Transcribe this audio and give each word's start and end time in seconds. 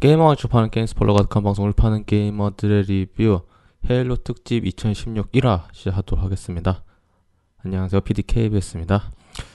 게이머가 0.00 0.34
접하는 0.34 0.70
게임 0.70 0.86
스포일러 0.86 1.12
가득한 1.12 1.42
방송을 1.42 1.74
파는 1.74 2.06
게이머들의 2.06 2.84
리뷰 2.84 3.42
헤일로 3.88 4.16
특집 4.16 4.64
2016 4.64 5.30
1화 5.30 5.64
시작하도록 5.72 6.24
하겠습니다. 6.24 6.82
안녕하세요. 7.62 8.00
PD 8.00 8.22
KBS입니다. 8.22 9.10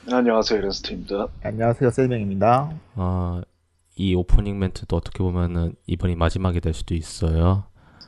네, 0.08 0.14
안녕하세요 0.16 0.60
에른스트입니다. 0.60 1.30
안녕하세요, 1.44 1.90
셀명입니다. 1.90 2.70
아, 2.94 3.42
이 3.96 4.14
오프닝 4.14 4.60
멘트도 4.60 4.96
어떻게 4.96 5.24
보면은 5.24 5.74
이번이 5.88 6.16
마지막이 6.16 6.62
될 6.62 6.76
수도 6.76 6.94
있어요. 6.94 7.64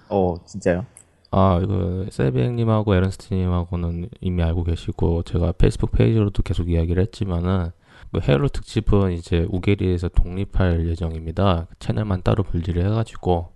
어, 0.07 0.35
진짜요? 0.45 0.85
아, 1.31 1.59
이거 1.63 2.05
세비행님하고 2.11 2.93
에른스트님하고는 2.93 4.09
이미 4.21 4.43
알고 4.43 4.63
계시고 4.63 5.23
제가 5.23 5.53
페이스북 5.53 5.91
페이지로도 5.91 6.43
계속 6.43 6.69
이야기를 6.69 7.01
했지만은 7.01 7.71
그 8.11 8.19
헤일로 8.27 8.47
특집은 8.49 9.11
이제 9.13 9.45
우게리에서 9.49 10.09
독립할 10.09 10.87
예정입니다. 10.87 11.67
채널만 11.79 12.23
따로 12.23 12.43
분리를 12.43 12.83
해가지고 12.85 13.53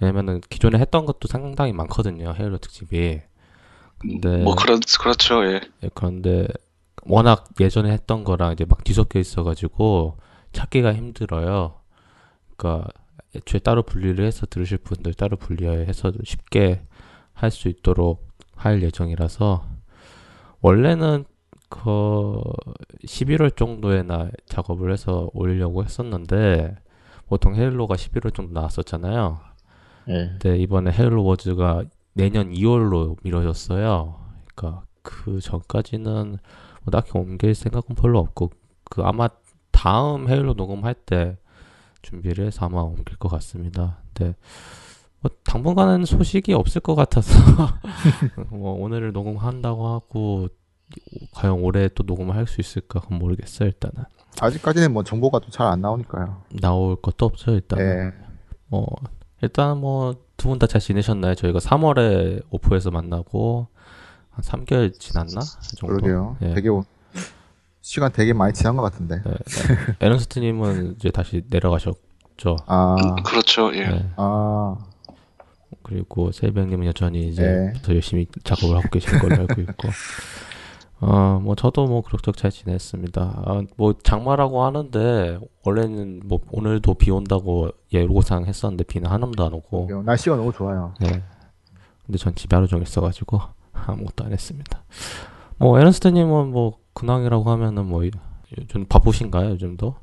왜냐면은 0.00 0.40
기존에 0.48 0.78
했던 0.78 1.06
것도 1.06 1.28
상당히 1.28 1.72
많거든요. 1.72 2.34
헤일로 2.38 2.58
특집이. 2.58 3.20
근데 3.98 4.38
뭐 4.38 4.54
그렇 4.56 4.78
그렇죠. 5.00 5.44
예. 5.46 5.60
예, 5.84 5.90
그런데 5.94 6.48
워낙 7.04 7.44
예전에 7.60 7.90
했던 7.92 8.24
거랑 8.24 8.52
이제 8.52 8.64
막 8.68 8.82
뒤섞여 8.82 9.18
있어가지고 9.20 10.18
찾기가 10.52 10.92
힘들어요. 10.94 11.74
그러니까 12.56 12.88
애초에 13.34 13.60
따로 13.60 13.82
분리를 13.82 14.24
해서 14.24 14.44
들으실 14.46 14.78
분들 14.78 15.14
따로 15.14 15.36
분리해서 15.36 16.12
쉽게 16.24 16.82
할 17.32 17.50
수 17.50 17.68
있도록 17.68 18.28
할 18.54 18.82
예정이라서 18.82 19.66
원래는 20.60 21.24
그 21.72 22.42
11월 23.06 23.56
정도에 23.56 24.02
나 24.02 24.28
작업을 24.44 24.92
해서 24.92 25.30
올리려고 25.32 25.82
했었는데 25.82 26.76
보통 27.28 27.54
헤일로가 27.54 27.94
11월 27.94 28.34
정도 28.34 28.52
나왔었잖아요. 28.52 29.40
예. 30.08 30.12
근데 30.12 30.58
이번에 30.58 30.92
헤일로 30.92 31.24
워즈가 31.24 31.84
내년 32.12 32.52
2월로 32.52 33.16
미뤄졌어요. 33.22 34.20
그러니까 34.54 34.84
그 35.02 35.40
전까지는 35.40 36.36
뭐 36.82 36.90
딱히 36.90 37.12
옮길 37.14 37.54
생각은 37.54 37.94
별로 37.94 38.18
없고 38.18 38.50
그 38.84 39.02
아마 39.02 39.30
다음 39.70 40.28
헤일로 40.28 40.52
녹음할 40.52 40.92
때 40.92 41.38
준비를 42.02 42.46
해서 42.46 42.66
아마 42.66 42.82
옮길 42.82 43.16
것 43.16 43.30
같습니다. 43.30 43.96
근데 44.12 44.36
뭐 45.20 45.30
당분간은 45.44 46.04
소식이 46.04 46.52
없을 46.52 46.82
것 46.82 46.94
같아서 46.94 47.32
뭐 48.50 48.74
오늘을 48.74 49.12
녹음한다고 49.12 49.88
하고 49.88 50.48
과연 51.32 51.54
올해 51.60 51.88
또 51.88 52.02
녹음을 52.04 52.34
할 52.36 52.46
수 52.46 52.60
있을까 52.60 53.00
그건 53.00 53.18
모르겠어요 53.18 53.68
일단은 53.68 54.04
아직까지는 54.40 54.92
뭐 54.92 55.02
정보가 55.04 55.38
또 55.40 55.50
잘 55.50 55.66
안 55.68 55.80
나오니까요. 55.80 56.42
나올 56.60 56.96
것도 57.00 57.26
없죠 57.26 57.52
일단은 57.52 57.84
예. 57.84 58.12
뭐 58.68 58.86
일단 59.42 59.78
뭐 59.78 60.14
두 60.36 60.48
분 60.48 60.58
다 60.58 60.66
잘 60.66 60.80
지내셨나요? 60.80 61.34
저희가 61.36 61.58
3월에 61.60 62.42
오프에서 62.50 62.90
만나고 62.90 63.68
한 64.30 64.42
3개월 64.44 64.98
지났나? 64.98 65.40
그 65.40 65.76
정도. 65.76 65.94
그러게요. 65.96 66.36
예. 66.42 66.54
되게 66.54 66.68
오- 66.68 66.84
시간 67.80 68.10
되게 68.12 68.32
많이 68.32 68.52
지난 68.54 68.76
것 68.76 68.82
같은데. 68.82 69.22
네, 69.24 69.30
네. 69.30 69.94
에런스트님은 70.00 70.94
이제 70.96 71.10
다시 71.10 71.42
내려가셨죠. 71.48 72.56
아, 72.66 72.96
그렇죠. 73.24 73.72
예. 73.74 73.86
네. 73.86 74.10
아, 74.16 74.76
그리고 75.82 76.32
세병님은 76.32 76.86
여전히 76.86 77.28
이제 77.28 77.42
네. 77.42 77.72
더 77.82 77.94
열심히 77.94 78.26
작업을 78.44 78.76
하고 78.76 78.88
계신 78.88 79.18
걸로 79.18 79.34
알고 79.36 79.60
있고. 79.60 79.88
어, 81.04 81.40
뭐 81.42 81.56
저도 81.56 81.86
뭐 81.86 82.00
그럭저럭 82.02 82.36
잘 82.36 82.52
지냈습니다. 82.52 83.20
아, 83.20 83.62
뭐 83.76 83.92
장마라고 84.04 84.62
하는데 84.62 85.40
원래는 85.64 86.22
뭐 86.24 86.40
오늘도 86.52 86.94
비 86.94 87.10
온다고 87.10 87.70
예고상 87.92 88.46
했었는데 88.46 88.84
비는 88.84 89.10
한 89.10 89.20
놈도 89.20 89.44
안 89.44 89.52
오고. 89.52 90.02
날씨가 90.04 90.36
너무 90.36 90.52
좋아요. 90.52 90.94
네. 91.00 91.24
근데 92.06 92.18
전 92.18 92.36
집에 92.36 92.54
하루 92.54 92.68
종일 92.68 92.84
있어가지고 92.84 93.40
아무것도 93.74 94.24
안 94.24 94.32
했습니다. 94.32 94.84
뭐 95.58 95.76
에런스트님은 95.80 96.52
뭐 96.52 96.78
근황이라고 96.94 97.50
하면은 97.50 97.86
뭐 97.86 98.04
요즘 98.58 98.86
바쁘신가요 98.86 99.50
요즘도? 99.50 99.96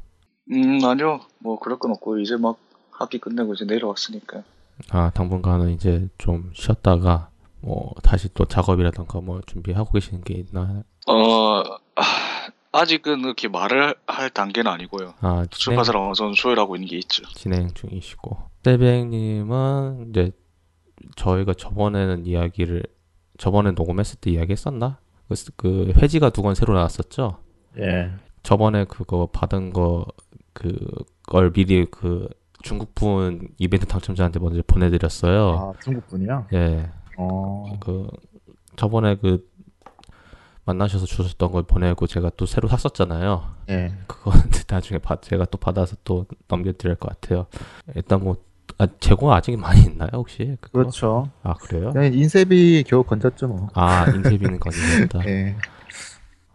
음 0.51 0.83
아니요. 0.83 1.21
뭐 1.39 1.59
그럴 1.59 1.79
건 1.79 1.91
없고 1.91 2.19
이제 2.19 2.35
막 2.35 2.57
학기 2.91 3.19
끝내고 3.19 3.53
이제 3.53 3.63
내려왔으니까. 3.63 4.43
아 4.89 5.11
당분간은 5.11 5.71
이제 5.71 6.09
좀 6.17 6.51
쉬었다가 6.53 7.29
뭐 7.62 7.94
다시 8.03 8.30
또 8.34 8.46
작업이라던가 8.46 9.20
뭐 9.22 9.42
준비하고 9.46 9.92
계시는 9.92 10.22
게 10.24 10.36
있나? 10.36 10.84
어 11.08 11.59
아, 11.96 12.02
아직은 12.72 13.22
그렇게 13.24 13.47
말을 13.47 13.96
할 14.08 14.30
단계는 14.30 14.72
아니고요. 14.72 15.14
아 15.22 15.46
출판사랑 15.50 16.14
정도 16.14 16.34
조율하고 16.36 16.75
있는 16.75 16.88
게 16.88 16.97
있죠. 16.97 17.24
진행 17.34 17.70
중이시고 17.74 18.38
세뱅님은 18.64 20.08
이제 20.09 20.31
저희가 21.16 21.53
저번에는 21.53 22.25
이야기를 22.25 22.84
저번에 23.38 23.72
녹음했을 23.72 24.20
때 24.20 24.31
이야기했었나? 24.31 25.00
그, 25.28 25.36
그 25.56 25.94
회지가 25.97 26.31
두 26.31 26.41
권 26.41 26.56
새로 26.56 26.74
나왔었죠. 26.74 27.38
예. 27.80 28.12
저번에 28.44 28.86
그거 28.86 29.28
받은 29.31 29.74
거 29.74 30.06
그걸 30.53 31.52
미리 31.53 31.86
그 31.86 32.28
중국 32.64 32.94
분 32.96 33.47
이벤트 33.58 33.86
당첨자한테 33.86 34.40
먼저 34.40 34.62
보내드렸어요. 34.68 35.50
아, 35.52 35.74
중국 35.81 36.08
분이요? 36.08 36.47
예, 36.53 36.90
어, 37.19 37.66
그 37.79 38.07
저번에 38.75 39.16
그 39.16 39.47
만나셔서 40.66 41.05
주셨던 41.05 41.51
걸 41.51 41.63
보내고 41.63 42.07
제가 42.07 42.31
또 42.37 42.45
새로 42.45 42.67
샀었잖아요. 42.67 43.43
예. 43.69 43.91
그거는 44.07 44.39
나중에 44.69 44.99
받 44.99 45.21
제가 45.21 45.45
또 45.45 45.57
받아서 45.57 45.95
또 46.03 46.25
넘겨드릴 46.47 46.95
것 46.95 47.09
같아요. 47.19 47.47
일단 47.95 48.23
뭐 48.23 48.37
아, 48.77 48.87
재고가 48.99 49.35
아직 49.35 49.57
많이 49.57 49.81
있나요 49.81 50.09
혹시? 50.13 50.55
그거? 50.61 50.79
그렇죠. 50.79 51.29
아 51.43 51.53
그래요? 51.55 51.91
그냥 51.91 52.13
인쇄비 52.13 52.83
겨우 52.87 53.03
건졌죠, 53.03 53.47
뭐. 53.47 53.67
아 53.73 54.05
인쇄비는 54.11 54.59
건진다. 54.61 55.27
예. 55.27 55.55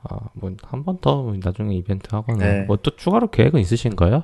아뭐 0.05 0.55
한 0.63 0.85
번 0.85 0.99
더 1.01 1.35
나중에 1.43 1.75
이벤트 1.75 2.15
하거나 2.15 2.39
네. 2.39 2.65
뭐또 2.67 2.95
추가로 2.97 3.31
계획은 3.31 3.59
있으신가요? 3.61 4.23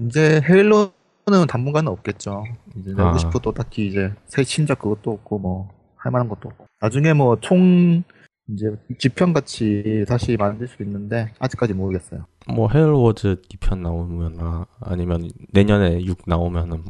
이제 0.00 0.42
헤일로 0.48 0.92
는 1.26 1.46
당분간은 1.46 1.90
없겠죠. 1.92 2.44
이제 2.76 2.92
아. 2.98 3.04
내고 3.06 3.18
싶어도 3.18 3.52
딱히 3.52 3.86
이제 3.86 4.12
새 4.26 4.42
신작 4.42 4.78
그것도 4.80 5.10
없고 5.12 5.38
뭐 5.38 5.82
할 6.02 6.10
만한 6.10 6.28
것도 6.28 6.48
없고. 6.48 6.66
나중에 6.80 7.12
뭐 7.12 7.36
총 7.40 8.02
이제 8.48 8.74
지편 8.98 9.32
같이 9.32 10.04
다시 10.08 10.36
만들 10.36 10.66
수 10.66 10.82
있는데 10.82 11.32
아직까지 11.38 11.74
모르겠어요. 11.74 12.26
뭐 12.48 12.68
헤일워즈 12.68 13.42
2편 13.48 13.78
나오면 13.78 14.36
아, 14.40 14.66
아니면 14.80 15.30
내년에 15.52 16.02
6 16.04 16.22
나오면은 16.26 16.82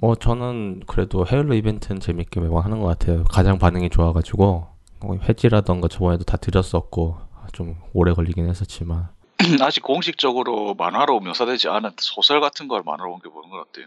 뭐뭐 0.00 0.16
저는 0.16 0.80
그래도 0.88 1.24
헤일로 1.30 1.54
이벤트는 1.54 2.00
재밌게 2.00 2.40
매번 2.40 2.64
하는 2.64 2.80
것 2.80 2.86
같아요. 2.86 3.22
가장 3.24 3.58
반응이 3.58 3.90
좋아가지고 3.90 4.66
뭐 5.04 5.16
회지라던가 5.22 5.86
저번에도 5.86 6.24
다 6.24 6.36
드렸었고 6.36 7.18
좀 7.52 7.76
오래 7.92 8.12
걸리긴 8.12 8.48
했었지만 8.48 9.08
아직 9.66 9.82
공식적으로 9.82 10.74
만화로 10.74 11.20
묘사되지 11.20 11.68
않은 11.68 11.90
소설 11.98 12.40
같은 12.40 12.68
걸 12.68 12.82
만화로 12.84 13.12
옮겨보는 13.14 13.50
건 13.50 13.60
어때요? 13.60 13.86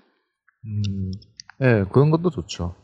음, 0.65 1.11
예, 1.61 1.83
그런 1.91 2.11
것도 2.11 2.29
좋죠. 2.29 2.75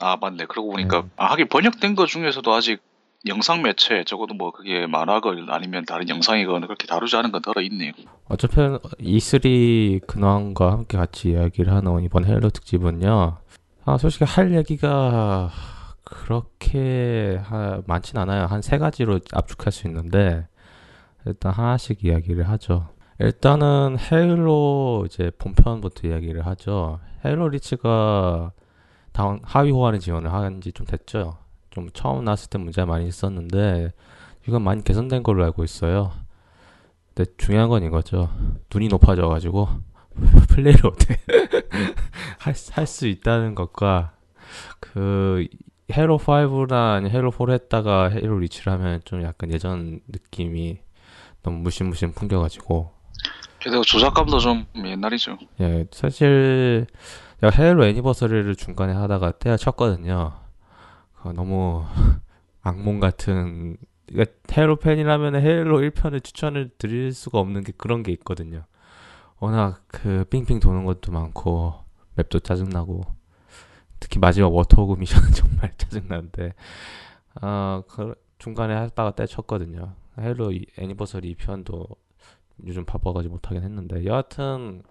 아 0.00 0.16
맞네. 0.16 0.46
그러고 0.46 0.70
보니까 0.72 1.02
네. 1.02 1.08
아, 1.16 1.26
하긴 1.32 1.48
번역된 1.48 1.94
거 1.96 2.06
중에서도 2.06 2.52
아직 2.52 2.80
영상 3.26 3.62
매체 3.62 4.04
적어도 4.04 4.34
뭐 4.34 4.52
그게 4.52 4.86
만화건 4.86 5.48
아니면 5.50 5.84
다른 5.84 6.08
영상이건 6.08 6.60
그렇게 6.62 6.86
다루지 6.86 7.16
않은 7.16 7.32
건 7.32 7.42
들어 7.42 7.60
있네요. 7.62 7.90
어차피 8.26 8.54
E3 9.00 10.06
근황과 10.06 10.70
함께 10.70 10.96
같이 10.96 11.30
이야기를 11.30 11.72
하는 11.72 12.04
이번 12.04 12.24
헤일로 12.26 12.50
특집은요. 12.50 13.38
아 13.84 13.98
솔직히 13.98 14.24
할 14.24 14.54
얘기가 14.54 15.50
그렇게 16.04 17.40
하, 17.42 17.82
많진 17.86 18.18
않아요. 18.18 18.44
한 18.46 18.60
세 18.62 18.78
가지로 18.78 19.18
압축할 19.32 19.72
수 19.72 19.88
있는데 19.88 20.46
일단 21.28 21.52
하나씩 21.52 22.04
이야기를 22.04 22.48
하죠. 22.48 22.88
일단은 23.20 23.96
헤일로 24.00 25.04
이제 25.06 25.30
본편부터 25.38 26.08
이야기를 26.08 26.46
하죠. 26.46 27.00
헤일로 27.24 27.48
리치가 27.48 28.52
다운 29.12 29.40
하위 29.42 29.70
호환의 29.70 30.00
지원을 30.00 30.32
한 30.32 30.60
지 30.60 30.72
좀 30.72 30.86
됐죠. 30.86 31.38
좀 31.70 31.88
처음 31.92 32.24
나왔을 32.24 32.48
때 32.50 32.58
문제가 32.58 32.86
많이 32.86 33.06
있었는데 33.06 33.92
이건 34.46 34.62
많이 34.62 34.82
개선된 34.82 35.22
걸로 35.22 35.44
알고 35.44 35.64
있어요. 35.64 36.12
근데 37.14 37.30
중요한 37.36 37.68
건 37.68 37.82
이거죠. 37.82 38.30
눈이 38.72 38.88
높아져 38.88 39.28
가지고 39.28 39.68
플레이를 40.50 40.86
어떻게 40.86 41.16
할할 42.38 42.86
수 42.86 43.06
있다는 43.06 43.54
것과 43.54 44.12
그 44.80 45.46
헤로 45.92 46.18
5나 46.18 46.94
아니 46.94 47.10
헤로 47.10 47.30
4를 47.32 47.52
했다가 47.52 48.10
헤로 48.10 48.38
리치를 48.38 48.72
하면 48.74 49.00
좀 49.04 49.22
약간 49.22 49.50
예전 49.52 50.00
느낌이 50.08 50.78
너무 51.42 51.58
무심무심 51.58 52.12
풍겨가지고 52.12 52.92
게다가 53.60 53.82
조작감도 53.82 54.38
좀 54.38 54.66
옛날이죠. 54.76 55.38
예 55.60 55.86
사실 55.90 56.86
제가 57.40 57.50
헤로 57.56 57.84
애니버서리를 57.84 58.54
중간에 58.56 58.92
하다가 58.92 59.32
때려쳤거든요. 59.32 60.32
그 61.22 61.28
너무 61.28 61.84
악몽 62.62 63.00
같은 63.00 63.76
그러니까 64.06 64.32
헤일로 64.56 64.76
팬이라면 64.76 65.36
헤일로 65.36 65.80
1편을 65.80 66.24
추천을 66.24 66.70
드릴 66.78 67.12
수가 67.12 67.38
없는 67.38 67.64
게 67.64 67.72
그런 67.76 68.02
게 68.02 68.12
있거든요. 68.12 68.64
워낙 69.38 69.82
그 69.86 70.24
삥삥 70.30 70.60
도는 70.60 70.84
것도 70.84 71.12
많고 71.12 71.74
맵도 72.14 72.40
짜증나고 72.40 73.02
특히 74.00 74.18
마지막 74.18 74.52
Warthog 74.52 74.98
미션은 74.98 75.30
정말 75.34 75.72
짜증나는데 75.76 76.54
아, 77.40 77.82
그 77.88 78.14
중간에 78.38 78.74
하다가 78.74 79.12
때려쳤거든요. 79.12 79.94
이- 80.52 80.66
Anniversary 80.78 81.34
2편도 81.36 81.86
요즘 82.66 82.84
바빠가지고 82.84 83.34
못하긴 83.34 83.62
했는데 83.62 84.04
여하튼 84.04 84.82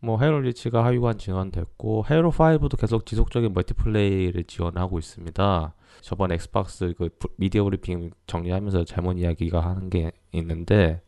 뭐 0.00 0.20
헤일로 0.20 0.40
리치가 0.42 0.84
하위호환 0.84 1.18
지원됐고 1.18 2.04
헤일로 2.08 2.30
5도 2.30 2.78
계속 2.78 3.04
지속적인 3.04 3.52
multiplay를 3.52 4.44
지원하고 4.44 4.98
있습니다. 4.98 5.74
저번 6.02 6.30
엑스박스 6.32 6.94
그 6.96 7.08
부- 7.18 7.28
미디어 7.36 7.64
브리핑 7.64 8.12
정리하면서 8.26 8.84
잘못 8.84 9.18
이야기가 9.18 9.60
하는 9.60 9.90
게 9.90 10.12
있는데 10.32 11.02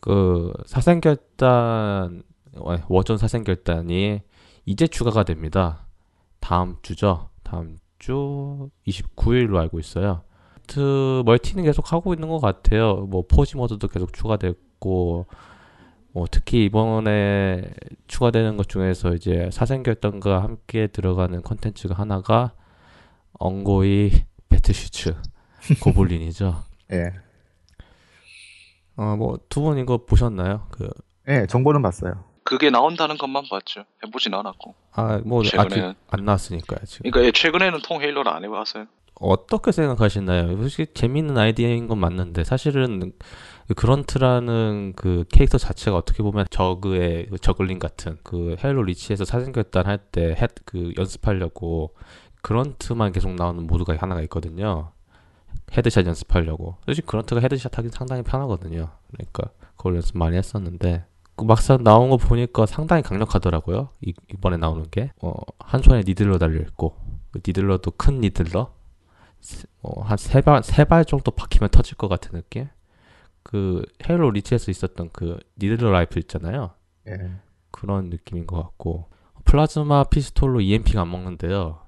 그 0.00 0.52
사생결단 0.66 2.22
어, 2.56 2.76
Warzone 2.88 3.16
사생결단이 3.16 4.20
이제 4.66 4.86
추가가 4.88 5.22
됩니다. 5.22 5.86
다음 6.40 6.76
주죠. 6.82 7.28
다음 7.44 7.78
주 8.00 8.70
29일로 8.88 9.56
알고 9.58 9.78
있어요. 9.78 10.22
그 10.72 11.22
멀티는 11.26 11.64
계속 11.64 11.92
하고 11.92 12.14
있는 12.14 12.28
것 12.28 12.38
같아요. 12.40 12.96
뭐 13.08 13.24
포지 13.26 13.56
모드도 13.56 13.88
계속 13.88 14.12
추가됐고 14.12 15.26
뭐 16.12 16.26
특히 16.30 16.64
이번에 16.64 17.70
추가되는 18.08 18.56
것 18.56 18.68
중에서 18.68 19.14
이제 19.14 19.48
사생결단과 19.52 20.42
함께 20.42 20.86
들어가는 20.88 21.42
컨텐츠가 21.42 21.94
하나가 21.94 22.52
Unggoy 23.38 24.10
battle 24.48 24.84
suits 24.84 25.14
고블린이죠. 25.82 26.54
예. 26.92 27.12
어뭐 28.96 29.38
두 29.48 29.62
분 29.62 29.78
이거 29.78 30.04
보셨나요? 30.04 30.66
그 30.70 30.88
예, 31.28 31.46
정보는 31.48 31.82
봤어요. 31.82 32.24
그게 32.42 32.70
나온다는 32.70 33.16
것만 33.16 33.44
봤죠. 33.48 33.84
해보진 34.04 34.34
않았고. 34.34 34.74
아, 34.92 35.20
뭐 35.24 35.40
아직 35.42 35.52
최근에는- 35.56 35.94
안 36.10 36.24
나왔으니까요, 36.24 36.80
지금. 36.86 37.10
그러니까 37.10 37.28
예, 37.28 37.32
최근에는 37.32 37.78
통 37.84 38.02
헤일로를 38.02 38.32
안 38.32 38.42
해봤어요. 38.44 38.86
어떻게 39.20 39.70
생각하시나요? 39.72 40.56
솔직히 40.56 40.92
재밌는 40.94 41.36
아이디어인 41.36 41.86
건 41.88 41.98
맞는데 41.98 42.44
사실은 42.44 43.12
그 43.68 43.74
그런트라는 43.74 44.94
그 44.96 45.24
캐릭터 45.30 45.58
자체가 45.58 45.96
어떻게 45.96 46.22
보면 46.22 46.46
저그의 46.50 47.26
그 47.30 47.38
저글링 47.38 47.78
같은 47.78 48.16
그 48.24 48.56
헤일로 48.64 48.82
리치에서 48.84 49.24
사생결단 49.24 49.86
할 49.86 49.98
때 50.12 50.34
그 50.64 50.92
연습하려고 50.98 51.94
Grunt만 52.42 53.12
계속 53.12 53.34
나오는 53.34 53.66
모드가 53.66 53.94
하나가 53.98 54.22
있거든요. 54.22 54.90
headshot 55.76 56.06
연습하려고. 56.06 56.76
솔직히 56.86 57.06
Grunt가 57.06 57.40
headshot 57.42 57.76
하기 57.78 57.90
상당히 57.90 58.22
편하거든요. 58.22 58.88
그러니까 59.12 59.50
그걸 59.76 59.96
연습 59.96 60.16
많이 60.18 60.36
했었는데 60.36 61.04
그 61.36 61.44
막상 61.44 61.84
나온 61.84 62.10
거 62.10 62.16
보니까 62.16 62.66
상당히 62.66 63.02
강력하더라고요. 63.02 63.90
이, 64.00 64.14
이번에 64.32 64.56
나오는 64.56 64.84
게. 64.90 65.12
어, 65.22 65.32
한 65.58 65.82
손에 65.82 66.02
Needler 66.06 66.38
달려있고 66.38 66.96
그 67.32 67.40
Needler도 67.46 67.92
큰 67.92 68.20
Needler 68.20 68.72
어, 69.82 70.02
한 70.02 70.25
세 70.25 70.40
발, 70.42 70.62
세 70.62 70.84
발 70.84 71.04
정도 71.04 71.30
박히면 71.30 71.70
터질 71.70 71.96
것 71.96 72.08
같은 72.08 72.32
느낌? 72.32 72.68
그, 73.42 73.84
헤일로 74.08 74.30
리치에서 74.32 74.70
있었던 74.70 75.10
그, 75.12 75.38
Needler 75.58 75.90
Rifle 75.90 76.18
있잖아요. 76.22 76.72
예. 77.08 77.32
그런 77.70 78.10
느낌인 78.10 78.46
것 78.46 78.62
같고. 78.62 79.08
플라즈마 79.44 80.04
피스톨로 80.04 80.60
EMP가 80.60 81.02
안 81.02 81.10
먹는데요. 81.10 81.80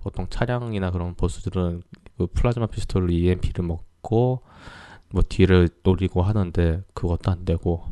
보통 0.00 0.26
차량이나 0.28 0.90
그런 0.90 1.14
보스들은 1.14 1.82
그 2.18 2.26
플라즈마 2.28 2.66
피스톨로 2.66 3.10
EMP를 3.12 3.64
먹고, 3.64 4.42
뭐 5.10 5.22
뒤를 5.28 5.68
노리고 5.82 6.22
하는데, 6.22 6.82
그것도 6.94 7.30
안 7.30 7.44
되고. 7.44 7.84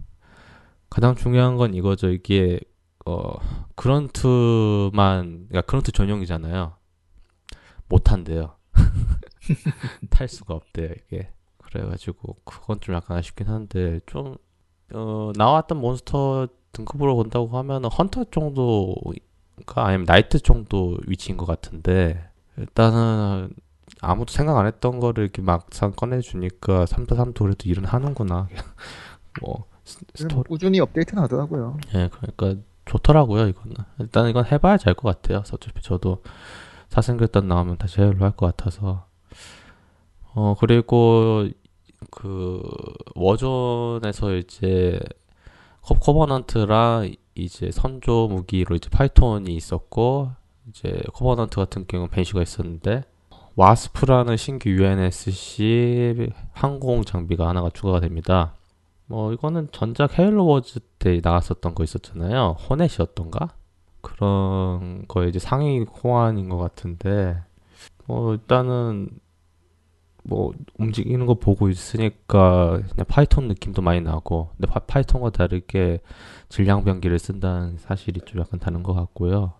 가장 0.91 1.15
중요한 1.17 1.57
건 1.57 1.75
이거죠. 1.75 2.11
이게, 2.11 2.61
어, 3.07 3.35
Grunt만, 3.75 5.47
그러니까 5.49 5.63
Grunt 5.63 5.93
전용이잖아요. 5.93 6.75
못 7.89 8.13
한대요. 8.13 8.56
탈 10.11 10.29
수가 10.29 10.55
없대요 10.55 10.91
이게 11.07 11.31
그래가지고 11.59 12.37
그건 12.45 12.81
좀 12.81 12.95
약간 12.95 13.17
아쉽긴 13.19 13.49
한데 13.49 14.01
좀 14.07 14.37
어, 14.95 15.33
나왔던 15.37 15.79
몬스터 15.79 16.49
등급으로 16.73 17.17
본다고 17.17 17.49
하면은 17.59 17.89
헌터 17.89 18.25
정도가 18.31 19.87
아니면 19.87 20.05
Knight 20.07 20.39
정도 20.41 20.97
위치인 21.07 21.37
것 21.37 21.47
같은데 21.47 22.31
일단은 22.57 23.51
아무도 24.01 24.33
생각 24.33 24.59
안 24.59 24.67
했던 24.67 25.01
거를 25.01 25.25
이렇게 25.25 25.43
막상 25.43 25.93
꺼내주니까 25.93 26.85
343도 26.87 27.39
그래도 27.45 27.69
일은 27.69 27.85
하는구나 27.85 28.49
뭐 29.43 29.67
스- 29.85 29.99
뭐 30.01 30.07
스토리 30.15 30.43
꾸준히 30.49 30.81
업데이트는 30.81 31.23
하더라고요. 31.23 31.79
예, 31.95 32.09
그러니까 32.13 32.63
좋더라고요, 32.87 33.49
이거는. 33.49 33.77
일단 34.01 34.29
이건 34.29 34.45
해봐야지 34.47 34.89
알것 34.89 35.23
같아요. 35.23 35.39
어차피 35.39 35.83
저도 35.83 36.23
사생결단 36.97 37.47
나오면 37.47 37.77
다시 37.77 38.01
헤일로 38.01 38.25
할 38.25 38.33
것 38.33 38.57
같아서. 38.57 39.05
어, 40.35 40.55
그리고 40.59 41.47
그 42.11 42.63
Warzone에서 43.15 44.35
이제 44.37 44.99
커, 45.83 46.01
커버넌트랑 46.01 47.15
이제 47.35 47.71
선조 47.71 48.29
무기로 48.29 48.77
이제 48.77 48.89
Phaeton이 48.89 49.55
있었고 49.55 50.31
이제 50.71 51.03
커버넌트 51.13 51.57
같은 51.57 51.87
경우는 51.87 52.11
Banshee가 52.11 52.41
있었는데 52.43 53.05
Wasp라는 53.57 54.37
신규 54.39 54.71
UNSC 54.71 56.31
항공 56.53 57.03
장비가 57.05 57.47
하나가 57.49 57.69
추가가 57.71 58.01
됩니다. 58.01 58.55
뭐 59.07 59.33
이거는 59.35 59.69
전작 59.71 60.19
헤일로 60.19 60.47
워즈 60.47 60.81
때 60.99 61.21
나왔었던 61.23 61.75
거 61.75 61.85
있었잖아요. 61.85 62.57
Hornet이었던가? 62.69 63.51
그런 64.07 65.05
거 65.09 65.25
이제 65.25 65.41
상위 65.41 65.81
호환인 65.81 66.49
것 66.49 66.59
같은데 66.59 67.43
뭐 68.07 68.35
일단은 68.35 69.11
뭐 70.23 70.53
움직이는 70.79 71.27
거 71.27 71.35
보고 71.35 71.69
있으니까 71.69 72.81
그냥 72.91 73.07
파이톤 73.09 73.49
느낌도 73.49 73.83
많이 73.83 74.01
나고 74.01 74.51
근데 74.53 74.69
파, 74.69 74.79
파이톤과 74.79 75.31
다르게 75.31 75.99
질량 76.49 76.85
병기를 76.85 77.19
쓴다는 77.19 77.79
사실이 77.79 78.21
좀 78.27 78.41
약간 78.41 78.61
다른 78.61 78.85
것 78.85 78.95
같고요. 78.95 79.55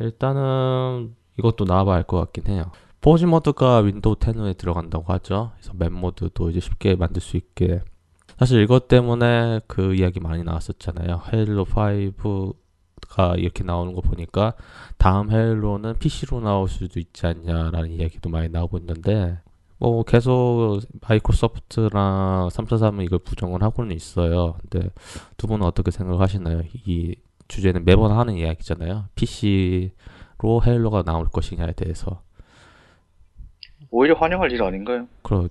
일단은 0.00 1.14
이것도 1.38 1.64
나와봐 1.64 1.94
알것 1.94 2.20
같긴 2.20 2.52
해요. 2.52 2.72
포지 3.00 3.24
모드가 3.24 3.78
윈도우 3.78 4.16
10에 4.16 4.58
들어간다고 4.58 5.10
하죠. 5.14 5.52
그래서 5.54 5.72
맵 5.78 5.92
모드도 5.92 6.50
이제 6.50 6.60
쉽게 6.60 6.94
만들 6.94 7.22
수 7.22 7.38
있게 7.38 7.80
사실 8.38 8.62
이것 8.62 8.88
때문에 8.88 9.60
그 9.66 9.94
이야기 9.94 10.20
많이 10.20 10.42
나왔었잖아요. 10.42 11.22
헤일로 11.32 11.64
5 11.64 12.69
가 13.10 13.34
이렇게 13.36 13.64
나오는 13.64 13.92
거 13.92 14.00
보니까 14.00 14.54
다음 14.96 15.32
헤일로는 15.32 15.98
PC로 15.98 16.40
나올 16.40 16.68
수도 16.68 17.00
있지 17.00 17.26
않냐라는 17.26 17.90
이야기도 17.90 18.30
많이 18.30 18.48
나오고 18.48 18.78
있는데 18.78 19.38
뭐 19.78 20.04
계속 20.04 20.80
마이크로소프트랑 21.08 22.48
343은 22.52 23.04
이걸 23.04 23.18
부정을 23.18 23.62
하고는 23.62 23.96
있어요. 23.96 24.54
근데 24.60 24.90
두 25.36 25.46
분은 25.48 25.66
어떻게 25.66 25.90
생각하시나요? 25.90 26.62
이 26.86 27.16
주제는 27.48 27.84
매번 27.84 28.12
하는 28.12 28.34
이야기잖아요. 28.34 29.06
PC로 29.16 30.62
헤일로가 30.64 31.02
나올 31.02 31.26
것이냐에 31.28 31.72
대해서. 31.72 32.22
오히려 33.90 34.14
환영할 34.14 34.52
일 34.52 34.62
아닌가요? 34.62 35.08
그러 35.22 35.48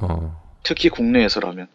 어. 0.00 0.40
특히 0.62 0.88
국내에서라면. 0.88 1.66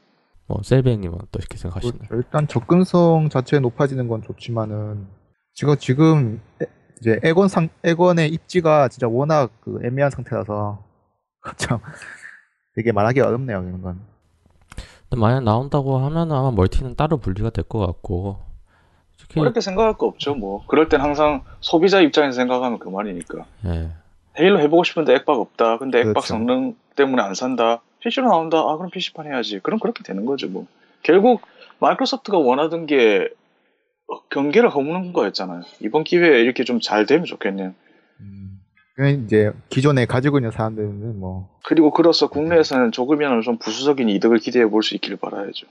뭐 0.47 0.61
셀베님은 0.63 1.19
어떻게 1.21 1.57
생각하시나요? 1.57 2.07
일단 2.11 2.47
접근성 2.47 3.29
자체 3.29 3.59
높아지는 3.59 4.07
건 4.07 4.23
좋지만은 4.23 5.16
지금 5.57 5.75
지금 5.77 6.41
에- 6.61 6.67
이제 7.01 7.19
에건 7.23 7.47
상 7.47 7.69
에건의 7.83 8.29
입지가 8.29 8.89
진짜 8.89 9.07
워낙 9.07 9.49
그 9.61 9.79
애매한 9.83 10.11
상태라서 10.11 10.83
참 11.57 11.79
되게 12.75 12.91
말하기 12.91 13.19
어렵네요 13.21 13.63
이런 13.63 13.81
건. 13.81 13.99
근데 15.09 15.19
만약 15.19 15.41
나온다고 15.43 15.97
하면 15.97 16.31
아마 16.31 16.51
멀티는 16.51 16.95
따로 16.95 17.17
분리가 17.17 17.49
될 17.49 17.63
것 17.63 17.79
같고 17.79 18.37
특히 19.17 19.41
어렵게 19.41 19.61
생각할 19.61 19.97
거 19.97 20.05
없죠. 20.05 20.35
뭐 20.35 20.63
그럴 20.67 20.89
땐 20.89 21.01
항상 21.01 21.43
소비자 21.59 22.01
입장에서 22.01 22.35
생각하면 22.35 22.77
그만이니까. 22.77 23.45
예. 23.65 23.89
헤일로 24.39 24.59
해보고 24.59 24.83
싶은데 24.83 25.15
액박 25.15 25.39
없다. 25.39 25.79
근데 25.79 25.99
액박 26.01 26.13
그렇죠. 26.13 26.27
성능 26.27 26.75
때문에 26.95 27.23
안 27.23 27.33
산다. 27.33 27.81
PC로 28.01 28.29
나온다. 28.29 28.59
아 28.59 28.77
그럼 28.77 28.91
PC판 28.91 29.25
해야지. 29.25 29.59
그럼 29.63 29.79
그렇게 29.79 30.03
되는 30.03 30.23
거죠 30.25 30.47
뭐. 30.49 30.67
결국 31.01 31.41
마이크로소프트가 31.79 32.37
원하던 32.37 32.85
게 32.85 33.29
어, 33.31 33.46
경계를 34.29 34.69
허무는 34.69 35.13
거였잖아요. 35.13 35.61
이번 35.81 36.03
기회에 36.03 36.41
이렇게 36.41 36.63
좀 36.63 36.79
잘 36.81 37.05
되면 37.05 37.25
좋겠네요. 37.25 37.73
그냥 38.95 39.23
이제 39.25 39.51
기존에 39.69 40.05
가지고 40.05 40.39
있는 40.39 40.49
사람들은 40.51 41.19
뭐 41.19 41.49
그리고 41.63 41.91
그로서 41.91 42.29
국내에서는 42.29 42.91
조금이나마 42.91 43.41
좀 43.41 43.57
부수적인 43.59 44.09
이득을 44.09 44.39
기대해 44.39 44.65
볼 44.65 44.81
수 44.81 44.95
있기를 44.95 45.17
바라야죠. 45.17 45.67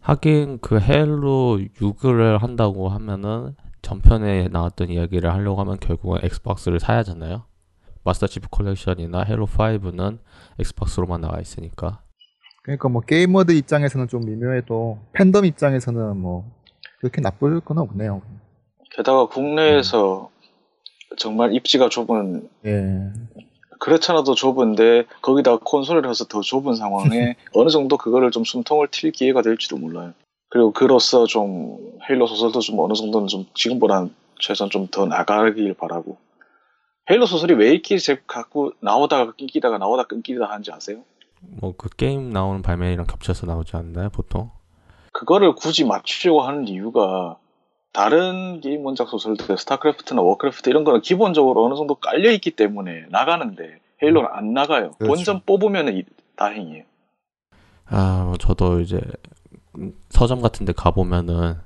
하긴 0.00 0.60
그 0.62 0.80
헤일로 0.80 1.60
6을 1.78 2.38
한다고 2.38 2.88
하면은 2.88 3.54
전편에 3.82 4.48
나왔던 4.48 4.88
이야기를 4.88 5.30
하려고 5.30 5.60
하면 5.60 5.78
결국은 5.78 6.20
엑스박스를 6.22 6.80
사야 6.80 6.98
하잖아요. 6.98 7.44
마스터 8.02 8.26
치프 8.26 8.48
컬렉션이나 8.50 9.24
헤일로 9.24 9.46
5는 9.46 10.18
엑스박스로만 10.58 11.20
나와 11.20 11.38
있으니까. 11.40 12.00
그러니까 12.62 12.88
뭐 12.88 13.02
게이머들 13.02 13.54
입장에서는 13.56 14.08
좀 14.08 14.24
미묘해도 14.24 15.00
팬덤 15.12 15.44
입장에서는 15.44 16.16
뭐 16.16 16.50
그렇게 17.00 17.20
나쁠 17.20 17.60
건 17.60 17.78
없네요. 17.78 18.22
게다가 18.92 19.26
국내에서 19.26 20.30
정말 21.16 21.54
입지가 21.54 21.88
좁은 21.88 22.48
예. 22.66 23.12
그렇잖아도 23.78 24.34
좁은데 24.34 25.06
거기다가 25.22 25.58
콘솔을 25.64 26.08
해서 26.08 26.24
더 26.26 26.40
좁은 26.42 26.74
상황에 26.74 27.36
어느 27.54 27.70
정도 27.70 27.96
그거를 27.96 28.30
좀 28.30 28.44
숨통을 28.44 28.88
튈 28.88 29.10
기회가 29.10 29.40
될지도 29.42 29.78
몰라요. 29.78 30.12
그리고 30.50 30.72
그로써 30.72 31.26
좀 31.26 31.78
헤일로 32.08 32.26
소설도 32.26 32.60
좀 32.60 32.78
어느 32.80 32.92
정도는 32.94 33.28
좀 33.28 33.46
지금보다는 33.54 34.12
최소한 34.40 34.68
좀 34.70 34.88
더 34.88 35.06
나가길 35.06 35.74
바라고. 35.74 36.18
헤일로 37.10 37.26
소설이 37.26 37.54
왜 37.54 37.70
이렇게 37.70 37.96
제 37.98 38.20
갖고 38.26 38.72
나오다가 38.80 39.32
끊기다가 39.32 39.78
나오다 39.78 40.04
끊기다 40.04 40.46
하는지 40.46 40.70
아세요? 40.72 40.98
뭐 41.60 41.72
그 41.76 41.88
게임 41.88 42.30
나오는 42.30 42.60
발매랑 42.62 43.06
겹쳐서 43.06 43.46
나오지 43.46 43.76
않나요, 43.76 44.10
보통? 44.10 44.50
그거를 45.12 45.54
굳이 45.54 45.84
맞추려고 45.84 46.42
하는 46.42 46.68
이유가 46.68 47.36
다른 47.92 48.60
게임 48.60 48.84
원작 48.84 49.08
소설들, 49.08 49.58
스타크래프트나 49.58 50.22
워크래프트 50.22 50.70
이런 50.70 50.84
거는 50.84 51.00
기본적으로 51.00 51.64
어느 51.64 51.74
정도 51.74 51.96
깔려 51.96 52.30
있기 52.30 52.52
때문에 52.52 53.06
나가는데 53.10 53.80
헤일로는 54.02 54.28
안 54.32 54.52
나가요. 54.52 54.92
그렇죠. 54.92 55.06
본전 55.06 55.42
뽑으면 55.44 56.02
다행이에요. 56.36 56.84
아, 57.86 58.22
뭐 58.24 58.36
저도 58.36 58.80
이제 58.80 59.00
서점 60.10 60.40
같은 60.40 60.64
데 60.64 60.72
가보면은 60.72 61.56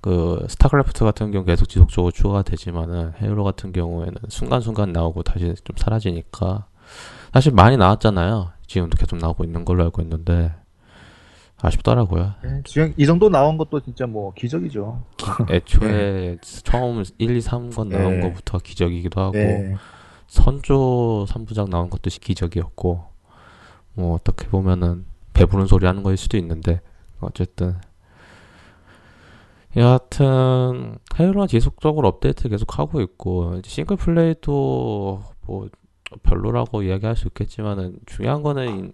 그 0.00 0.44
스타크래프트 0.48 1.04
같은 1.04 1.30
경우 1.30 1.44
계속 1.44 1.68
지속적으로 1.68 2.10
추가가 2.10 2.42
되지만은 2.42 3.12
헤일로 3.20 3.44
같은 3.44 3.72
경우에는 3.72 4.14
순간순간 4.28 4.92
나오고 4.92 5.22
다시 5.22 5.54
좀 5.62 5.76
사라지니까 5.76 6.66
사실 7.32 7.52
많이 7.52 7.76
나왔잖아요. 7.76 8.50
지금도 8.66 8.96
계속 8.96 9.18
나오고 9.18 9.44
있는 9.44 9.64
걸로 9.64 9.84
알고 9.84 10.02
있는데 10.02 10.52
아쉽더라고요. 11.62 12.34
예, 12.44 12.62
지금 12.64 12.94
이 12.96 13.06
정도 13.06 13.28
나온 13.28 13.58
것도 13.58 13.80
진짜 13.80 14.06
뭐 14.06 14.32
기적이죠. 14.34 15.02
애초에 15.50 16.38
처음 16.42 17.04
1, 17.18 17.36
2, 17.36 17.40
3권 17.40 17.88
나온 17.88 18.20
네. 18.20 18.20
것부터 18.20 18.58
기적이기도 18.58 19.20
하고 19.20 19.38
예. 19.38 19.74
선조 20.26 21.26
3부작 21.28 21.68
나온 21.68 21.90
것도 21.90 22.08
기적이었고 22.08 23.04
뭐 23.94 24.14
어떻게 24.14 24.48
보면은 24.48 25.04
배부른 25.34 25.66
소리 25.66 25.86
하는 25.86 26.02
거일 26.02 26.16
수도 26.16 26.36
있는데 26.38 26.80
어쨌든 27.20 27.76
여하튼 29.76 30.98
헤일로는 31.18 31.48
지속적으로 31.48 32.08
업데이트 32.08 32.48
계속 32.48 32.78
하고 32.78 33.00
있고 33.00 33.60
싱글 33.64 33.96
플레이도 33.96 35.22
뭐 35.46 35.68
별로라고 36.22 36.82
이야기할 36.82 37.16
수 37.16 37.28
있겠지만은 37.28 37.98
중요한 38.06 38.42
거는 38.42 38.92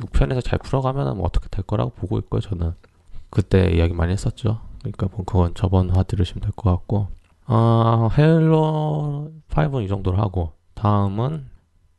6편에서 0.00 0.42
잘 0.44 0.58
풀어가면은 0.58 1.16
뭐 1.16 1.26
어떻게 1.26 1.48
될 1.50 1.64
거라고 1.64 1.90
보고 1.92 2.18
있고요 2.18 2.40
저는 2.40 2.72
그때 3.30 3.70
이야기 3.70 3.92
많이 3.94 4.12
했었죠 4.12 4.60
그러니까 4.80 5.08
뭐 5.12 5.24
그건 5.24 5.54
저번 5.54 5.90
화 5.90 6.02
들으시면 6.02 6.40
될 6.42 6.52
것 6.52 6.70
같고 6.70 7.08
어, 7.46 8.08
헤일로 8.16 9.32
5는 9.50 9.84
이 9.84 9.88
정도로 9.88 10.18
하고 10.18 10.52
다음은 10.74 11.46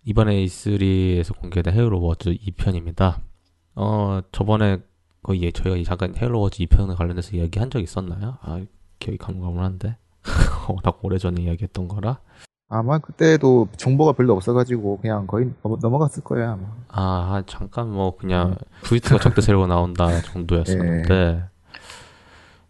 이번에 0.05 0.33
E3에서 0.45 1.37
공개된 1.37 1.73
헤일로 1.73 2.01
워즈 2.01 2.33
2편입니다. 2.37 3.19
어, 3.75 4.21
저번에 4.31 4.79
거의 5.21 5.43
예, 5.43 5.51
저희가 5.51 5.83
잠깐 5.83 6.15
헤일로 6.19 6.39
워즈 6.39 6.63
2편에 6.63 6.95
관련해서 6.95 7.35
이야기 7.35 7.59
한 7.59 7.69
적 7.69 7.79
있었나요? 7.81 8.37
아, 8.41 8.61
기억이 8.99 9.17
가물가물한데. 9.17 9.97
워낙 10.69 10.99
오래전에 11.03 11.43
이야기했던 11.43 11.87
거라. 11.87 12.19
아마 12.73 12.99
그때도 12.99 13.67
정보가 13.75 14.13
별로 14.13 14.33
없어가지고 14.33 14.99
그냥 15.01 15.27
거의 15.27 15.51
넘어- 15.61 15.77
넘어갔을 15.81 16.23
거예요 16.23 16.51
아마. 16.51 16.63
아, 16.87 17.43
잠깐 17.45 17.91
뭐 17.91 18.15
그냥 18.15 18.55
V2가 18.83 19.21
적대 19.21 19.41
세력으로 19.41 19.67
나온다 19.67 20.21
정도였었는데. 20.21 21.43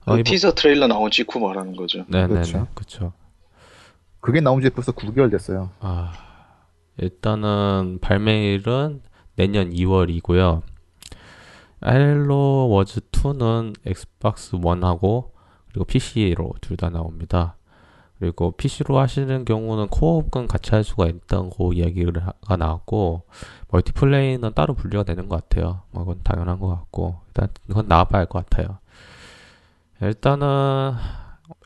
어, 0.05 0.13
그 0.13 0.19
이번- 0.19 0.23
티저 0.23 0.53
트레일러 0.55 0.87
나온 0.87 1.11
직후 1.11 1.39
말하는 1.39 1.75
거죠. 1.75 2.03
네네네, 2.07 2.33
그렇죠. 2.33 2.67
그쵸. 2.73 3.13
그게 4.21 4.41
나온 4.41 4.59
지 4.63 4.71
벌써 4.71 4.91
9개월 4.91 5.29
됐어요. 5.29 5.69
아, 5.79 6.11
일단은 6.97 7.99
발매일은 8.01 9.03
내년 9.35 9.69
2월이고요. 9.69 10.63
헤일로 11.85 12.69
워즈 12.69 13.01
2는 13.11 13.75
엑스박스 13.85 14.57
원하고 14.57 15.29
그리고 15.69 15.85
PC로 15.85 16.53
둘 16.61 16.75
다 16.77 16.89
나옵니다. 16.89 17.55
그리고 18.21 18.51
PC로 18.51 18.99
하시는 18.99 19.45
경우는 19.45 19.87
co-op은 19.87 20.47
같이 20.47 20.69
할 20.75 20.83
수가 20.83 21.07
있다고 21.07 21.73
이야기가 21.73 22.55
나왔고 22.55 23.23
멀티플레이는 23.71 24.53
따로 24.53 24.75
분리가 24.75 25.01
되는 25.01 25.27
것 25.27 25.37
같아요. 25.37 25.81
뭐 25.89 26.05
그건 26.05 26.21
당연한 26.23 26.59
것 26.59 26.67
같고 26.67 27.19
일단 27.29 27.49
이건 27.67 27.87
나와봐야 27.87 28.19
할 28.19 28.27
것 28.27 28.47
같아요. 28.47 28.77
일단은 30.01 30.93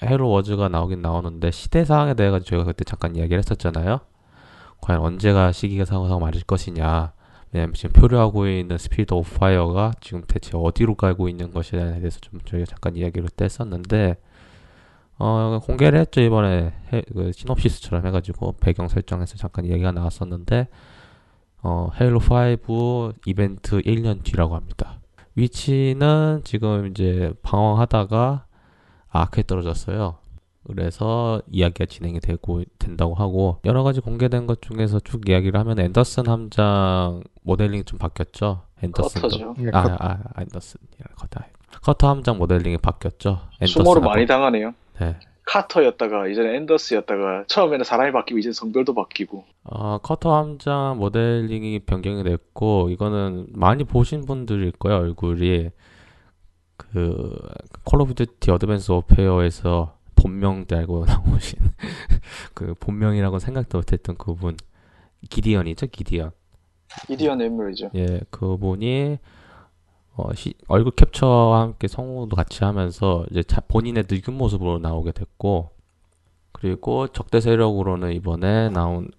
헤일로 0.02 0.30
워즈가 0.30 0.70
나오긴 0.70 1.02
나오는데 1.02 1.52
시대상에 1.52 2.14
대해 2.14 2.30
가지고 2.30 2.52
저희가 2.52 2.64
그때 2.68 2.86
잠깐 2.86 3.18
이야기를 3.18 3.40
했었잖아요. 3.40 4.00
과연 4.80 5.02
언제가 5.02 5.52
시기가 5.52 5.84
상황상 5.84 6.22
맞을 6.22 6.44
것이냐. 6.44 7.12
왜냐면 7.52 7.74
지금 7.74 7.92
표류하고 7.92 8.48
있는 8.48 8.78
스피릿 8.78 9.14
오브 9.14 9.40
파이어가 9.40 9.92
지금 10.00 10.24
대체 10.26 10.52
어디로 10.54 10.96
가고 10.96 11.28
있는 11.28 11.52
것이냐에 11.52 12.00
대해서 12.00 12.22
좀 12.22 12.40
저희가 12.46 12.66
잠깐 12.66 12.96
이야기를 12.96 13.28
때 13.36 13.44
했었는데 13.44 14.16
어, 15.18 15.60
공개를 15.64 16.00
했죠 16.00 16.22
이번에 16.22 16.74
해, 16.92 17.02
그 17.14 17.32
시놉시스처럼 17.32 18.06
해가지고 18.06 18.56
배경 18.60 18.88
설정에서 18.88 19.38
잠깐 19.38 19.66
이야기가 19.66 19.92
나왔었는데 19.92 20.68
어, 21.64 21.90
헤일로 22.00 22.20
5 22.20 23.14
이벤트 23.26 23.82
1년 23.82 24.24
뒤라고 24.24 24.56
합니다. 24.56 25.00
위치는 25.36 26.42
지금 26.44 26.88
이제 26.88 27.34
방황하다가 27.44 28.46
아크에 29.10 29.44
떨어졌어요. 29.48 30.18
그래서 30.68 31.42
이야기가 31.52 31.86
진행이 31.86 32.20
되고 32.20 32.64
된다고 32.80 33.14
하고 33.14 33.60
여러 33.66 33.84
가지 33.84 34.00
공개된 34.02 34.48
것 34.48 34.62
중에서 34.62 35.00
쭉 35.00 35.28
이야기를 35.30 35.60
하면 35.60 35.80
앤더슨 35.80 36.28
함장 36.28 37.24
모델링이 37.44 37.84
좀 37.84 38.00
바뀌었죠. 38.00 38.64
앤더슨도 38.84 39.28
커터죠. 39.28 39.56
예, 39.60 39.70
아, 39.74 39.84
컷- 39.84 40.02
아, 40.02 40.18
아, 40.36 40.42
앤더슨 40.42 40.80
커터 41.16 41.40
커터 41.82 42.10
함장 42.10 42.38
모델링이 42.38 42.78
바뀌었죠. 42.80 43.42
수모를 43.66 44.00
앤더슨하고. 44.02 44.06
많이 44.10 44.26
당하네요. 44.26 44.74
네. 45.00 45.16
카터였다가 45.48 46.28
이제는 46.28 46.56
앤더스였다가 46.56 47.46
처음에는 47.48 47.84
사람이 47.86 48.12
바뀌고 48.12 48.40
이제 48.40 48.52
성별도 48.52 48.96
바뀌고 48.96 49.46
어, 49.66 50.00
커터 50.00 50.36
함장 50.36 50.98
모델링이 50.98 51.80
변경이 51.80 52.24
됐고 52.24 52.90
이거는 52.90 53.48
많이 53.54 53.84
보신 53.84 54.26
분들일 54.26 54.72
거예요 54.72 54.98
얼굴이 55.00 55.70
그 56.78 57.40
콜 57.84 58.02
오브 58.02 58.16
듀티 58.16 58.52
어드밴스드 58.52 58.92
워페어에서 58.92 59.98
본명 60.16 60.66
달고 60.66 61.06
나오신 61.08 61.60
그 62.54 62.74
본명이라고 62.80 63.40
생각도 63.40 63.78
못했던 63.78 64.18
그분 64.18 64.58
기디언이죠 65.30 65.88
기디언 65.88 66.32
기디언 67.10 67.42
인물이죠. 67.42 67.92
예 67.96 68.22
그분이 68.32 69.20
어, 70.18 70.34
시- 70.34 70.54
얼굴 70.68 70.94
캡처와 70.94 71.62
함께 71.62 71.88
성우도 71.88 72.36
같이 72.36 72.64
하면서 72.64 73.26
이제 73.32 73.44
자- 73.44 73.62
본인의 73.68 74.06
늙은 74.10 74.34
모습으로 74.34 74.80
나오게 74.80 75.12
됐고 75.12 75.70
그리고 76.52 77.08
적대 77.10 77.42
세력으로는 77.42 78.14
이번에 78.14 78.70
나온 78.70 79.10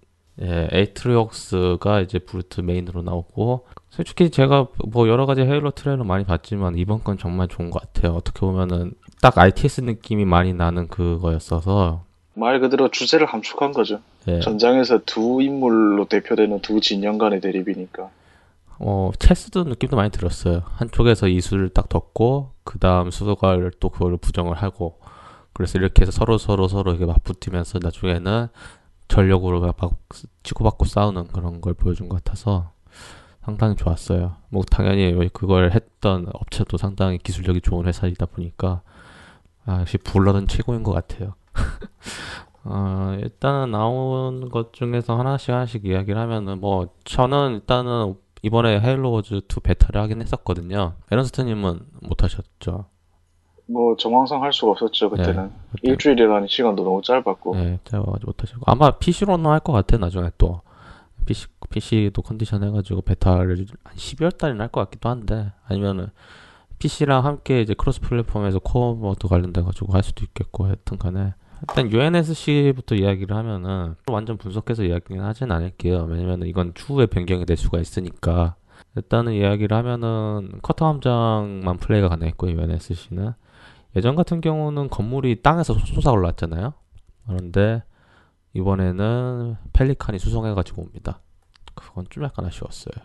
예, 0.43 0.69
에이트리옥스가 0.71 2.01
이제 2.03 2.19
브루트 2.19 2.61
메인으로 2.61 3.03
나오고 3.03 3.67
솔직히 3.89 4.29
제가 4.31 4.69
뭐 4.89 5.09
여러 5.09 5.25
가지 5.25 5.41
헤일로 5.41 5.71
트레일러 5.71 6.05
많이 6.05 6.25
봤지만 6.25 6.77
이번 6.77 7.03
건 7.03 7.17
정말 7.17 7.49
좋은 7.49 7.71
것 7.71 7.81
같아요. 7.81 8.13
어떻게 8.15 8.41
보면은 8.41 8.93
딱 9.23 9.39
RTS 9.39 9.83
느낌이 9.83 10.27
많이 10.27 10.53
나는 10.53 10.89
그거였어서 10.89 12.05
말 12.35 12.61
그대로 12.61 12.91
주제를 12.91 13.27
함축한 13.27 13.73
거죠. 13.73 14.01
예, 14.29 14.41
전장에서 14.41 15.01
두 15.07 15.41
인물로 15.41 16.05
대표되는 16.07 16.61
두 16.61 16.81
진영 16.83 17.17
간의 17.17 17.41
대립이니까. 17.41 18.11
어 18.79 19.11
체스도 19.19 19.65
느낌도 19.65 19.97
많이 19.97 20.11
들었어요. 20.11 20.63
한쪽에서 20.75 21.29
이수를 21.29 21.71
딱 21.71 21.89
덮고 21.89 22.53
그 22.65 22.79
다음 22.79 23.11
수도가를 23.11 23.73
또 23.81 23.89
그거를 23.89 24.19
부정을 24.19 24.57
하고 24.57 25.01
그래서 25.53 25.79
이렇게 25.79 26.03
해서 26.03 26.13
서로 26.13 26.37
서로 26.37 26.69
서로 26.69 26.91
이렇게 26.91 27.07
맞붙으면서 27.07 27.79
나중에는 27.83 28.49
전력으로 29.09 29.61
막 29.61 29.93
치고받고 30.43 30.85
싸우는 30.85 31.29
그런 31.29 31.61
걸 31.61 31.75
보여준 31.75 32.09
것 32.09 32.23
같아서 32.23 32.73
상당히 33.43 33.77
좋았어요. 33.77 34.37
뭐 34.51 34.65
당연히 34.65 35.29
그걸 35.33 35.71
했던 35.73 36.27
업체도 36.33 36.77
상당히 36.77 37.19
기술력이 37.19 37.61
좋은 37.61 37.87
회사이다 37.87 38.27
보니까 38.27 38.83
아, 39.65 39.81
역시 39.81 39.99
불러는 39.99 40.49
최고인 40.49 40.83
것 40.83 40.93
같아요. 40.93 41.35
어, 42.65 43.17
일단은 43.23 43.71
나온 43.71 44.49
것 44.49 44.73
중에서 44.73 45.17
하나씩 45.17 45.51
하나씩 45.51 45.87
이야기를 45.87 46.21
하면은 46.21 46.61
뭐 46.61 46.89
저는 47.05 47.55
일단은 47.55 48.17
이번에 48.43 48.81
헤일로 48.81 49.11
워즈 49.13 49.41
2 49.49 49.61
베타를 49.63 50.01
하긴 50.03 50.23
했었거든요. 50.23 50.95
에런스트님은 51.11 51.81
못 52.03 52.23
하셨죠? 52.23 52.87
뭐 53.69 53.97
정황상 53.97 54.43
할 54.43 54.53
수가 54.53 54.73
없었죠 54.73 55.11
그때는. 55.11 55.51
그때- 55.73 55.89
일주일이라는 55.91 56.47
시간도 56.47 56.85
너무 56.85 57.03
짧았고. 57.03 57.57
네, 57.57 57.81
짧아가지고 57.85 58.27
못하시고. 58.31 58.61
아마 58.67 58.93
PC로는 58.93 59.51
할 59.51 59.59
것 59.61 59.73
같아 59.73 59.97
나중에 59.97 60.31
또. 60.39 60.61
PC 61.27 61.49
PC도 61.71 62.23
컨디션 62.23 62.63
해가지고 62.63 63.03
베타를 63.03 63.67
한 63.83 63.97
12월 63.97 64.37
달에 64.39 64.57
할것 64.57 64.85
같기도 64.85 65.09
한데. 65.09 65.51
아니면은 65.67 66.09
PC랑 66.79 67.25
함께 67.25 67.63
이제 67.63 67.75
크로스 67.75 68.01
플랫폼에서 68.03 68.61
co-op 68.61 68.95
모드 68.95 69.27
관련돼 69.27 69.63
가지고 69.63 69.95
할 69.95 70.05
수도 70.05 70.25
있겠고 70.25 70.67
하여튼 70.67 70.99
간에 70.99 71.35
일단 71.61 71.91
UNSC부터 71.91 72.95
이야기를 72.95 73.35
하면은 73.37 73.95
완전 74.11 74.37
분석해서 74.37 74.85
이야기는 74.85 75.25
하진 75.25 75.51
않을게요 75.51 76.05
왜냐면은 76.05 76.47
이건 76.47 76.75
추후에 76.75 77.07
변경이 77.07 77.47
될 77.47 77.57
수가 77.57 77.79
있으니까 77.79 78.57
일단은 78.95 79.33
이야기를 79.33 79.77
하면은 79.77 80.59
커터 80.63 80.87
함장만 80.89 81.79
플레이가 81.79 82.09
가능했고 82.09 82.51
UNSC는 82.51 83.33
예전 83.97 84.15
같은 84.15 84.41
경우는 84.41 84.89
건물이 84.91 85.43
땅에서 85.43 85.75
솟아 85.75 86.13
올랐잖아요 86.13 86.75
그런데 87.27 87.83
이번에는 88.57 89.57
펠리칸이 89.73 90.19
수송해가지고 90.19 90.83
옵니다. 90.83 91.21
그건 91.75 92.07
좀 92.09 92.25
약간 92.25 92.47
아쉬웠어요. 92.47 93.05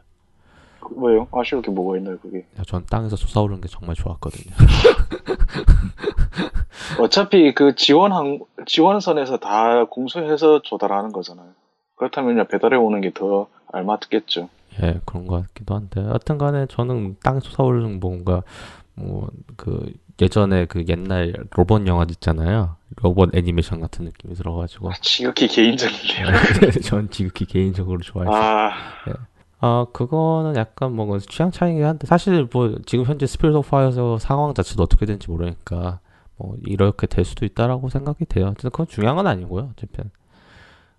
왜요? 0.98 1.28
아쉬울 1.32 1.62
게 1.62 1.72
뭐가 1.72 1.98
있나요 1.98 2.18
그게 2.20 2.40
야, 2.60 2.64
전 2.68 2.86
땅에서 2.90 3.16
솟아오르는 3.16 3.62
게 3.62 3.70
정말 3.70 3.96
좋았거든요. 3.96 4.54
어차피 7.00 7.54
그 7.54 7.76
지원 7.76 8.12
항 8.12 8.40
지원선에서 8.66 9.38
다 9.38 9.86
공수해서 9.86 10.62
조달하는 10.62 11.12
거잖아요 11.12 11.48
그렇다면 11.96 12.34
그냥 12.34 12.48
배달해 12.48 12.78
오는 12.78 13.02
게 13.02 13.12
더 13.14 13.48
알맞겠죠 13.74 14.50
예, 14.82 15.00
그런 15.06 15.28
것 15.28 15.44
같기도 15.48 15.76
한데. 15.76 16.00
하여튼 16.02 16.38
간에 16.38 16.66
저는 16.68 17.18
땅에 17.22 17.42
솟아오르는 17.42 18.00
뭔가, 18.00 18.42
뭐, 18.96 19.28
그, 19.58 19.92
예전에 20.22 20.64
그 20.66 20.86
옛날 20.88 21.34
로봇 21.52 21.86
영화 21.88 22.06
있잖아요. 22.10 22.78
로봇 23.02 23.36
애니메이션 23.36 23.82
같은 23.82 24.06
느낌이 24.06 24.34
들어가지고. 24.34 24.92
지극히 25.02 25.50
개인적인데요 25.50 26.28
전 26.86 27.10
지극히 27.10 27.44
개인적으로 27.46 28.00
좋아해서. 28.00 28.32
아 28.34 28.72
아, 29.64 29.86
그거는 29.94 30.56
약간 30.56 30.94
뭐 30.96 31.20
취향 31.20 31.52
차이긴 31.52 31.84
한데 31.84 32.08
사실 32.08 32.48
뭐 32.52 32.76
지금 32.86 33.06
현재 33.06 33.28
스피릿 33.28 33.56
오브 33.56 33.70
파이어에서 33.70 34.18
상황 34.18 34.54
자체도 34.56 34.82
어떻게 34.82 35.06
되는지 35.06 35.30
모르니까 35.30 36.00
뭐 36.36 36.56
이렇게 36.66 37.06
될 37.06 37.24
수도 37.24 37.46
있다라고 37.46 37.90
생각이 37.90 38.26
돼요. 38.26 38.48
어쨌든 38.48 38.72
그건 38.72 38.88
중요한 38.88 39.16
건 39.16 39.28
아니고요. 39.28 39.72
어차피 39.74 40.10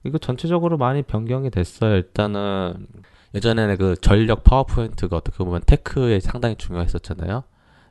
이거 0.05 0.18
전체적으로 0.18 0.79
많이 0.79 1.03
변경이 1.03 1.51
됐어요. 1.51 1.96
일단은 1.96 2.87
예전에는 3.35 3.77
그 3.79 3.96
전력 4.01 4.44
power 4.45 4.75
point가 4.75 5.17
어떻게 5.16 5.38
보면 5.38 5.62
테크에 5.66 6.20
상당히 6.20 6.55
중요했었잖아요. 6.55 7.42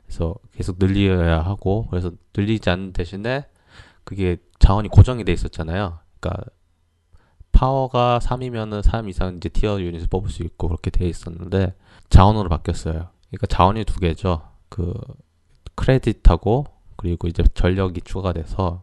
그래서 0.06 0.34
계속 0.52 0.78
늘려야 0.78 1.40
하고 1.40 1.86
그래서 1.90 2.12
늘리지 2.34 2.70
않는 2.70 2.94
대신에 2.94 3.44
그게 4.04 4.38
자원이 4.58 4.88
고정이 4.88 5.24
돼 5.24 5.32
있었잖아요. 5.32 5.98
그러니까 6.18 6.44
파워가 7.52 8.18
3이면은 8.22 8.82
3 8.82 9.08
이상 9.08 9.36
이제 9.36 9.48
티어 9.48 9.80
유닛을 9.80 10.08
뽑을 10.08 10.30
수 10.30 10.42
있고 10.42 10.68
그렇게 10.68 10.90
돼 10.90 11.06
있었는데 11.06 11.74
자원으로 12.10 12.48
바뀌었어요. 12.48 13.08
그러니까 13.28 13.46
자원이 13.48 13.84
두 13.84 14.00
개죠. 14.00 14.42
그 14.68 14.94
크레딧하고 15.74 16.66
그리고 16.96 17.28
이제 17.28 17.42
전력이 17.54 18.02
추가가 18.02 18.32
돼서 18.32 18.82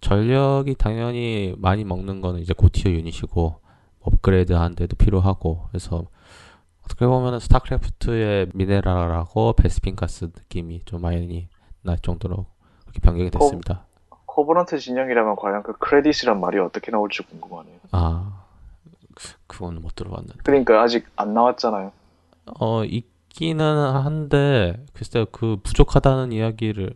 전력이 0.00 0.74
당연히 0.74 1.54
많이 1.58 1.84
먹는 1.84 2.20
거는 2.20 2.40
이제 2.40 2.52
고티어 2.52 2.92
유닛이고 2.92 3.60
업그레이드 4.00 4.52
하는데도 4.52 4.96
필요하고 4.96 5.66
그래서 5.68 6.04
어떻게 6.84 7.06
보면은 7.06 7.40
스타크래프트의 7.40 8.48
미네랄하고 8.52 9.54
베스핀 9.54 9.96
가스 9.96 10.26
느낌이 10.26 10.82
좀 10.84 11.00
많이 11.00 11.48
날 11.82 11.98
정도로 11.98 12.46
그렇게 12.82 13.00
변경이 13.00 13.30
됐습니다. 13.30 13.86
코버넌트 14.34 14.78
진영이라면 14.78 15.36
과연 15.36 15.62
그 15.62 15.74
크레딧이란 15.78 16.40
말이 16.40 16.58
어떻게 16.58 16.90
나올지 16.90 17.22
궁금하네요 17.22 17.76
아 17.92 18.42
그건 19.46 19.80
못 19.80 19.94
들어봤는데. 19.94 20.38
그러니까 20.42 20.82
아직 20.82 21.06
안 21.14 21.34
나왔잖아요 21.34 21.92
어, 22.60 22.84
있기는 22.84 23.64
한데, 23.64 24.84
글쎄요, 24.92 25.24
그 25.32 25.56
부족하다는 25.62 26.32
이야기를 26.32 26.94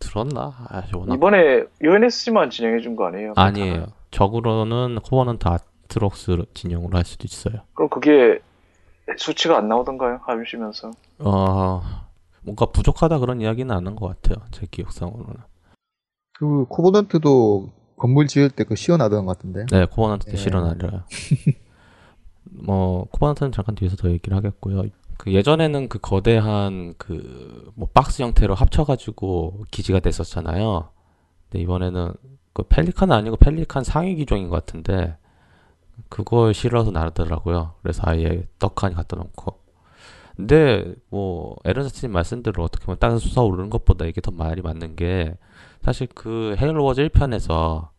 들었나? 0.00 0.52
아. 0.68 0.82
이번에 1.14 1.64
UNSC만 1.80 2.50
진행해 2.50 2.80
준 2.80 2.96
거 2.96 3.06
아니에요? 3.06 3.34
아니에요. 3.36 3.86
적으로는 4.10 4.96
코버넌트 5.04 5.46
에이트리옥스 5.46 6.44
진영으로 6.54 6.96
할 6.98 7.04
수도 7.04 7.24
있어요. 7.24 7.60
그럼 7.74 7.88
그게 7.88 8.40
수치가 9.16 9.56
안 9.58 9.68
나오던가요? 9.68 10.20
하시면서 10.24 10.90
어, 11.20 11.82
뭔가 12.42 12.66
부족하다 12.66 13.18
그런 13.20 13.40
이야기는 13.40 13.72
안 13.74 13.86
한 13.86 13.94
것 13.96 14.08
같아요. 14.08 14.44
제 14.50 14.66
기억상으로는. 14.70 15.36
그 16.38 16.64
코버넌트도 16.68 17.72
건물 17.96 18.26
지을 18.26 18.50
때 18.50 18.64
그 18.64 18.74
시연하던 18.76 19.24
것 19.26 19.36
같은데. 19.38 19.66
네, 19.70 19.86
코버넌트 19.86 20.26
때 20.26 20.32
예. 20.32 20.36
실현하려요. 20.36 21.04
뭐, 22.50 23.04
코버넌트는 23.10 23.52
잠깐 23.52 23.74
뒤에서 23.74 23.96
더 23.96 24.10
얘기를 24.10 24.36
하겠고요. 24.36 24.84
그 25.16 25.32
예전에는 25.32 25.88
그 25.88 25.98
거대한 25.98 26.94
그 26.98 27.70
뭐 27.76 27.88
박스 27.92 28.22
형태로 28.22 28.54
합쳐가지고 28.54 29.64
기지가 29.70 30.00
됐었잖아요. 30.00 30.88
근데 31.50 31.62
이번에는 31.62 32.12
그 32.52 32.62
펠리칸은 32.68 33.14
아니고 33.16 33.36
펠리칸 33.36 33.82
상위 33.84 34.14
기종인 34.16 34.48
것 34.48 34.56
같은데 34.64 35.16
그걸 36.08 36.54
실어서 36.54 36.90
나르더라고요. 36.92 37.74
그래서 37.82 38.02
아예 38.04 38.46
떡하니 38.60 38.94
갖다 38.94 39.16
놓고. 39.16 39.58
근데 40.36 40.94
뭐 41.10 41.56
에런스틴 41.64 42.10
말씀대로 42.12 42.62
어떻게 42.64 42.84
보면 42.84 42.98
땅에서 42.98 43.18
솟아오르는 43.20 43.70
것보다 43.70 44.04
이게 44.04 44.20
더 44.20 44.30
말이 44.32 44.62
맞는 44.62 44.94
게 44.96 45.36
사실 45.84 46.06
그 46.14 46.56
헤일로 46.58 46.82
워즈 46.82 47.06
1편에서 47.08 47.90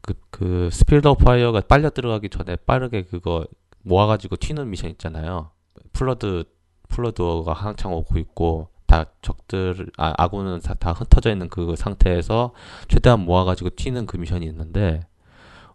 그, 0.00 0.14
그 0.30 0.70
Spirit 0.72 1.06
of 1.06 1.22
Fire가 1.22 1.60
빨려 1.68 1.90
들어가기 1.90 2.30
전에 2.30 2.56
빠르게 2.56 3.02
그거 3.02 3.44
모아가지고 3.82 4.36
튀는 4.36 4.70
미션 4.70 4.90
있잖아요. 4.92 5.50
플러드 5.92 6.44
플러드가 6.88 7.52
한창 7.52 7.92
오고 7.92 8.18
있고 8.18 8.70
다 8.86 9.04
적들 9.20 9.90
아, 9.98 10.14
아군은 10.16 10.60
다, 10.60 10.72
다 10.72 10.92
흩어져 10.92 11.30
있는 11.30 11.50
그 11.50 11.76
상태에서 11.76 12.54
최대한 12.88 13.20
모아가지고 13.20 13.70
튀는 13.76 14.06
그 14.06 14.16
미션이 14.16 14.46
있는데 14.46 15.00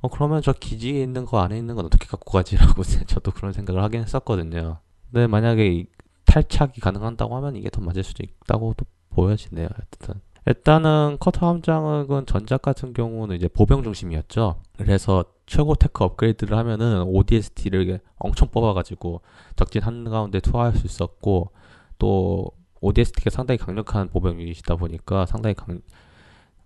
어 0.01 0.07
그러면 0.07 0.41
저 0.41 0.53
기지에 0.53 1.03
있는 1.03 1.23
거 1.25 1.39
안에 1.39 1.55
있는 1.55 1.75
건 1.75 1.85
어떻게 1.85 2.07
갖고 2.07 2.31
가지라고 2.31 2.81
저도 3.05 3.29
그런 3.29 3.53
생각을 3.53 3.83
하긴 3.83 4.01
했었거든요. 4.01 4.79
근데 5.11 5.27
만약에 5.27 5.67
이 5.67 5.85
탈착이 6.25 6.79
가능한다고 6.81 7.35
하면 7.37 7.55
이게 7.55 7.69
더 7.69 7.79
맞을 7.79 8.01
수도 8.03 8.23
있다고도 8.23 8.85
보여지네요. 9.11 9.67
하여튼 9.71 10.19
일단은 10.45 11.17
커터 11.19 11.47
함장은 11.47 12.25
전작 12.25 12.61
같은 12.61 12.93
경우는 12.93 13.35
이제 13.35 13.47
보병 13.47 13.83
중심이었죠. 13.83 14.61
그래서 14.77 15.23
최고 15.45 15.75
테크 15.75 16.03
업그레이드를 16.03 16.57
하면은 16.57 17.03
ODST를 17.03 17.99
엄청 18.17 18.49
뽑아가지고 18.49 19.21
적진 19.55 19.81
한가운데 19.81 20.39
투하할 20.39 20.75
수 20.75 20.85
있었고 20.85 21.51
또 21.97 22.51
ODST가 22.81 23.29
상당히 23.29 23.57
강력한 23.57 24.09
보병 24.09 24.41
유닛이다 24.41 24.75
보니까 24.75 25.25
상당히 25.25 25.55
강, 25.55 25.79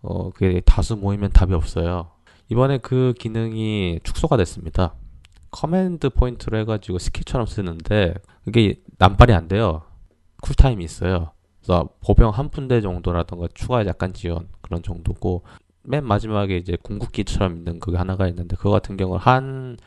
어, 0.02 0.32
그게 0.32 0.62
다수 0.62 0.96
모이면 0.96 1.32
답이 1.32 1.54
없어요. 1.54 2.12
이번에 2.50 2.80
그 2.80 3.14
기능이 3.20 4.00
축소가 4.04 4.38
됐습니다. 4.38 4.96
command 5.52 6.10
point로 6.10 6.58
해가지고 6.60 6.98
스킬처럼 6.98 7.46
쓰는데 7.46 8.16
그게 8.44 8.82
남발이 8.98 9.34
안 9.34 9.48
돼요. 9.48 9.84
쿨타임이 10.42 10.84
있어요. 10.84 11.32
그래서 11.68 11.90
보병 12.00 12.30
한 12.32 12.50
분대 12.50 12.80
정도라던가 12.80 13.48
추가 13.54 13.86
약간 13.86 14.14
지원 14.14 14.48
그런 14.62 14.82
정도고 14.84 15.44
맨 15.84 16.06
마지막에 16.06 16.56
이제 16.58 16.78
궁극기처럼 16.82 17.58
있는 17.58 17.80
그게 17.82 17.98
하나가 17.98 18.28
있는데 18.30 18.56
그거 18.56 18.70
같은 18.72 18.96
경우는 18.96 19.20
한 19.20 19.78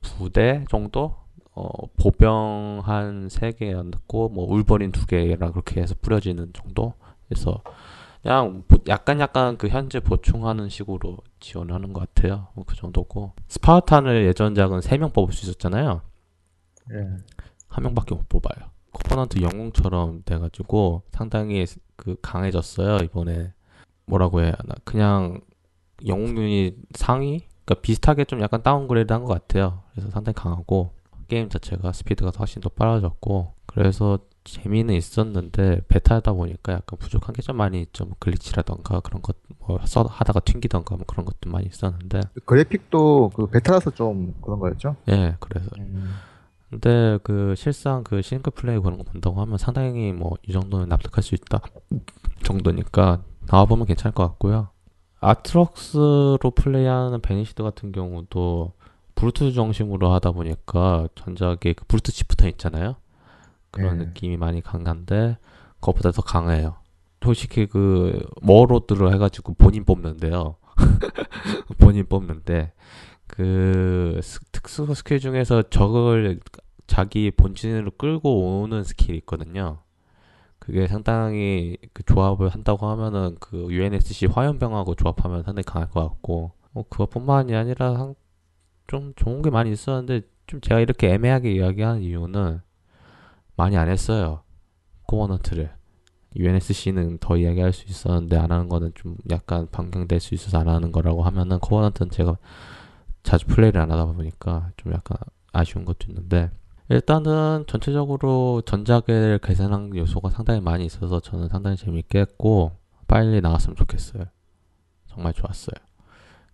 부대 0.00 0.64
정도 0.70 1.14
어, 1.54 1.68
보병 1.96 2.82
한 2.84 3.26
세 3.30 3.52
개 3.52 3.72
넣고 3.72 4.28
뭐 4.28 4.52
울버린 4.52 4.92
두 4.92 5.06
개랑 5.06 5.52
그렇게 5.52 5.80
해서 5.80 5.94
뿌려지는 6.02 6.52
정도 6.52 6.94
그래서 7.28 7.62
그냥 8.22 8.64
보- 8.68 8.78
약간 8.88 9.20
약간 9.20 9.56
그 9.56 9.68
현재 9.68 10.00
보충하는 10.00 10.68
식으로 10.68 11.18
지원하는 11.40 11.92
것 11.92 12.12
같아요 12.14 12.48
뭐 12.54 12.64
그 12.66 12.74
정도고 12.76 13.32
스파르탄을 13.48 14.26
예전작은 14.26 14.80
세 14.80 14.98
명 14.98 15.10
뽑을 15.12 15.32
수 15.32 15.46
있었잖아요 15.46 16.02
예. 16.92 16.96
한 17.68 17.84
명밖에 17.84 18.14
못 18.14 18.28
뽑아요. 18.28 18.70
코버넌트 18.96 19.40
영웅처럼 19.42 20.22
돼가지고 20.24 21.02
상당히 21.12 21.66
그 21.96 22.16
강해졌어요 22.22 22.98
이번에 23.04 23.52
뭐라고 24.06 24.40
해야 24.40 24.52
하나 24.58 24.74
그냥 24.84 25.40
영웅 26.06 26.36
유닛 26.38 26.76
상위 26.94 27.40
그러니까 27.64 27.82
비슷하게 27.82 28.24
좀 28.26 28.40
약간 28.42 28.62
downgrade 28.62 29.12
한 29.12 29.24
것 29.24 29.32
같아요. 29.34 29.82
그래서 29.92 30.10
상당히 30.10 30.34
강하고 30.34 30.90
게임 31.28 31.48
자체가 31.48 31.92
스피드가 31.92 32.30
훨씬 32.38 32.62
더 32.62 32.68
빨라졌고 32.68 33.54
그래서 33.66 34.18
재미는 34.44 34.94
있었는데 34.94 35.80
베타다 35.88 36.32
보니까 36.34 36.74
약간 36.74 36.98
부족한 37.00 37.34
게 37.34 37.42
좀 37.42 37.56
많이 37.56 37.80
있죠. 37.82 38.04
뭐 38.04 38.14
glitch라던가 38.20 39.00
그런 39.00 39.20
것뭐 39.22 39.80
하다가 39.80 40.38
튕기던가 40.40 40.94
뭐 40.94 41.04
그런 41.06 41.24
것도 41.26 41.50
많이 41.50 41.66
있었는데 41.66 42.20
그래픽도 42.44 43.30
그 43.34 43.46
베타라서 43.48 43.90
좀 43.90 44.34
그런 44.40 44.60
거였죠. 44.60 44.94
예 45.08 45.34
그래서 45.40 45.68
음. 45.78 46.14
근데 46.70 47.18
그 47.22 47.54
실상 47.56 48.02
그 48.02 48.22
single 48.22 48.52
play 48.52 48.78
그런 48.78 48.98
거 48.98 49.04
본다고 49.04 49.40
하면 49.40 49.56
상당히 49.58 50.12
뭐 50.12 50.36
이 50.46 50.52
정도는 50.52 50.88
납득할 50.88 51.22
수 51.22 51.34
있다 51.34 51.60
정도니까 52.42 53.22
나와보면 53.48 53.86
괜찮을 53.86 54.14
것 54.14 54.26
같고요. 54.28 54.68
아트리옥스로 55.20 56.38
플레이하는 56.54 57.20
베니시드 57.20 57.62
같은 57.62 57.92
경우도 57.92 58.72
브루트 59.14 59.54
정식으로 59.54 60.12
하다 60.12 60.32
보니까 60.32 61.08
전작에 61.14 61.72
그 61.74 61.84
브루트 61.88 62.12
chieftain 62.12 62.48
있잖아요. 62.48 62.96
그런 63.70 63.98
네. 63.98 64.04
느낌이 64.06 64.36
많이 64.36 64.60
강한데 64.60 65.38
그것보다 65.80 66.10
더 66.12 66.22
강해요. 66.22 66.76
솔직히 67.22 67.66
그 67.66 68.24
warlord를 68.42 69.12
해가지고 69.14 69.54
본인 69.54 69.84
뽑는데요. 69.84 70.56
본인 71.78 72.06
뽑는데 72.06 72.72
그 73.26 74.20
스- 74.22 74.40
특수 74.52 74.92
스킬 74.94 75.18
중에서 75.20 75.62
적을 75.64 76.40
자기 76.86 77.30
본진으로 77.30 77.90
끌고 77.92 78.62
오는 78.62 78.84
스킬이 78.84 79.18
있거든요. 79.18 79.78
그게 80.58 80.86
상당히 80.86 81.76
그 81.92 82.02
조합을 82.04 82.48
한다고 82.48 82.88
하면은 82.88 83.36
그 83.40 83.68
UNSC 83.70 84.26
화염병하고 84.26 84.94
조합하면 84.94 85.42
상당히 85.42 85.64
강할 85.64 85.90
것 85.90 86.02
같고 86.08 86.52
뭐 86.72 86.84
그것뿐만이 86.88 87.54
아니라 87.54 87.94
한- 87.98 88.14
좀 88.86 89.12
좋은 89.16 89.42
게 89.42 89.50
많이 89.50 89.72
있었는데 89.72 90.22
좀 90.46 90.60
제가 90.60 90.80
이렇게 90.80 91.12
애매하게 91.12 91.52
이야기하는 91.52 92.02
이유는 92.02 92.60
많이 93.56 93.76
안 93.76 93.88
했어요. 93.88 94.42
코어넌트를 95.08 95.70
UNSC는 96.36 97.18
더 97.18 97.36
이야기할 97.36 97.72
수 97.72 97.84
있었는데 97.88 98.36
안 98.36 98.52
하는 98.52 98.68
거는 98.68 98.92
좀 98.94 99.16
약간 99.30 99.66
변경될 99.72 100.20
수 100.20 100.34
있어서 100.34 100.58
안 100.58 100.68
하는 100.68 100.92
거라고 100.92 101.22
하면은 101.24 101.58
코어넌트는 101.58 102.10
제가 102.10 102.36
자주 103.26 103.44
플레이를 103.46 103.80
안 103.80 103.90
하다 103.90 104.06
보니까 104.06 104.70
좀 104.76 104.92
약간 104.92 105.18
아쉬운 105.52 105.84
것도 105.84 106.06
있는데 106.08 106.50
일단은 106.88 107.64
전체적으로 107.66 108.62
전작을 108.64 109.40
개선한 109.42 109.96
요소가 109.96 110.30
상당히 110.30 110.60
많이 110.60 110.86
있어서 110.86 111.18
저는 111.18 111.48
상당히 111.48 111.76
재밌게 111.76 112.20
했고 112.20 112.70
빨리 113.08 113.40
나왔으면 113.40 113.74
좋겠어요. 113.74 114.26
정말 115.08 115.32
좋았어요. 115.32 115.74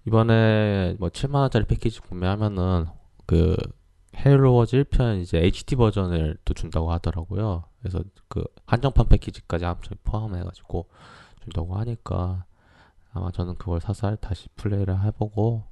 이번에 0.06 0.96
뭐 0.98 1.10
7만 1.10 1.40
원짜리 1.40 1.66
패키지 1.66 2.00
구매하면은 2.00 2.86
그 3.26 3.54
헤일로 4.16 4.54
워즈 4.54 4.82
1편 4.84 5.20
이제 5.20 5.38
HD 5.38 5.76
버전을 5.76 6.38
또 6.46 6.54
준다고 6.54 6.90
하더라고요. 6.90 7.64
그래서 7.80 8.02
그 8.28 8.42
한정판 8.64 9.08
패키지까지 9.08 9.66
함께 9.66 9.90
포함해가지고 10.04 10.88
준다고 11.42 11.76
하니까 11.76 12.46
아마 13.12 13.30
저는 13.30 13.56
그걸 13.56 13.82
사서 13.82 14.16
다시 14.16 14.48
플레이를 14.56 15.04
해보고 15.04 15.64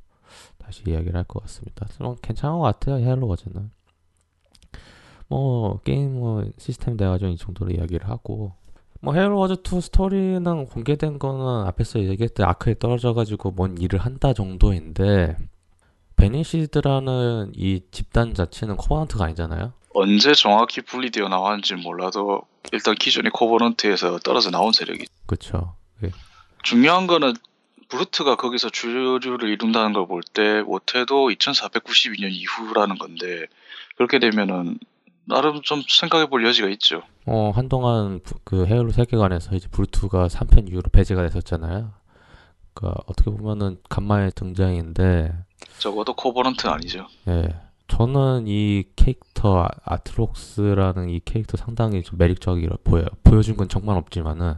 다시 0.58 0.82
이야기를 0.86 1.16
할 1.16 1.24
것 1.24 1.42
같습니다. 1.42 1.86
좀 1.96 2.16
괜찮은 2.22 2.58
것 2.58 2.62
같아요. 2.64 2.96
헤일로 2.96 3.26
워즈는. 3.26 3.70
뭐 5.28 5.78
게임 5.84 6.18
뭐 6.18 6.44
시스템 6.58 6.96
돼가지고 6.96 7.30
이 7.30 7.36
정도로 7.36 7.70
이야기를 7.72 8.08
하고 8.08 8.52
뭐 9.00 9.14
헤일로 9.14 9.38
워즈 9.38 9.62
2 9.64 9.80
스토리는 9.80 10.66
공개된 10.66 11.18
거는 11.18 11.66
앞에서 11.68 12.00
얘기했듯 12.00 12.40
아크에 12.44 12.74
떨어져가지고 12.78 13.52
뭔 13.52 13.78
일을 13.78 13.98
한다 14.00 14.32
정도인데 14.32 15.36
베니시드라는 16.16 17.52
이 17.54 17.80
집단 17.90 18.34
자체는 18.34 18.76
코버넌트가 18.76 19.24
아니잖아요. 19.24 19.72
언제 19.94 20.34
정확히 20.34 20.80
분리되어 20.82 21.28
나왔는지 21.28 21.74
몰라도 21.76 22.42
일단 22.72 22.94
기존의 22.94 23.30
코버넌트에서 23.32 24.18
떨어져 24.18 24.50
나온 24.50 24.72
세력이 24.72 25.06
그쵸. 25.26 25.74
예. 26.04 26.10
중요한 26.62 27.06
거는 27.06 27.32
브루트가 27.90 28.36
거기서 28.36 28.70
주류를 28.70 29.48
이룬다는 29.48 29.92
걸 29.92 30.06
볼 30.06 30.22
때 30.22 30.62
못해도 30.62 31.28
2492년 31.30 32.30
이후라는 32.30 32.98
건데 32.98 33.46
그렇게 33.96 34.18
되면은 34.18 34.78
나름 35.26 35.60
좀 35.62 35.82
생각해 35.88 36.26
볼 36.26 36.44
여지가 36.46 36.68
있죠. 36.70 37.02
어, 37.26 37.50
한동안 37.54 38.20
부- 38.24 38.38
그 38.44 38.66
헤일로 38.66 38.90
세계관에서 38.90 39.54
이제 39.54 39.68
브루트가 39.70 40.28
3편 40.28 40.68
이후로 40.70 40.84
배제가 40.90 41.22
됐었잖아요. 41.22 41.92
그 42.74 42.86
어떻게 43.06 43.30
보면은 43.30 43.76
간만에 43.88 44.30
등장인데 44.30 45.32
적어도 45.78 46.14
코버넌트는 46.14 46.72
아니죠. 46.74 47.06
예. 47.28 47.48
저는 47.88 48.44
이 48.46 48.84
캐릭터 48.96 49.64
아- 49.64 49.68
아트록스라는 49.84 51.10
이 51.10 51.20
캐릭터 51.24 51.56
상당히 51.56 52.02
좀 52.02 52.18
매력적이라 52.18 52.76
보여요. 52.84 53.06
보여준 53.24 53.56
건 53.56 53.68
정말 53.68 53.96
없지만은 53.96 54.54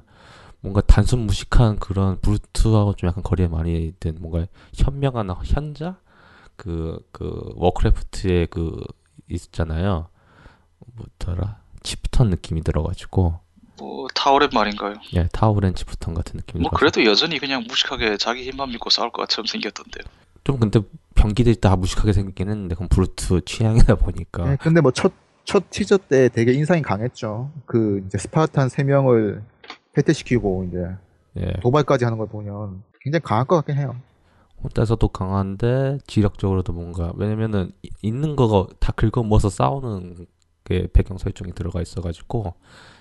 뭔가 0.63 0.81
단순 0.81 1.21
무식한 1.27 1.79
그런 1.79 2.21
브루트하고 2.21 2.95
좀 2.95 3.09
약간 3.09 3.23
거리에 3.23 3.49
많이 3.49 3.93
든 4.01 4.17
뭔가 4.21 4.47
현명한 4.75 5.29
현자 5.45 5.99
그 6.57 7.01
그 7.13 7.53
워크래프트의 7.57 8.47
그 8.47 8.81
있잖아요. 9.29 10.09
뭐더라 10.95 11.59
chieftain 11.83 12.31
느낌이 12.31 12.63
들어가지고 12.63 13.41
뭐 13.79 14.07
타우렌 14.15 14.53
말인가요? 14.55 14.95
예 15.15 15.29
타우렌 15.33 15.75
chieftain 15.75 16.15
같은 16.15 16.37
느낌이 16.37 16.63
뭐 16.63 16.71
그래도 16.71 17.05
여전히 17.05 17.39
그냥 17.39 17.65
무식하게 17.67 18.17
자기 18.17 18.45
힘만 18.45 18.69
믿고 18.71 18.91
싸울 18.91 19.11
것처럼 19.11 19.47
생겼던데요. 19.47 20.05
좀 20.45 20.59
근데 20.59 20.81
병기들이 21.15 21.57
다 21.61 21.75
무식하게 21.77 22.13
생기긴 22.13 22.49
했는데 22.51 22.75
그건 22.75 22.89
브루트 22.89 23.45
취향이다 23.45 23.95
보니까 23.97 24.45
네, 24.45 24.57
근데 24.61 24.81
뭐 24.81 24.91
첫첫 24.93 25.71
티저 25.71 25.99
때 25.99 26.29
되게 26.29 26.53
인상이 26.53 26.83
강했죠. 26.83 27.51
그 27.67 28.03
이제 28.07 28.19
스파르탄 28.19 28.69
세 28.69 28.83
명을 28.85 29.43
패퇴시키고 29.95 30.65
이제 30.69 30.87
예 31.39 31.53
도발까지 31.61 32.05
하는 32.05 32.19
걸 32.19 32.29
보면 32.29 32.83
굉장히 33.01 33.23
강할 33.23 33.45
것 33.47 33.57
같긴 33.57 33.77
해요. 33.77 33.97
혼자서도 34.63 35.09
강한데 35.09 35.99
지력적으로도 36.07 36.73
뭔가 36.73 37.13
왜냐면은 37.17 37.73
이- 37.83 37.91
있는 38.03 38.37
거가 38.37 38.73
다 38.79 38.93
긁어 38.93 39.23
모아서 39.23 39.49
싸우는 39.51 40.27
게 40.65 40.87
배경 40.93 41.19
설정이 41.19 41.53
들어가 41.53 41.83
있어가지고 41.83 42.55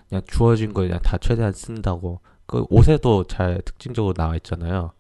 그냥 0.10 0.24
주어진 0.26 0.74
거 0.74 0.82
그냥 0.82 1.00
다 1.02 1.18
최대한 1.20 1.54
쓴다고 1.54 2.20
그 2.48 2.66
옷에도 2.70 3.26
잘 3.26 3.62
특징적으로 3.64 4.14
나와 4.14 4.36
있잖아요. 4.38 4.92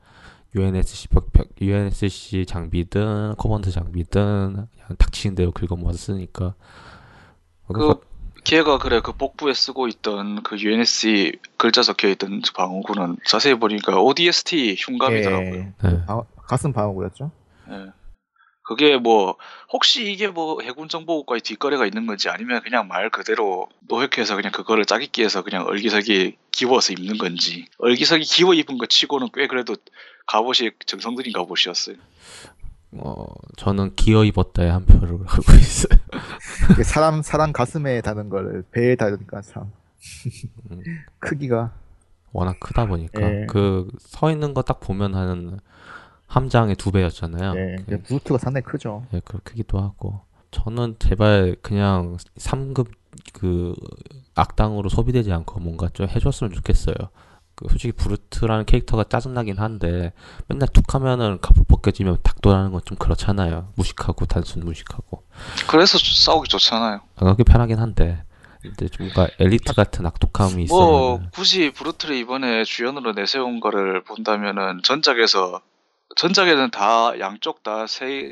UNSC 0.56 1.08
UNSC 1.62 2.45
장비든 2.45 3.36
코버넌트 3.38 3.71
장비든 3.71 4.54
그냥 4.54 4.97
닥치는 4.99 5.36
대로 5.36 5.51
긁어 5.51 5.75
모아서 5.75 5.97
쓰니까 5.97 6.54
그 7.67 7.95
걔가 8.43 8.77
그래 8.80 9.01
그 9.04 9.13
복부에 9.13 9.54
쓰고 9.54 9.88
있던 9.88 10.43
그 10.43 10.58
UNSC 10.58 11.34
글자 11.58 11.82
적혀 11.84 12.08
있던 12.10 12.41
방어구는 12.56 13.17
자세히 13.25 13.54
보니까 13.56 14.01
ODST 14.01 14.75
흉감이더라고요. 14.80 15.54
예, 15.56 15.73
네. 15.89 16.06
방- 16.06 16.23
가슴 16.47 16.73
방어구였죠. 16.73 17.32
예. 17.69 17.91
그게 18.63 18.97
뭐 18.97 19.36
혹시 19.73 20.12
이게 20.12 20.27
뭐 20.27 20.62
해군 20.62 20.88
정보국과의 20.88 21.41
뒷거래가 21.41 21.86
있는 21.86 22.06
건지 22.06 22.30
아니면 22.30 22.62
그냥 22.62 22.88
말 22.88 23.10
그대로 23.10 23.67
노획해서 23.88 24.36
그냥 24.36 24.51
그거를 24.51 24.86
짜깁기해서 24.86 25.41
그냥 25.43 25.65
얼기설기 25.65 26.38
기워서 26.51 26.93
입는 26.93 27.17
건지 27.17 27.65
얼기설기 27.80 28.25
기워 28.25 28.54
입은 28.54 28.77
거 28.77 28.86
치고는 28.86 29.30
꽤 29.34 29.47
그래도 29.47 29.75
갑옷이 30.27 30.71
정성들인 30.86 31.34
갑옷이었어요. 31.34 31.95
어 32.93 33.25
저는 33.58 33.95
기어 33.95 34.23
입었다에 34.25 34.69
한 34.69 34.86
표를 34.86 35.19
하고 35.25 35.43
있어요. 35.58 35.97
사람 36.84 37.21
사람 37.21 37.54
가슴에 37.54 38.01
다는 38.01 38.30
걸 38.30 38.63
배에 38.71 38.95
다니까 38.95 39.41
참 39.41 39.71
음. 40.71 40.82
크기가 41.19 41.71
워낙 42.34 42.60
크다 42.60 42.86
보니까 42.88 43.21
예. 43.21 43.45
그서 43.47 44.32
있는 44.32 44.54
거 44.54 44.62
딱 44.63 44.80
보면 44.80 45.15
한 45.15 45.60
함장의 46.27 46.75
두 46.77 46.91
배였잖아요. 46.91 47.54
예, 47.58 47.75
예, 47.89 47.97
브루트가 47.97 48.38
상당히 48.38 48.63
크죠. 48.63 49.06
예, 49.13 49.21
그 49.25 49.39
크기도 49.39 49.80
하고 49.80 50.21
저는 50.51 50.95
제발 50.99 51.56
그냥 51.62 52.17
3급 52.38 52.88
그 53.34 53.73
악당으로 54.36 54.88
소비되지 54.89 55.32
않고 55.34 55.60
뭔가 55.60 55.89
좀 55.89 56.08
해줬으면 56.08 56.54
좋겠어요. 56.54 56.95
그 57.62 57.69
솔직히 57.69 57.91
브루트라는 57.93 58.65
캐릭터가 58.65 59.04
짜증나긴 59.06 59.58
한데 59.60 60.13
맨날 60.47 60.67
툭 60.74 60.93
하면은 60.95 61.39
갑옷 61.41 61.67
벗겨지면 61.67 62.17
닭도라는 62.24 62.71
건 62.71 62.82
좀 62.86 62.97
그렇잖아요. 62.97 63.71
무식하고 63.76 64.26
단순 64.26 64.63
무식하고 64.65 65.24
그래서 65.67 65.97
싸우기 66.00 66.50
좋잖아요. 66.50 67.02
아, 67.17 67.26
그게 67.26 67.43
편하긴 67.43 67.80
한데 67.80 68.24
근데 68.62 68.88
좀 68.89 69.08
뭔가 69.08 69.28
엘리트 69.39 69.74
같은 69.74 70.06
악독함이 70.06 70.65
뭐 70.69 71.15
있으면 71.15 71.30
굳이 71.34 71.71
브루트를 71.71 72.15
이번에 72.15 72.63
주연으로 72.63 73.13
내세운 73.13 73.60
거를 73.60 74.04
본다면은 74.04 74.82
전작에서 74.84 75.62
전작에는 76.15 76.71
다 76.71 77.17
양쪽 77.19 77.63
다 77.63 77.86
세 77.88 78.32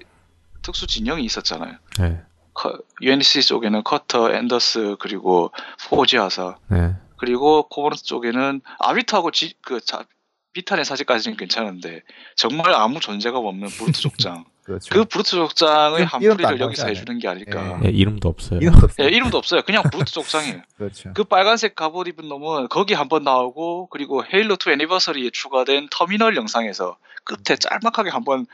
특수 0.62 0.86
진영이 0.88 1.24
있었잖아요. 1.24 1.76
네, 2.00 2.22
커- 2.54 2.78
UNSC 3.02 3.42
쪽에는 3.44 3.84
커터, 3.84 4.32
앤더스 4.34 4.98
그리고 5.00 5.52
포지 5.90 6.18
하사 6.18 6.58
네, 6.68 6.96
그리고 7.20 7.64
코버넌트 7.70 8.04
쪽에는 8.04 8.62
아비터하고 8.80 9.32
지, 9.32 9.54
그 9.62 9.80
자, 9.82 10.06
비탄의 10.54 10.84
사제까지는 10.86 11.38
괜찮은데 11.38 12.02
정말 12.36 12.74
아무 12.74 13.00
존재가 13.00 13.38
없는 13.38 13.68
브루트 13.68 14.02
족장 14.02 14.46
그렇죠. 14.66 14.94
그 14.94 15.06
브루트 15.06 15.32
족장의 15.32 16.06
한풀이를 16.06 16.60
여기서 16.60 16.88
해주는 16.88 17.20
게 17.20 17.28
아닐까 17.28 17.80
예, 17.86 17.90
이름도 17.90 18.28
없어요. 18.30 18.60
이름도 18.60 18.86
없어요. 18.86 19.08
예, 19.08 19.12
이름도 19.12 19.38
없어요 19.38 19.62
그냥 19.62 19.84
브루트 19.92 20.12
족장이에요 20.12 20.62
그렇죠. 20.78 21.12
그 21.14 21.24
빨간색 21.24 21.76
갑옷 21.76 22.08
입은 22.08 22.28
놈은 22.28 22.68
거기 22.70 22.94
한 22.96 23.08
번 23.10 23.24
나오고 23.24 23.88
그리고 23.92 24.24
헤일로 24.26 24.58
2 24.66 24.72
애니버서리에 24.72 25.30
추가된 25.32 25.88
터미널 25.92 26.36
영상에서 26.36 26.98
끝에 27.26 27.56
짤막하게 27.58 28.10
한 28.10 28.24
번 28.24 28.46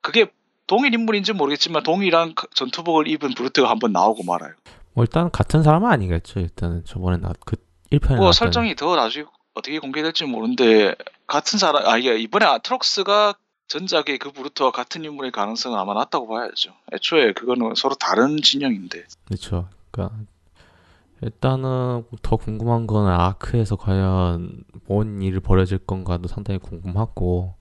그게 0.00 0.26
동일 0.66 0.94
인물인지 0.94 1.32
모르겠지만 1.34 1.82
동일한 1.82 2.34
그 2.34 2.46
전투복을 2.54 3.08
입은 3.08 3.34
브루트가 3.34 3.68
한 3.68 3.78
번 3.78 3.92
나오고 3.92 4.22
말아요. 4.24 4.52
뭐 4.94 5.04
일단 5.04 5.30
같은 5.30 5.62
사람은 5.62 5.90
아니겠죠. 5.90 6.40
일단은 6.40 6.84
저번에 6.86 7.18
나 7.18 7.32
그 7.44 7.56
1편에 7.92 8.16
뭐 8.16 8.32
설정이 8.32 8.74
더 8.76 8.96
나중에 8.96 9.26
어떻게 9.54 9.78
공개될지 9.78 10.24
모르는데 10.24 10.94
같은 11.26 11.58
사람 11.58 11.86
아 11.86 11.98
이게 11.98 12.18
이번에 12.18 12.46
아트록스가 12.46 13.34
전작의 13.68 14.18
그 14.18 14.32
브루트와 14.32 14.70
같은 14.70 15.04
인물의 15.04 15.32
가능성은 15.32 15.78
아마 15.78 15.94
낮다고 15.94 16.28
봐야죠. 16.28 16.72
애초에 16.92 17.32
그거는 17.32 17.74
서로 17.74 17.94
다른 17.94 18.36
진영인데. 18.42 19.04
그렇죠. 19.26 19.68
그러니까 19.90 20.16
일단은 21.22 22.04
더 22.22 22.36
궁금한 22.36 22.86
건 22.86 23.08
아크에서 23.08 23.76
과연 23.76 24.64
뭔 24.86 25.22
일이 25.22 25.38
벌어질 25.40 25.78
건가도 25.78 26.28
상당히 26.28 26.58
궁금하고 26.58 27.54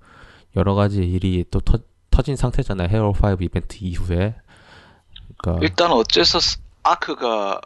여러 0.55 0.73
가지 0.73 1.03
일이 1.03 1.45
또 1.49 1.59
터, 1.59 1.77
터진 2.09 2.35
상태잖아요. 2.35 2.89
헤어 2.89 3.09
5 3.09 3.37
이벤트 3.41 3.77
이후에. 3.79 4.35
그러니까 5.37 5.63
일단 5.65 5.91
어째서 5.91 6.39
스- 6.39 6.59
아크가 6.83 7.61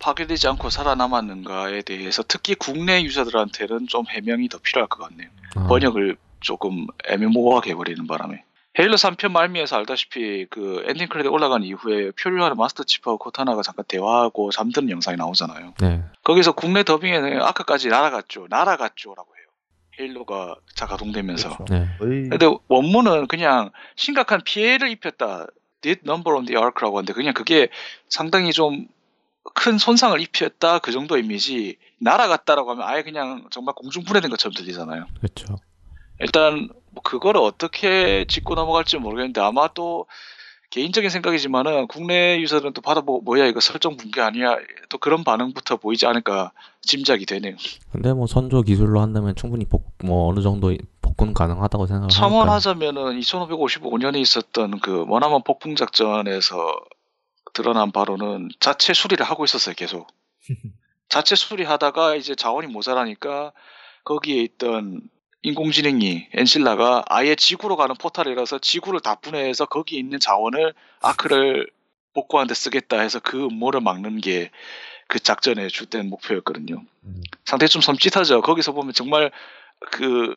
파괴되지 0.00 0.48
않고 0.48 0.70
살아남았는가에 0.70 1.82
대해서 1.82 2.24
특히 2.26 2.54
국내 2.54 3.02
유저들한테는 3.02 3.86
좀 3.86 4.04
해명이 4.08 4.48
더 4.48 4.58
필요할 4.58 4.88
것 4.88 5.08
같네요. 5.08 5.28
아, 5.54 5.66
번역을 5.68 6.16
조금 6.40 6.86
애매모호하게 7.06 7.70
해버리는 7.70 8.06
바람에. 8.06 8.44
헤일로 8.78 8.94
3편 8.94 9.32
말미에서 9.32 9.76
알다시피 9.76 10.46
그 10.48 10.84
ending 10.88 11.08
credit 11.08 11.30
올라간 11.30 11.64
이후에 11.64 12.12
표류하는 12.12 12.56
마스터 12.56 12.84
치프하고 12.84 13.18
코타나가 13.18 13.62
잠깐 13.62 13.84
대화하고 13.86 14.50
잠드는 14.50 14.90
영상이 14.90 15.16
나오잖아요. 15.16 15.74
네. 15.80 16.02
거기서 16.22 16.52
국내 16.52 16.84
더빙에는 16.84 17.42
아크까지 17.42 17.88
날아갔죠. 17.88 18.46
날아갔죠라고 18.48 19.28
해요. 19.36 19.46
헤일로가 19.98 20.54
자가동되면서. 20.76 21.56
그렇죠. 21.56 21.64
네. 21.74 21.88
거의 21.98 22.28
근데 22.28 22.46
원문은 22.68 23.26
그냥 23.26 23.70
심각한 23.96 24.40
피해를 24.42 24.88
입혔다. 24.88 25.46
did 25.82 26.02
number 26.04 26.36
on 26.36 26.44
the 26.46 26.56
ark라고 26.56 26.98
하는데 26.98 27.12
그냥 27.12 27.34
그게 27.34 27.68
상당히 28.08 28.52
좀 28.52 28.86
큰 29.54 29.78
손상을 29.78 30.18
입혔다 30.20 30.78
그 30.80 30.92
정도 30.92 31.16
이미지 31.16 31.76
날아갔다라고 32.00 32.70
하면 32.72 32.86
아예 32.86 33.02
그냥 33.02 33.46
정말 33.50 33.74
공중 33.74 34.04
분해된 34.04 34.30
것처럼 34.30 34.54
들리잖아요. 34.54 35.06
그렇죠. 35.18 35.56
일단 36.20 36.68
뭐 36.90 37.02
그거를 37.02 37.40
어떻게 37.40 38.26
짚고 38.26 38.54
넘어갈지 38.54 38.98
모르겠는데 38.98 39.40
아마 39.40 39.68
또 39.68 40.06
개인적인 40.70 41.10
생각이지만은 41.10 41.88
국내 41.88 42.38
유저들은 42.40 42.74
또 42.74 42.80
받아보고 42.80 43.22
뭐야 43.22 43.46
이거 43.46 43.58
설정 43.60 43.96
붕괴 43.96 44.20
아니야 44.20 44.56
또 44.88 44.98
그런 44.98 45.24
반응부터 45.24 45.78
보이지 45.78 46.06
않을까 46.06 46.52
짐작이 46.82 47.26
되네요. 47.26 47.56
근데 47.90 48.12
뭐 48.12 48.26
선조 48.26 48.62
기술로 48.62 49.00
한다면 49.00 49.34
충분히 49.34 49.64
복, 49.64 49.94
뭐 50.04 50.28
어느 50.28 50.40
정도 50.40 50.72
복군 51.02 51.34
가능하다고 51.34 51.86
생각하니까. 51.86 52.14
첨언하자면은 52.14 53.18
2555년에 53.18 54.18
있었던 54.18 54.78
그 54.80 55.04
머나먼 55.08 55.42
폭풍 55.42 55.74
작전에서 55.74 56.76
드러난 57.52 57.92
바로는 57.92 58.50
자체 58.60 58.92
수리를 58.92 59.24
하고 59.24 59.44
있었어요 59.44 59.74
계속. 59.74 60.06
자체 61.08 61.34
수리하다가 61.34 62.14
이제 62.16 62.34
자원이 62.34 62.68
모자라니까 62.68 63.52
거기에 64.04 64.42
있던 64.42 65.00
인공지능이 65.42 66.28
엔실라가 66.34 67.04
아예 67.08 67.34
지구로 67.34 67.76
가는 67.76 67.94
포탈이라서 67.96 68.58
지구를 68.58 69.00
다 69.00 69.16
분해해서 69.16 69.66
거기에 69.66 69.98
있는 69.98 70.20
자원을 70.20 70.74
아크를 71.00 71.70
복구하는 72.12 72.48
데 72.48 72.54
쓰겠다 72.54 73.00
해서 73.00 73.20
그 73.20 73.46
음모를 73.46 73.80
막는 73.80 74.20
게 74.20 74.50
그 75.10 75.18
작전의 75.18 75.70
주된 75.70 76.08
목표였거든요. 76.08 76.84
음. 77.02 77.22
상당히 77.44 77.68
좀 77.68 77.82
섬찟하죠. 77.82 78.42
거기서 78.42 78.70
보면 78.70 78.92
정말 78.94 79.32
그 79.90 80.32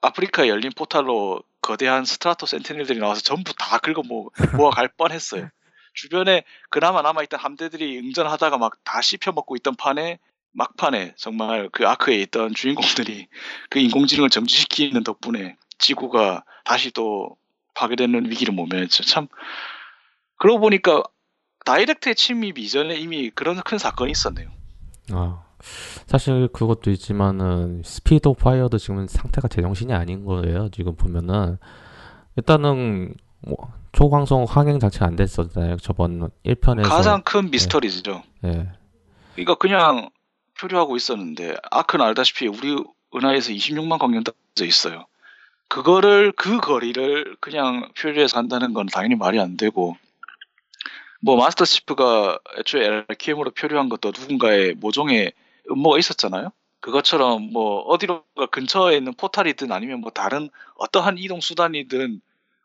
아프리카에 0.00 0.48
열린 0.48 0.70
포탈로 0.76 1.42
거대한 1.60 2.04
스트라토 2.04 2.46
센티넬들이 2.46 3.00
나와서 3.00 3.20
전부 3.20 3.52
다 3.58 3.78
긁어 3.78 4.02
모, 4.02 4.30
모아갈 4.56 4.88
뻔했어요. 4.96 5.48
주변에 5.94 6.44
그나마 6.70 7.02
남아있던 7.02 7.38
함대들이 7.38 7.98
응전하다가 7.98 8.58
막 8.58 8.72
다 8.84 9.00
씹혀먹고 9.02 9.56
있던 9.56 9.76
판에 9.76 10.18
막판에 10.52 11.14
정말 11.16 11.68
그 11.72 11.86
아크에 11.86 12.16
있던 12.22 12.54
주인공들이 12.54 13.28
그 13.70 13.78
인공지능을 13.78 14.28
정지시키는 14.28 15.02
덕분에 15.04 15.56
지구가 15.78 16.44
다시 16.64 16.90
또 16.90 17.36
파괴되는 17.74 18.30
위기를 18.30 18.52
모면했죠. 18.54 19.04
참 19.04 19.28
그러고 20.38 20.60
보니까 20.60 21.02
다이댁트의 21.64 22.14
침입 22.16 22.58
이전에 22.58 22.96
이미 22.96 23.30
그런 23.30 23.60
큰 23.62 23.78
사건이 23.78 24.10
있었네요. 24.10 24.50
아, 25.12 25.42
사실 26.06 26.48
그것도 26.48 26.90
있지만은 26.90 27.82
스피릿 27.84 28.28
오브 28.28 28.42
파이어도 28.42 28.78
지금 28.78 29.06
상태가 29.06 29.48
제정신이 29.48 29.92
아닌 29.92 30.24
거예요. 30.24 30.68
지금 30.70 30.96
보면은 30.96 31.58
일단은 32.36 33.08
뭐 33.08 33.14
초광속 33.92 34.44
항행 34.48 34.78
자체가 34.78 35.06
안 35.06 35.16
됐었잖아요. 35.16 35.76
저번 35.78 36.30
1편에서 36.44 36.88
가장 36.88 37.22
큰 37.22 37.50
미스터리죠. 37.50 38.22
예. 38.44 38.68
그러니까 39.34 39.54
그냥 39.56 40.10
표류하고 40.58 40.96
있었는데 40.96 41.56
아크는 41.70 42.04
알다시피 42.04 42.46
우리 42.46 42.76
은하에서 43.14 43.52
26만 43.52 43.98
광년 43.98 44.24
떨어져 44.24 44.64
있어요. 44.64 45.06
그거를 45.68 46.32
그 46.32 46.60
거리를 46.60 47.36
그냥 47.40 47.90
표류해서 47.98 48.38
한다는 48.38 48.74
건 48.74 48.86
당연히 48.86 49.14
말이 49.14 49.40
안 49.40 49.56
되고 49.56 49.96
뭐 51.22 51.36
마스터 51.36 51.64
치프가 51.64 52.38
애초에 52.58 53.04
LKM으로 53.08 53.52
표류한 53.52 53.88
것도 53.88 54.10
누군가의 54.10 54.74
모종의 54.74 55.32
음모가 55.70 55.98
있었잖아요. 55.98 56.50
그것처럼 56.80 57.52
뭐 57.52 57.80
어디로가 57.82 58.46
근처에 58.50 58.96
있는 58.96 59.14
포탈이든 59.14 59.70
아니면 59.70 60.00
뭐 60.00 60.10
다른 60.10 60.50
어떠한 60.78 61.16
이동 61.18 61.40
수단이든 61.40 62.20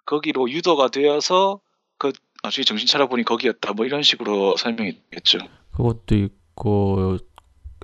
거기로 0.07 0.49
유도가 0.49 0.87
되어서 0.87 1.59
그 1.99 2.11
나중에 2.43 2.63
정신 2.63 2.87
차려보니 2.87 3.23
거기였다 3.23 3.73
뭐 3.73 3.85
이런 3.85 4.01
식으로 4.01 4.57
설명이 4.57 4.93
되겠죠. 5.11 5.37
그것도 5.75 6.15
있고 6.15 7.17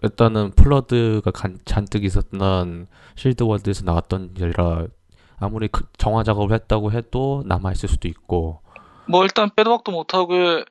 일단은 0.02 0.52
플러드가 0.52 1.30
간- 1.32 1.60
잔뜩 1.66 2.04
있었던 2.04 2.88
실드 3.16 3.44
월드에서 3.44 3.84
나왔던 3.86 4.34
일이라 4.38 4.88
아무리 5.40 5.68
그- 5.68 5.86
정화 5.98 6.24
작업을 6.24 6.56
했다고 6.56 6.92
해도 6.92 7.44
남아 7.46 7.72
있을 7.74 7.90
수도 7.90 8.08
있고 8.08 8.62
뭐 9.08 9.24
일단 9.24 9.50
빼도 9.56 9.70
박도 9.70 9.92
못하고 9.92 10.64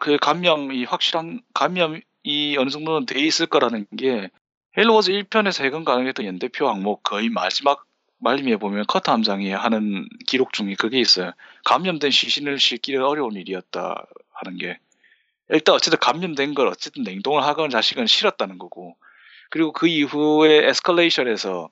그 0.00 0.16
감염이 0.16 0.84
확실한 0.84 1.42
감염이 1.54 2.00
어느 2.58 2.70
정도는 2.70 3.06
돼 3.06 3.20
있을 3.20 3.46
거라는 3.46 3.86
게 3.96 4.30
헤일로 4.76 4.94
워즈 4.94 5.12
1편에서 5.12 5.64
해금 5.64 5.84
가능했던 5.84 6.26
연대표 6.26 6.68
항목 6.68 7.02
거의 7.02 7.28
마지막 7.28 7.84
말미에 8.24 8.56
보면 8.56 8.86
커터 8.88 9.12
함장이 9.12 9.50
하는 9.52 10.08
기록 10.26 10.52
중에 10.52 10.74
그게 10.78 10.98
있어요. 10.98 11.32
감염된 11.64 12.10
시신을 12.10 12.58
싣기는 12.58 13.04
어려운 13.04 13.34
일이었다 13.34 14.06
하는 14.32 14.58
게. 14.58 14.78
일단 15.50 15.74
어쨌든 15.74 15.98
감염된 16.00 16.54
걸 16.54 16.68
어쨌든 16.68 17.02
냉동을 17.04 17.42
하건 17.44 17.70
싣기는 17.70 18.06
실었다는 18.06 18.58
거고. 18.58 18.96
그리고 19.50 19.72
그 19.72 19.86
이후에 19.86 20.66
에스컬레이션에서 20.68 21.68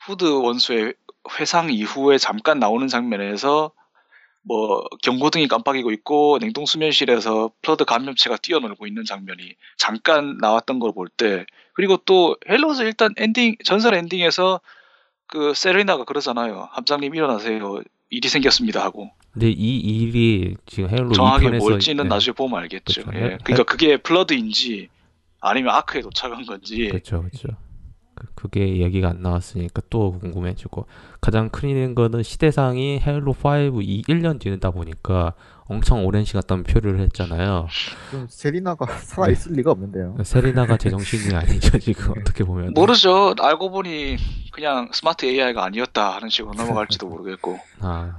후드 0.00 0.24
원수의 0.24 0.94
회상 1.38 1.70
이후에 1.70 2.16
잠깐 2.18 2.58
나오는 2.60 2.86
장면에서 2.88 3.72
뭐 4.42 4.84
경고등이 5.02 5.48
깜빡이고 5.48 5.90
있고 5.92 6.38
냉동 6.40 6.64
수면실에서 6.64 7.50
플러드 7.62 7.84
감염체가 7.84 8.36
뛰어놀고 8.38 8.86
있는 8.86 9.04
장면이 9.04 9.56
잠깐 9.76 10.38
나왔던 10.40 10.78
걸 10.78 10.92
볼 10.92 11.08
때. 11.08 11.44
그리고 11.74 11.96
또 11.98 12.36
헬로즈 12.48 12.82
일단 12.82 13.12
엔딩 13.18 13.56
전설 13.64 13.94
엔딩에서 13.94 14.60
그 15.28 15.54
세레나가 15.54 16.04
그러잖아요 16.04 16.68
함장님 16.72 17.14
일어나세요 17.14 17.80
일이 18.10 18.28
생겼습니다 18.28 18.82
하고 18.82 19.10
근데 19.32 19.50
이 19.50 19.76
일이 19.78 20.56
지금 20.66 20.88
헤일로 20.90 21.10
2편에서 21.10 21.58
뭘지는 21.58 22.08
나중에 22.08 22.34
보면 22.34 22.60
알겠죠 22.62 23.02
그렇죠. 23.04 23.18
예. 23.18 23.24
해- 23.34 23.38
그러니까 23.44 23.64
그게 23.64 23.96
플러드인지 23.98 24.88
아니면 25.40 25.74
아크에 25.74 26.00
도착한 26.00 26.44
건지 26.46 26.88
그렇죠, 26.88 27.20
그렇죠. 27.20 27.48
그- 28.18 28.26
그게 28.34 28.78
얘기가 28.78 29.08
안 29.10 29.22
나왔으니까 29.22 29.82
또 29.90 30.18
궁금해지고 30.18 30.86
가장 31.20 31.48
큰 31.50 31.94
거는 31.94 32.22
시대상이 32.22 33.00
헤일로 33.00 33.32
5 33.32 33.80
이 33.82 34.02
1년 34.08 34.40
뒤다 34.40 34.70
보니까 34.70 35.34
엄청 35.66 36.06
오랜 36.06 36.24
시간 36.24 36.42
동안 36.46 36.64
표류를 36.64 36.98
했잖아요. 37.00 37.68
좀 38.10 38.26
세리나가 38.28 38.86
살아 38.98 39.28
있을 39.30 39.52
리가 39.52 39.70
없는데요. 39.72 40.16
세리나가 40.24 40.76
제정신이 40.78 41.34
아니죠 41.36 41.78
지금 41.78 42.14
어떻게 42.18 42.42
보면. 42.44 42.72
모르죠 42.74 43.34
알고 43.38 43.70
보니 43.70 44.16
그냥 44.52 44.88
스마트 44.92 45.26
AI가 45.26 45.64
아니었다 45.64 46.14
하는 46.16 46.28
식으로 46.30 46.54
넘어갈지도 46.54 47.06
모르겠고 47.08 47.58
아, 47.80 48.14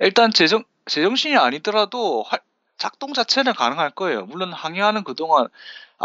일단 0.00 0.30
제정 0.32 0.64
제정신이 0.86 1.36
아니더라도 1.36 2.24
활- 2.24 2.40
작동 2.76 3.12
자체는 3.14 3.52
가능할 3.54 3.90
거예요. 3.92 4.26
물론 4.26 4.52
항해하는 4.52 5.04
그동안 5.04 5.46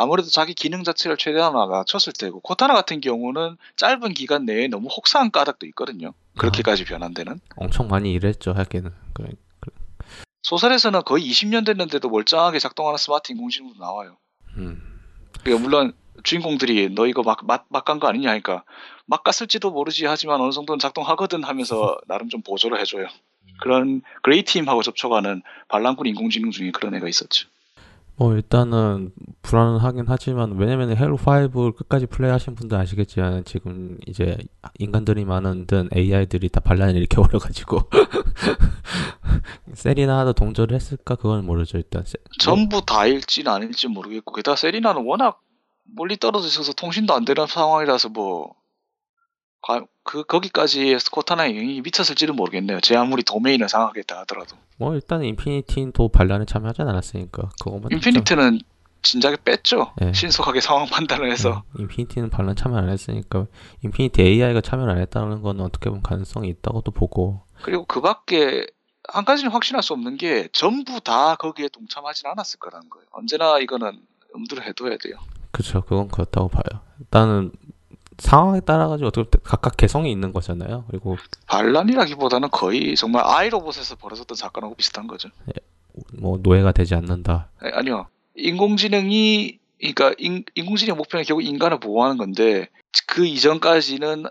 아무래도 0.01 0.29
자기 0.29 0.53
기능 0.53 0.83
자체를 0.83 1.17
최대한 1.17 1.53
낮췄을 1.53 2.13
테고 2.13 2.39
코타나 2.41 2.73
같은 2.73 3.01
경우는 3.01 3.57
짧은 3.75 4.13
기간 4.13 4.45
내에 4.45 4.67
너무 4.67 4.87
혹사한 4.87 5.31
까닭도 5.31 5.65
있거든요. 5.67 6.13
그렇게까지 6.37 6.85
변환되는 6.85 7.39
엄청 7.57 7.87
많이 7.87 8.11
일했죠 8.13 8.53
하기는. 8.53 8.91
그래. 9.13 9.29
소설에서는 10.43 11.01
거의 11.03 11.29
20년 11.29 11.65
됐는데도 11.65 12.09
멀쩡하게 12.09 12.59
작동하는 12.59 12.97
스마트 12.97 13.31
인공지능도 13.31 13.79
나와요. 13.79 14.17
음. 14.57 14.81
그러니까 15.43 15.63
물론 15.63 15.93
주인공들이 16.23 16.89
너 16.95 17.07
이거 17.07 17.23
막, 17.23 17.45
막, 17.45 17.65
막 17.69 17.85
간 17.85 17.99
거 17.99 18.07
아니냐 18.07 18.29
하니까 18.31 18.63
막 19.05 19.23
갔을지도 19.23 19.71
모르지 19.71 20.05
하지만 20.05 20.41
어느 20.41 20.51
정도는 20.51 20.79
작동하거든 20.79 21.43
하면서 21.43 21.97
나름 22.07 22.29
좀 22.29 22.41
보조를 22.41 22.79
해줘요. 22.79 23.07
그런 23.61 24.01
그레이 24.21 24.43
팀하고 24.43 24.81
접촉하는 24.81 25.41
반란군 25.67 26.07
인공지능 26.07 26.51
중에 26.51 26.71
그런 26.71 26.95
애가 26.95 27.07
있었죠. 27.09 27.47
뭐 28.19 28.33
일단은 28.35 29.13
불안하긴 29.43 30.03
하지만 30.07 30.57
왜냐면 30.57 30.95
헤일로 30.95 31.15
5를 31.17 31.73
끝까지 31.73 32.05
플레이하신 32.05 32.53
분들 32.55 32.77
아시겠지만 32.77 33.45
지금 33.45 33.97
이제 34.07 34.37
인간들이 34.77 35.23
만든 35.23 35.87
AI들이 35.95 36.49
다 36.49 36.59
반란을 36.59 36.97
일으켜 36.97 37.21
버려가지고 37.23 37.79
세리나도 39.73 40.33
동조를 40.33 40.75
했을까? 40.75 41.15
그건 41.15 41.45
모르죠 41.45 41.77
일단. 41.77 42.03
세- 42.05 42.17
전부 42.39 42.81
다일지는 42.85 43.49
아닐지 43.51 43.87
모르겠고 43.87 44.33
게다가 44.33 44.57
세리나는 44.57 45.05
워낙 45.05 45.39
멀리 45.95 46.17
떨어져 46.17 46.47
있어서 46.47 46.73
통신도 46.73 47.13
안 47.13 47.23
되는 47.23 47.47
상황이라서 47.47 48.09
뭐 48.09 48.53
가- 49.61 49.85
그 50.09 50.23
거기까지 50.23 50.97
코타나의 50.97 51.55
영향이 51.55 51.81
미쳤을지는 51.81 52.35
모르겠네요. 52.35 52.79
제 52.79 52.95
아무리 52.95 53.21
도메인을 53.21 53.69
장악했다 53.69 54.21
하더라도 54.21 54.57
뭐 54.79 54.95
일단은 54.95 55.25
인피니티도 55.25 56.07
반란에 56.07 56.45
참여하지 56.45 56.81
않았으니까 56.81 57.51
그것만 57.63 57.91
인피니티는 57.91 58.59
진작에 59.03 59.37
뺐죠. 59.45 59.93
예. 60.01 60.11
신속하게 60.11 60.61
상황 60.61 60.87
판단을 60.87 61.31
해서 61.31 61.61
네, 61.75 61.83
인피니티는 61.83 62.31
반란 62.31 62.55
참여 62.55 62.75
안 62.75 62.89
했으니까 62.89 63.45
인피니티 63.83 64.23
AI가 64.23 64.61
참여를 64.61 64.93
안 64.93 64.99
했다는 64.99 65.43
건 65.43 65.61
어떻게 65.61 65.91
보면 65.91 66.01
가능성이 66.01 66.49
있다고도 66.49 66.89
보고 66.89 67.43
그리고 67.61 67.85
그 67.85 68.01
밖에 68.01 68.65
한 69.07 69.25
가지는 69.25 69.51
확신할 69.51 69.83
수 69.83 69.93
없는 69.93 70.17
게 70.17 70.47
전부 70.53 71.01
다 71.01 71.35
거기에 71.35 71.67
동참하진 71.67 72.29
않았을 72.31 72.57
거라는 72.57 72.89
거예요. 72.89 73.05
언제나 73.11 73.59
이거는 73.59 74.01
엄두를 74.33 74.65
해둬야 74.65 74.97
돼요. 74.97 75.19
그쵸 75.51 75.81
그건 75.81 76.07
그렇다고 76.07 76.47
봐요 76.47 76.81
일단은 76.99 77.51
상황에 78.19 78.59
따라 78.61 78.87
가지고 78.87 79.07
어떻게 79.07 79.37
각각 79.43 79.77
개성이 79.77 80.11
있는 80.11 80.31
거잖아요 80.33 80.85
그리고 80.89 81.17
반란이라기보다는 81.47 82.49
거의 82.51 82.95
정말 82.95 83.23
아이로봇에서 83.25 83.95
벌어졌던 83.95 84.35
사건하고 84.35 84.75
비슷한 84.75 85.07
거죠. 85.07 85.29
뭐 86.13 86.37
노예가 86.41 86.71
되지 86.71 86.95
않는다 86.95 87.49
아니, 87.59 87.71
아니요. 87.73 88.07
인공지능이 88.35 89.59
그러니까 89.79 90.13
인, 90.17 90.43
인공지능 90.55 90.97
목표는 90.97 91.25
결국 91.25 91.41
인간을 91.43 91.79
보호하는 91.79 92.17
건데 92.17 92.67
그 93.07 93.25
이전까지는 93.25 94.25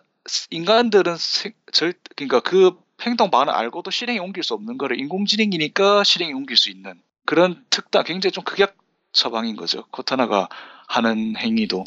인간들은 0.51 1.17
세- 1.17 1.53
절 1.73 1.95
그러니까 2.17 2.41
그 2.41 2.73
행동 3.03 3.31
반을 3.31 3.53
알고도 3.53 3.91
실행에 3.91 4.19
옮길 4.19 4.43
수 4.43 4.55
없는 4.55 4.77
거를 4.79 4.99
인공지능이니까 5.01 6.05
실행에 6.05 6.33
옮길 6.33 6.57
수 6.57 6.71
있는 6.71 6.95
그런 7.25 7.65
특단 7.71 8.05
굉장히 8.05 8.33
좀 8.33 8.45
극약 8.45 8.77
처방인 9.13 9.57
거죠. 9.57 9.85
코타나가 9.91 10.49
하는 10.87 11.35
행위도 11.37 11.85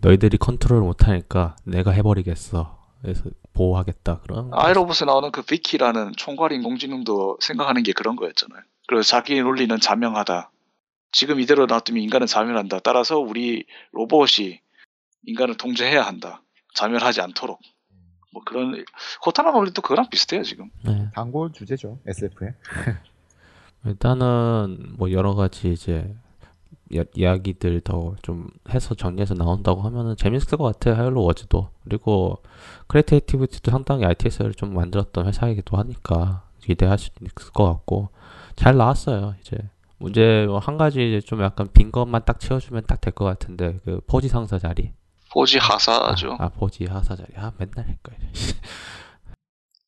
너희들이 0.00 0.38
컨트롤을 0.38 0.82
못하니까 0.82 1.56
내가 1.64 1.90
해버리겠어 1.90 2.78
그래서 3.02 3.24
보호하겠다 3.52 4.20
그런 4.20 4.50
아이로봇에 4.52 5.04
나오는 5.06 5.30
그 5.30 5.42
비키라는 5.42 6.12
총괄 6.16 6.52
인공지능도 6.52 7.38
생각하는 7.40 7.82
게 7.82 7.92
그런 7.92 8.16
거였잖아요. 8.16 8.62
그래서 8.86 9.08
자기 9.08 9.40
논리는 9.40 9.78
자명하다. 9.78 10.50
지금 11.12 11.40
이대로 11.40 11.66
놔두면 11.66 12.02
인간은 12.02 12.26
자멸한다. 12.26 12.80
따라서 12.80 13.18
우리 13.18 13.66
로봇이 13.92 14.60
인간을 15.26 15.56
통제해야 15.56 16.02
한다. 16.02 16.42
자멸하지 16.74 17.20
않도록. 17.20 17.60
뭐 18.32 18.42
그런 18.44 18.84
코타나 19.22 19.50
논리도 19.52 19.82
그거랑 19.82 20.10
비슷해요 20.10 20.42
지금. 20.42 20.70
네. 20.84 21.08
단골 21.14 21.52
주제죠 21.52 21.98
SF에. 22.06 22.54
일단은 23.86 24.94
뭐 24.96 25.10
여러 25.12 25.34
가지 25.34 25.72
이제 25.72 26.14
야- 26.96 27.04
이야기들 27.14 27.80
더 27.82 28.14
좀 28.22 28.48
해서 28.70 28.94
정리해서 28.94 29.34
나온다고 29.34 29.82
하면은 29.82 30.16
재밌을 30.16 30.56
것 30.58 30.64
같아요 30.64 30.94
헤일로 30.96 31.22
워즈도 31.22 31.68
그리고 31.84 32.38
크리에이티비티도 32.88 33.70
상당히 33.70 34.04
RTS를 34.04 34.54
좀 34.54 34.74
만들었던 34.74 35.26
회사이기도 35.26 35.76
하니까 35.76 36.44
기대할 36.60 36.98
수 36.98 37.10
있을 37.20 37.52
것 37.52 37.64
같고 37.66 38.08
잘 38.56 38.76
나왔어요 38.76 39.34
이제 39.40 39.56
문제 39.98 40.46
뭐한 40.46 40.76
가지 40.78 41.06
이제 41.08 41.20
좀 41.26 41.42
약간 41.42 41.68
빈 41.72 41.90
것만 41.92 42.22
딱 42.24 42.40
채워주면 42.40 42.84
딱 42.86 43.00
될 43.00 43.12
것 43.14 43.24
같은데 43.24 43.78
그 43.84 44.00
포지 44.06 44.28
상사 44.28 44.58
자리 44.58 44.92
포지 45.32 45.58
하사죠. 45.58 46.32
아, 46.38 46.44
아, 46.44 46.48
포지 46.48 46.84
하사 46.86 47.14
자리 47.16 47.28
아 47.36 47.52
맨날 47.58 47.86
헷갈려 47.86 48.18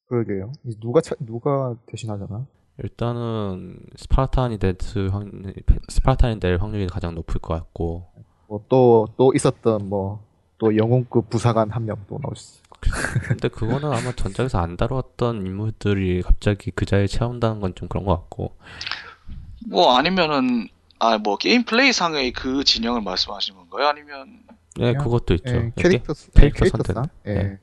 그러게요. 0.07 0.53
이제 0.65 0.77
누가 0.81 1.01
차, 1.01 1.15
누가 1.21 1.75
대신하잖아. 1.87 2.47
일단은 2.79 3.79
스파르탄이 3.97 4.59
될확 4.59 4.79
스파르탄이 5.89 6.41
될 6.41 6.57
확률이 6.59 6.87
가장 6.87 7.15
높을 7.15 7.41
것 7.41 7.55
같고 7.55 8.07
뭐또또 8.49 9.33
있었던 9.35 9.89
뭐 9.89 10.21
또 10.63 10.77
영웅급 10.77 11.31
부사관 11.31 11.71
한 11.71 11.87
명 11.87 11.97
또 12.07 12.19
나오셨어. 12.23 12.61
근데 13.29 13.49
그거는 13.49 13.91
아마 13.95 14.13
전작에서 14.13 14.59
안 14.59 14.77
다루었던 14.77 15.47
인물들이 15.47 16.21
갑자기 16.23 16.71
그 16.71 16.85
자리에 16.85 17.07
채운다는 17.07 17.61
건 17.61 17.75
좀 17.75 17.89
그런 17.89 18.05
것 18.05 18.15
같고 18.15 18.57
뭐 19.71 19.97
아니면은 19.97 20.69
아 20.99 21.17
뭐 21.17 21.39
게임 21.39 21.65
플레이 21.65 21.95
상의 21.95 22.31
그 22.33 22.63
진영을 22.63 23.01
말씀하시는 23.01 23.59
건가요? 23.59 23.89
아니면 23.89 24.41
네 24.77 24.93
그것도 24.93 25.33
있죠 25.35 25.55
예, 25.55 25.73
캐릭터 25.77 26.13
스- 26.13 26.31
캐릭터 26.33 26.67
예, 26.67 26.69
선택. 26.69 26.95
캐릭터상. 26.95 27.09
예. 27.27 27.31
예. 27.31 27.59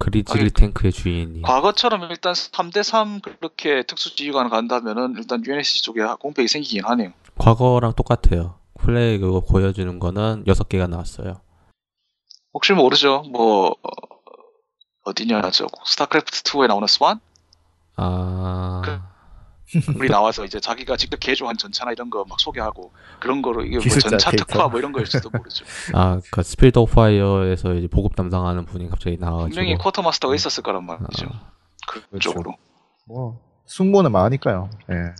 그리즐리 0.00 0.50
탱크의 0.50 0.92
주인이. 0.92 1.42
과거처럼 1.42 2.10
일단 2.10 2.32
3대3 2.32 3.22
그렇게 3.22 3.82
특수지휘관 3.82 4.48
간다면은 4.48 5.14
일단 5.18 5.44
UNSC 5.46 5.82
쪽에 5.82 6.00
공백이 6.18 6.48
생기긴 6.48 6.84
하네요. 6.86 7.12
과거랑 7.38 7.92
똑같아요. 7.92 8.58
플레이 8.78 9.18
그거 9.18 9.40
보여주는 9.40 9.98
거는 9.98 10.44
여섯 10.46 10.68
개가 10.70 10.86
나왔어요. 10.86 11.42
혹시 12.54 12.72
모르죠. 12.72 13.24
뭐 13.30 13.68
어, 13.70 13.90
어디냐 15.04 15.42
저 15.50 15.66
스타크래프트 15.84 16.42
2에 16.44 16.66
나오는 16.66 16.88
스완? 16.88 17.20
아 17.96 19.09
우리 19.96 20.08
나와서 20.08 20.44
이제 20.44 20.58
자기가 20.60 20.96
직접 20.96 21.18
개조한 21.20 21.56
전차나 21.56 21.92
이런 21.92 22.10
거 22.10 22.24
막 22.28 22.38
소개하고 22.40 22.92
그런 23.20 23.42
거로 23.42 23.64
이게 23.64 23.76
뭐 23.78 23.98
전차 23.98 24.30
데이터. 24.30 24.44
특화 24.44 24.68
뭐 24.68 24.78
이런 24.78 24.92
거일지도 24.92 25.30
모르죠. 25.30 25.64
아, 25.94 26.20
그 26.30 26.42
스피드 26.42 26.78
오브 26.78 26.92
파이어에서 26.94 27.74
이제 27.74 27.86
보급 27.86 28.16
담당하는 28.16 28.64
분이 28.66 28.88
갑자기 28.90 29.16
나와가지고 29.18 29.54
분명히 29.54 29.76
쿼터 29.78 30.02
마스터가 30.02 30.34
있었을 30.34 30.62
거란 30.62 30.84
말이죠. 30.84 31.26
아, 31.32 31.52
그쪽으로 32.10 32.56
뭐 33.06 33.40
숙모는 33.66 34.12
많으니까요. 34.12 34.70
예. 34.90 35.14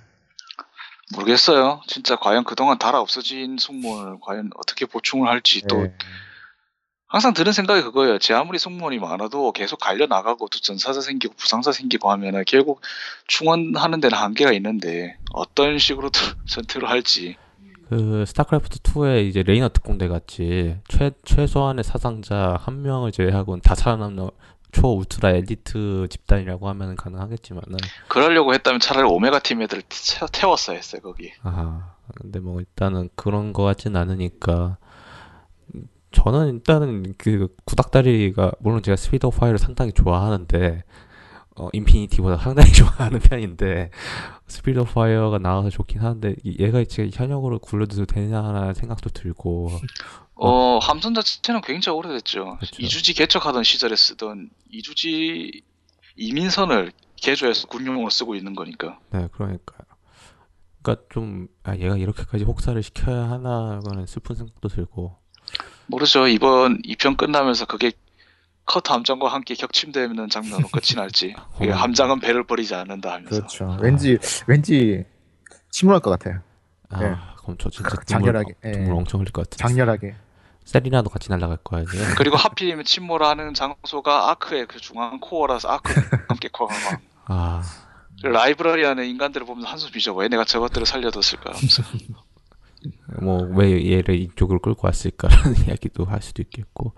모르겠어요. 1.16 1.80
진짜 1.88 2.16
과연 2.16 2.44
그동안 2.44 2.78
달아 2.78 3.01
없어진 3.01 3.59
숙모를 3.59 4.18
과연 4.22 4.51
어떻게 4.57 4.86
보충을 4.86 5.28
할지 5.28 5.62
또 5.68 5.82
예. 5.82 5.92
항상 7.11 7.34
드는 7.34 7.52
생각이 7.52 7.82
그거예요. 7.82 8.18
제 8.18 8.34
아무리 8.34 8.58
승무원이 8.61 8.98
많아도 9.00 9.50
계속 9.50 9.80
갈려 9.80 10.06
나가고 10.06 10.46
또 10.48 10.58
전사자 10.61 11.00
생기고 11.00 11.34
부상자 11.36 11.72
생기고 11.72 12.08
하면은 12.12 12.44
결국 12.46 12.80
충원하는 13.26 14.00
데는 14.00 14.16
한계가 14.16 14.52
있는데 14.52 15.16
어떤 15.32 15.78
식으로 15.78 16.11
전투를 16.48 16.88
할지 16.88 17.36
그 17.88 18.24
스타크래프트 18.28 18.78
2에 18.82 19.26
이제 19.26 19.42
레이너 19.42 19.68
특공대 19.70 20.06
같이 20.06 20.76
최 20.86 21.11
최소한의 21.24 21.82
사상자 21.82 22.56
한 22.61 22.82
명을 22.82 23.11
제외하고는 23.11 23.61
다 23.62 23.74
살아남는 23.74 24.30
초 24.70 24.96
울트라 24.96 25.30
엘리트 25.30 26.06
집단이라고 26.08 26.68
하면 26.68 26.94
가능하겠지만은 26.94 27.76
그러려고 28.06 28.54
했다면 28.54 28.78
차라리 28.78 29.08
오메가 29.08 29.40
팀 29.40 29.62
애들을 29.62 29.82
태- 29.88 30.26
태웠어야 30.32 30.76
했어요 30.76 31.02
거기. 31.02 31.32
아 31.42 31.94
근데 32.14 32.38
뭐 32.38 32.61
일단은 32.61 33.08
그런 33.16 33.52
거 33.52 33.64
같진 33.64 33.96
않으니까 33.96 34.76
음, 34.82 34.89
저는 36.12 36.54
일단은 36.54 37.14
그 37.18 37.54
구닥다리가 37.64 38.52
물론 38.61 38.82
제가 38.82 38.96
스피릿 38.96 39.26
오브 39.26 39.38
파이어를 39.38 39.58
상당히 39.58 39.92
좋아하는데 39.92 40.82
어 41.56 41.68
인피니티보다 41.72 42.36
상당히 42.38 42.72
좋아하는 42.72 43.18
편인데 43.20 43.90
스피릿 44.48 44.78
오브 44.80 44.92
파이어가 44.92 45.38
나와서 45.38 45.70
좋긴 45.70 46.00
하는데 46.00 46.34
이- 46.44 46.56
얘가 46.58 46.82
지금 46.84 47.11
현역으로 47.12 47.58
굴려도 47.61 48.06
되냐라는 48.06 48.74
생각도 48.74 49.11
들고 49.11 49.70
어 50.34 50.78
함선 50.78 51.14
자체는 51.14 51.61
굉장히 51.61 51.98
오래됐죠. 51.98 52.56
그쵸. 52.61 52.82
이주지 52.82 53.14
개척하던 53.14 53.62
시절에 53.62 53.94
쓰던 53.94 54.50
이주지 54.70 55.62
이민선을 56.16 56.92
개조해서 57.16 57.68
군용으로 57.68 58.11
쓰고 58.11 58.34
있는 58.34 58.54
거니까. 58.54 58.98
네 59.11 59.28
그러니까요 59.32 59.78
그러니까 60.82 61.04
좀 61.12 61.46
아, 61.62 61.76
얘가 61.76 61.96
이렇게까지 61.96 62.44
혹사를 62.44 62.82
시켜야 62.82 63.30
하나라는 63.30 64.06
슬픈 64.06 64.34
생각도 64.34 64.68
들고 64.68 65.16
모르죠. 65.91 66.28
이번 66.28 66.80
2편 66.82 67.16
끝나면서 67.16 67.66
그게 67.66 67.93
커트 68.64 68.93
함장과 68.93 69.28
함께 69.32 69.55
격침되는 69.55 70.28
장면으로 70.28 70.68
끝이 70.68 70.95
날지. 70.97 71.34
어. 71.36 71.70
함장은 71.72 72.20
배를 72.20 72.45
버리지 72.45 72.74
않는다 72.74 73.12
하면서. 73.14 73.30
그렇죠. 73.30 73.76
왠지 73.80 74.18
왠지 74.47 75.05
침울할 75.70 76.01
것 76.01 76.11
같아요. 76.11 76.41
아 76.88 77.01
네. 77.01 77.16
그럼 77.43 77.57
저 77.59 77.68
진짜 77.70 77.88
눈물, 77.91 78.05
장렬하게, 78.07 78.55
예. 78.64 78.70
눈물 78.72 78.95
엄청 78.95 79.20
흘릴 79.20 79.32
것 79.32 79.49
같아 79.51 79.68
장렬하게. 79.68 80.14
세리나도 80.64 81.11
같이 81.11 81.30
날아갈 81.30 81.57
거야 81.64 81.82
이제 81.82 81.99
그리고 82.16 82.36
하필이면 82.36 82.84
침몰하는 82.84 83.55
장소가 83.55 84.30
아크의 84.30 84.66
그 84.66 84.78
중앙 84.78 85.18
코어라서 85.18 85.68
아크 85.68 85.93
함께 86.28 86.49
코어가 86.53 86.74
막. 86.74 87.01
아 87.24 87.62
라이브러리 88.22 88.86
안에 88.86 89.09
인간들을 89.09 89.47
보면 89.47 89.64
한숨 89.64 89.91
쉬죠. 89.93 90.14
왜 90.14 90.28
내가 90.28 90.45
저것들을 90.45 90.86
살려뒀을까 90.86 91.53
하면서. 91.55 91.82
뭐 93.20 93.42
왜 93.54 93.90
얘를 93.92 94.16
이쪽으로 94.16 94.60
끌고 94.60 94.86
왔을까라는 94.86 95.54
이야기도 95.68 96.04
할 96.04 96.22
수도 96.22 96.42
있겠고 96.42 96.94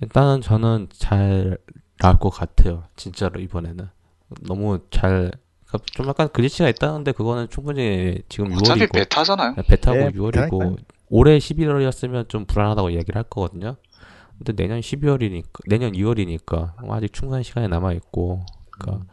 일단은 0.00 0.40
저는 0.40 0.88
잘 0.92 1.58
나올 1.98 2.18
것 2.18 2.30
같아요 2.30 2.84
진짜로 2.96 3.40
이번에는 3.40 3.88
너무 4.42 4.80
잘, 4.90 5.32
그러니까 5.66 5.86
좀 5.92 6.06
약간 6.08 6.28
글리치가 6.28 6.68
있다는데 6.68 7.12
그거는 7.12 7.48
충분히 7.48 8.18
지금 8.28 8.52
어차피 8.52 8.80
6월이고 8.82 8.92
베타잖아요. 8.92 9.54
베타고 9.66 9.96
네, 9.98 10.10
6월이고 10.10 10.32
베타니까요. 10.32 10.76
올해 11.08 11.38
11월이었으면 11.38 12.28
좀 12.28 12.44
불안하다고 12.44 12.92
얘기를 12.92 13.16
할 13.16 13.22
거거든요. 13.24 13.76
근데 14.36 14.52
내년 14.52 14.80
12월이니까 14.80 15.46
내년 15.66 15.92
2월이니까 15.92 16.74
아직 16.90 17.12
충분한 17.14 17.42
시간이 17.42 17.68
남아 17.68 17.94
있고, 17.94 18.44
그러니까 18.70 19.06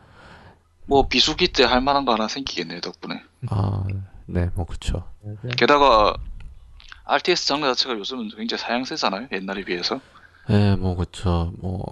뭐 0.85 1.07
비수기 1.07 1.53
때 1.53 1.63
할 1.63 1.79
만한 1.81 2.03
거 2.05 2.11
하나 2.13 2.27
생기겠네요 2.27 2.81
덕분에. 2.81 3.21
아, 3.49 3.83
네, 4.27 4.49
뭐 4.55 4.65
그렇죠. 4.65 5.03
게다가 5.57 6.15
RTS 7.05 7.47
장르 7.47 7.65
자체가 7.67 7.97
요즘은 7.97 8.29
굉장히 8.35 8.61
사양세잖아요 8.61 9.27
옛날에 9.31 9.63
비해서. 9.63 9.99
네, 10.49 10.75
뭐 10.75 10.95
그렇죠. 10.95 11.53
뭐 11.59 11.83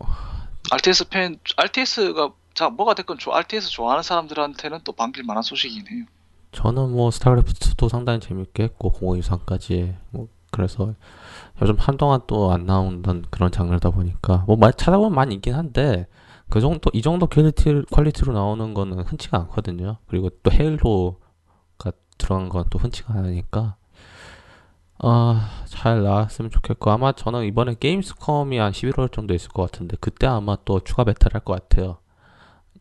RTS 0.72 1.10
팬, 1.10 1.40
RTS가 1.58 2.32
자 2.54 2.70
뭐가 2.70 2.94
됐건 2.94 3.18
좋아, 3.18 3.38
RTS 3.40 3.70
좋아하는 3.70 4.04
사람들한테는 4.04 4.80
또 4.84 4.94
반길 4.94 5.24
만한 5.24 5.44
소식이긴 5.44 5.88
해요. 5.88 6.06
저는 6.52 6.92
뭐 6.92 7.10
스타크래프트도 7.12 7.90
상당히 7.90 8.20
재밌게 8.20 8.64
했고 8.64 8.92
053까지 8.94 9.96
뭐 10.12 10.28
그래서 10.52 10.94
요즘 11.62 11.76
한동안 11.80 12.22
또 12.28 12.52
안 12.52 12.66
나온다는 12.68 13.24
그런 13.32 13.52
장르다 13.52 13.90
보니까 13.90 14.44
뭐 14.48 14.56
많이 14.56 14.74
찾아보면 14.78 15.14
많이 15.16 15.34
있긴 15.36 15.56
한데 15.56 16.06
그 16.50 16.62
정도 16.62 16.92
이 16.94 17.02
정도 17.02 17.26
quality 17.26 17.82
quality로 17.90 18.34
나오는 18.34 18.74
거는 18.76 19.00
흔치가 19.00 19.40
않거든요. 19.40 19.98
그리고 20.08 20.30
또 20.44 20.52
헤일로가 20.52 21.18
들어간 22.18 22.50
건 22.50 22.66
또 22.70 22.80
흔치가 22.80 23.14
않으니까 23.16 23.76
아, 25.00 25.50
잘 25.66 26.02
나왔으면 26.04 26.50
좋겠고 26.52 26.90
아마 26.92 27.12
저는 27.12 27.44
이번에 27.46 27.76
게임스컴이 27.80 28.58
한 28.58 28.72
11월 28.72 29.12
정도 29.12 29.34
있을 29.34 29.50
것 29.50 29.64
같은데 29.72 29.98
그때 30.00 30.28
아마 30.28 30.56
또 30.66 30.80
추가 30.80 31.04
베타를 31.04 31.36
할 31.36 31.42
것 31.44 31.54
같아요. 31.70 31.98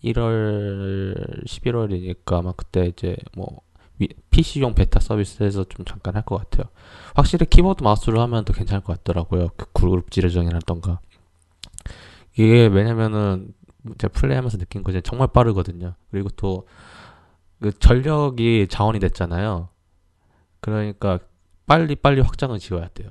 1월 0.04 1.44
11월이니까 1.46 2.32
아마 2.34 2.52
그때 2.52 2.86
이제 2.86 3.16
뭐 3.36 3.60
PC용 4.30 4.74
베타 4.74 5.00
서비스에서 5.00 5.64
좀 5.64 5.84
잠깐 5.84 6.14
할 6.16 6.22
것 6.24 6.36
같아요. 6.38 6.70
확실히 7.14 7.46
키보드 7.46 7.82
마우스로 7.82 8.20
하면 8.22 8.44
더 8.44 8.52
괜찮을 8.52 8.82
것 8.82 8.98
같더라고요. 8.98 9.48
그 9.56 9.66
그룹 9.72 10.10
지뢰정이라던가. 10.10 11.00
이게 12.34 12.66
왜냐면은 12.66 13.52
제가 13.98 14.12
플레이하면서 14.12 14.58
느낀 14.58 14.82
거지 14.82 15.02
정말 15.02 15.28
빠르거든요. 15.28 15.94
그리고 16.10 16.28
또 16.36 16.66
그 17.62 17.78
전력이 17.78 18.66
자원이 18.68 18.98
됐잖아요. 18.98 19.68
그러니까 20.60 21.18
빨리 21.66 21.94
빨리 21.96 22.20
확장을 22.20 22.56
지어야 22.58 22.88
돼요. 22.88 23.10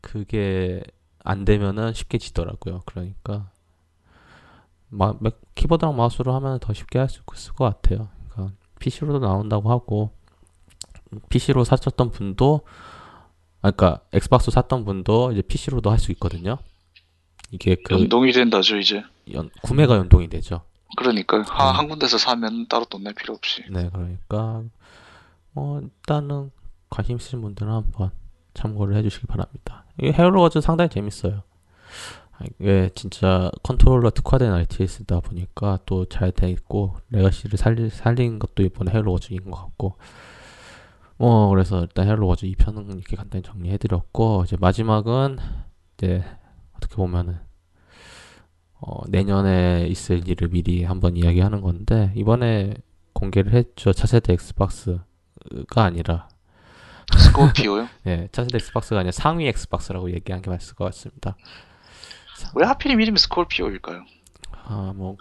그게 0.00 0.82
안 1.24 1.44
되면은 1.44 1.94
쉽게 1.94 2.18
지더라고요. 2.18 2.82
그러니까 2.86 3.50
마, 4.88 5.14
맥- 5.20 5.40
키보드랑 5.54 5.96
마우스로 5.96 6.34
하면 6.34 6.58
더 6.60 6.72
쉽게 6.72 6.98
할 6.98 7.08
수 7.08 7.22
있을 7.34 7.52
것 7.54 7.64
같아요. 7.64 8.08
그러니까 8.30 8.56
PC로도 8.78 9.18
나온다고 9.20 9.70
하고 9.70 10.10
PC로 11.28 11.64
샀었던 11.64 12.10
분도 12.10 12.62
아 13.62 13.70
그러니까 13.70 14.02
엑스박스 14.12 14.50
샀던 14.50 14.84
분도 14.84 15.32
이제 15.32 15.42
PC로도 15.42 15.90
할 15.90 15.98
수 15.98 16.12
있거든요. 16.12 16.58
이게 17.50 17.76
그 17.76 17.94
연동이 17.94 18.32
된다죠 18.32 18.76
이제. 18.76 19.02
연- 19.32 19.50
구매가 19.62 19.96
연동이 19.96 20.28
되죠. 20.28 20.62
그러니까 20.96 21.38
한, 21.38 21.74
음. 21.74 21.78
한 21.78 21.88
군데서 21.88 22.18
사면 22.18 22.66
따로 22.68 22.84
돈 22.84 23.02
낼 23.02 23.14
필요 23.14 23.34
없이. 23.34 23.64
네, 23.70 23.88
그러니까 23.92 24.62
어 25.54 25.80
일단은 25.82 26.50
관심 26.90 27.16
있으신 27.16 27.40
분들은 27.42 27.70
한번 27.72 28.10
참고를 28.54 28.96
해주시기 28.96 29.26
바랍니다. 29.26 29.84
이 30.00 30.08
헤일로 30.10 30.35
워즈 30.35 30.60
상당히 30.60 30.88
재밌어요. 30.90 31.42
아, 32.38 32.44
이게 32.60 32.90
진짜 32.94 33.50
컨트롤러 33.62 34.10
특화된 34.10 34.52
RTS다 34.52 35.20
보니까 35.20 35.78
또 35.86 36.04
잘 36.06 36.32
돼 36.32 36.50
있고 36.50 36.96
legacy를 37.10 37.58
살리, 37.58 37.90
살린 37.90 38.38
것도 38.38 38.62
이번에 38.62 38.92
헤일로 38.92 39.17
워즈인 39.17 39.50
것 39.50 39.56
같고 39.58 39.96
뭐 41.18 41.48
그래서 41.48 41.80
일단 41.82 42.06
헤일로 42.06 42.26
워즈 42.26 42.46
2편은 42.46 42.94
이렇게 42.94 43.16
간단히 43.16 43.42
정리해드렸고 43.42 44.44
이제 44.46 44.56
마지막은 44.60 45.38
이제 45.96 46.22
어떻게 46.76 46.94
보면은 46.96 47.38
어, 48.80 49.02
내년에 49.08 49.86
있을 49.88 50.28
일을 50.28 50.48
미리 50.48 50.84
한번 50.84 51.16
이야기하는 51.16 51.60
건데 51.60 52.12
이번에 52.14 52.74
공개를 53.12 53.54
했죠. 53.54 53.92
차세대 53.92 54.32
엑스박스가 54.34 55.04
아니라 55.74 56.28
스콜피오요? 57.16 57.88
예, 58.06 58.28
차세대 58.32 58.56
엑스박스가 58.56 59.00
아니라 59.00 59.12
상위 59.12 59.46
엑스박스라고 59.48 60.12
얘기한 60.12 60.42
게 60.42 60.50
맞을 60.50 60.74
것 60.74 60.84
같습니다. 60.86 61.36
왜 62.54 62.66
하필이면 62.66 63.02
이름이 63.02 63.18
스콜피오일까요? 63.18 64.04
아, 64.64 64.92
뭐, 64.94 65.16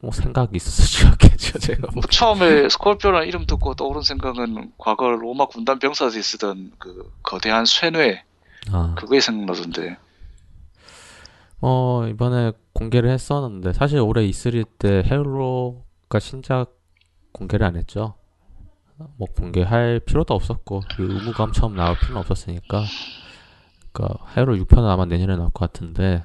뭐 0.00 0.10
생각이 0.10 0.56
있어서 0.56 0.82
지었겠죠, 0.86 1.58
제가 1.60 1.82
뭐. 1.82 1.90
뭐 1.94 2.02
처음에 2.02 2.68
스콜피오라는 2.68 3.28
이름 3.28 3.46
듣고 3.46 3.74
떠오른 3.74 4.02
생각은 4.02 4.72
과거 4.76 5.10
로마 5.10 5.46
군단 5.46 5.78
병사들이 5.78 6.22
쓰던 6.22 6.72
그 6.78 7.12
거대한 7.22 7.64
쇠뇌 7.64 8.24
아, 8.72 8.94
그거에 8.98 9.20
생각나던데 9.20 9.98
어, 11.68 12.06
이번에 12.06 12.52
공개를 12.74 13.10
했었는데 13.10 13.72
사실 13.72 13.98
올해 13.98 14.24
E3 14.24 14.64
때 14.78 15.02
헤일로가 15.04 16.20
신작 16.20 16.78
공개를 17.32 17.66
안 17.66 17.74
했죠. 17.74 18.14
뭐 19.16 19.26
공개할 19.36 19.98
필요도 19.98 20.32
없었고 20.32 20.82
그 20.96 21.02
의무감 21.02 21.50
처음 21.50 21.74
나올 21.74 21.98
필요는 21.98 22.20
없었으니까 22.20 22.84
그러니까 23.92 24.24
헤일로 24.36 24.54
6편은 24.58 24.84
아마 24.84 25.06
내년에 25.06 25.34
나올 25.34 25.50
것 25.50 25.72
같은데 25.72 26.24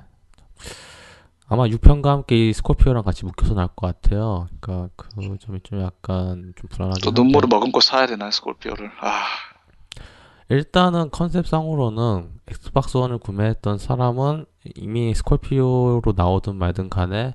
아마 1.48 1.66
6편과 1.66 2.06
함께 2.06 2.50
이 2.50 2.54
스코피오랑 2.54 3.04
같이 3.04 3.26
묶여서 3.26 3.56
나올 3.56 3.70
것 3.70 3.88
같아요. 3.88 4.48
그러니까 4.60 4.94
그 4.96 5.38
점이 5.40 5.60
좀 5.64 5.82
약간 5.82 6.54
좀 6.56 6.70
불안하긴 6.70 7.02
또 7.02 7.10
한데 7.10 7.20
눈물을 7.20 7.50
머금고 7.50 7.82
사야 7.82 8.06
되나 8.06 8.30
스콜피오를 8.30 8.92
아 9.02 9.24
일단은 10.50 11.10
컨셉상으로는 11.10 12.30
엑스박스 12.48 12.98
원을 12.98 13.18
구매했던 13.18 13.80
사람은 13.80 14.46
이미 14.76 15.14
스콜피오로 15.14 16.14
나오든 16.16 16.56
말든 16.56 16.90
간에 16.90 17.34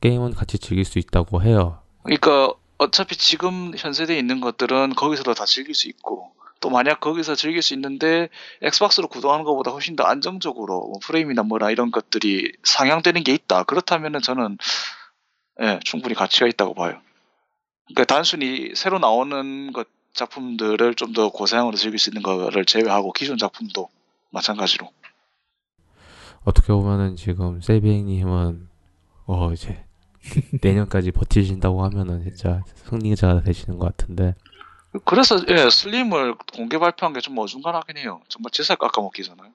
게임은 0.00 0.34
같이 0.34 0.58
즐길 0.58 0.84
수 0.84 0.98
있다고 0.98 1.42
해요. 1.42 1.80
그러니까 2.02 2.52
어차피 2.78 3.16
지금 3.16 3.72
현 3.76 3.92
세대에 3.92 4.18
있는 4.18 4.40
것들은 4.40 4.94
거기서도 4.94 5.34
다 5.34 5.44
즐길 5.44 5.74
수 5.74 5.88
있고 5.88 6.32
또 6.60 6.70
만약 6.70 7.00
거기서 7.00 7.34
즐길 7.34 7.62
수 7.62 7.74
있는데 7.74 8.28
엑스박스로 8.62 9.08
구동하는 9.08 9.44
것보다 9.44 9.70
훨씬 9.70 9.96
더 9.96 10.04
안정적으로 10.04 10.86
뭐 10.88 10.98
프레임이나 11.02 11.42
뭐나 11.42 11.70
이런 11.70 11.90
것들이 11.90 12.52
상향되는 12.64 13.24
게 13.24 13.32
있다. 13.34 13.64
그렇다면은 13.64 14.20
저는 14.22 14.58
예 15.60 15.80
충분히 15.84 16.14
가치가 16.14 16.46
있다고 16.46 16.74
봐요. 16.74 17.00
그러니까 17.86 18.04
단순히 18.04 18.72
새로 18.74 18.98
나오는 18.98 19.72
것 19.72 19.88
작품들을 20.14 20.94
좀 20.94 21.12
더 21.12 21.28
고사양으로 21.30 21.76
즐길 21.76 21.98
수 21.98 22.10
있는 22.10 22.22
거를 22.22 22.64
제외하고 22.64 23.12
기존 23.12 23.38
작품도 23.38 23.88
마찬가지로 24.30 24.90
어떻게 26.46 26.72
보면은 26.72 27.16
지금 27.16 27.60
세이빙님은 27.60 28.68
어 29.26 29.52
이제 29.52 29.84
내년까지 30.62 31.10
버티신다고 31.12 31.84
하면은 31.84 32.22
진짜 32.22 32.62
승리자가 32.88 33.42
되시는 33.42 33.78
것 33.78 33.94
같은데 33.96 34.34
그래서 35.04 35.36
예, 35.48 35.68
슬림을 35.68 36.36
공개 36.54 36.78
발표한 36.78 37.12
게 37.12 37.20
좀 37.20 37.36
어중간하긴 37.36 37.98
해요. 37.98 38.20
정말 38.28 38.50
제살 38.52 38.76
깎아먹기잖아요. 38.78 39.50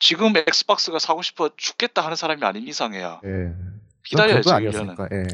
지금 0.00 0.32
엑스박스가 0.36 0.98
사고 0.98 1.22
싶어 1.22 1.50
죽겠다 1.56 2.02
하는 2.02 2.16
사람이 2.16 2.42
아닌 2.42 2.66
이상해야 2.66 3.20
예. 3.24 3.54
기다려야지 4.04 4.48
그건 4.48 4.62
1년은. 4.62 4.66
아니었으니까. 4.96 5.08
예. 5.12 5.26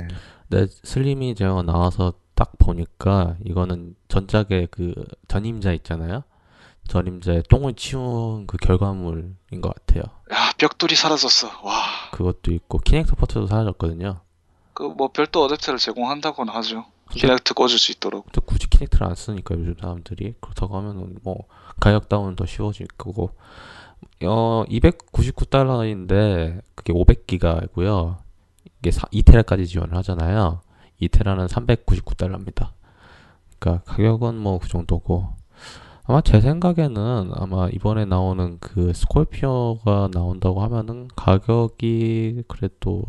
근데 0.48 0.66
슬림이 0.84 1.34
제가 1.36 1.62
나와서 1.62 2.12
딱 2.34 2.52
보니까 2.58 3.36
이거는 3.44 3.94
전작의 4.08 4.68
그 4.70 4.92
전임자 5.28 5.72
있잖아요. 5.72 6.24
전임자의 6.88 7.42
똥을 7.48 7.74
치운 7.74 8.46
그 8.46 8.56
결과물인 8.56 9.36
것 9.62 9.74
같아요. 9.74 10.02
야 10.32 10.52
벽돌이 10.58 10.94
사라졌어. 10.96 11.48
와. 11.62 11.74
그것도 12.12 12.52
있고 12.52 12.78
키넥트 12.78 13.06
support도 13.08 13.46
사라졌거든요. 13.46 14.20
그 14.74 14.84
뭐 14.88 15.08
별도 15.08 15.46
어댑터를 15.48 15.78
제공한다고는 15.78 16.52
하죠. 16.54 16.84
키넥트 17.10 17.54
꽂을 17.54 17.70
수 17.78 17.92
있도록. 17.92 18.24
근데 18.26 18.40
굳이 18.44 18.68
키넥트를 18.68 19.06
안 19.06 19.14
쓰니까 19.14 19.54
요즘 19.54 19.74
사람들이 19.80 20.34
그렇다고 20.40 20.76
하면은 20.76 21.18
뭐 21.22 21.44
가격 21.80 22.08
다운은 22.08 22.36
더 22.36 22.44
쉬워질 22.46 22.88
거고 22.98 23.30
어 24.24 24.64
299달러인데 24.68 26.60
그게 26.74 26.92
500기가고요. 26.92 28.18
이게 28.80 28.90
2테라까지 28.90 29.66
지원을 29.66 29.96
하잖아요. 29.98 30.60
2테라는 31.00 31.48
399달러입니다. 31.48 32.70
그러니까 33.58 33.84
가격은 33.90 34.36
뭐 34.36 34.58
그 34.58 34.68
정도고 34.68 35.28
아마 36.08 36.20
제 36.20 36.40
생각에는 36.40 37.32
아마 37.34 37.68
이번에 37.68 38.04
나오는 38.04 38.58
그 38.60 38.92
스콜피오가 38.92 40.08
나온다고 40.12 40.62
하면은 40.62 41.08
가격이 41.16 42.44
그래도 42.46 43.02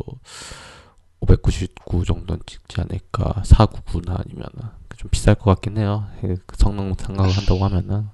599 1.20 2.04
정도는 2.04 2.42
찍지 2.44 2.80
않을까. 2.80 3.42
499나 3.42 4.20
아니면은. 4.20 4.76
좀 4.96 5.10
비쌀 5.10 5.36
것 5.36 5.44
같긴 5.44 5.78
해요. 5.78 6.08
그 6.20 6.56
성능 6.56 6.94
생각을 6.94 7.30
한다고 7.30 7.64
하면은. 7.66 8.08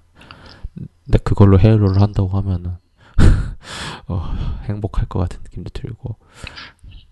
근데 0.74 1.18
그걸로 1.18 1.58
헤일로를 1.58 2.02
한다고 2.02 2.28
하면은. 2.36 2.76
어, 4.08 4.34
행복할 4.64 5.06
것 5.06 5.18
같은 5.18 5.40
느낌도 5.44 5.70
들고. 5.70 6.16